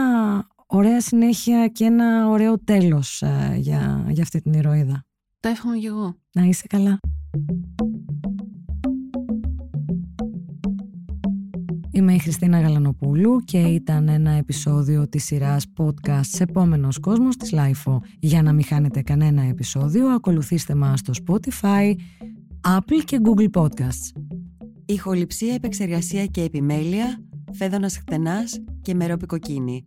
ωραία 0.65 1.01
συνέχεια 1.01 1.67
και 1.67 1.83
ένα 1.83 2.27
ωραίο 2.27 2.59
τέλος 2.59 3.21
ε, 3.21 3.55
για, 3.57 4.05
για 4.09 4.23
αυτή 4.23 4.41
την 4.41 4.53
ηρωίδα. 4.53 5.05
Το 5.39 5.49
εύχομαι 5.49 5.77
κι 5.77 5.85
εγώ. 5.85 6.15
Να 6.31 6.43
είσαι 6.43 6.67
καλά. 6.67 6.99
Είμαι 11.95 12.13
η 12.13 12.19
Χριστίνα 12.19 12.59
Γαλανοπούλου 12.61 13.39
και 13.39 13.57
ήταν 13.57 14.07
ένα 14.07 14.31
επεισόδιο 14.31 15.07
της 15.07 15.23
σειράς 15.23 15.65
podcast 15.77 16.39
«Επόμενος 16.39 16.99
κόσμος» 16.99 17.37
της 17.37 17.53
LIFO. 17.53 17.97
Για 18.19 18.41
να 18.41 18.53
μην 18.53 18.63
χάνετε 18.63 19.01
κανένα 19.01 19.41
επεισόδιο, 19.41 20.07
ακολουθήστε 20.07 20.75
μας 20.75 20.99
στο 20.99 21.13
Spotify, 21.25 21.93
Apple 22.67 23.03
και 23.05 23.19
Google 23.23 23.61
Podcasts. 23.61 24.21
Ηχοληψία, 24.85 25.53
επεξεργασία 25.53 26.25
και 26.25 26.41
επιμέλεια, 26.41 27.19
φέδωνας 27.51 27.97
χτενάς 27.97 28.63
και 28.81 28.93
μερόπικοκίνη. 28.93 29.83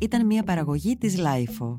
Ήταν 0.00 0.26
μια 0.26 0.42
παραγωγή 0.42 0.96
της 0.96 1.16
Lifeo. 1.18 1.78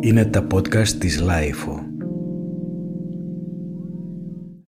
Είναι 0.00 0.24
τα 0.24 0.46
podcast 0.52 0.88
της 0.88 1.22
Lifeo. 1.22 1.89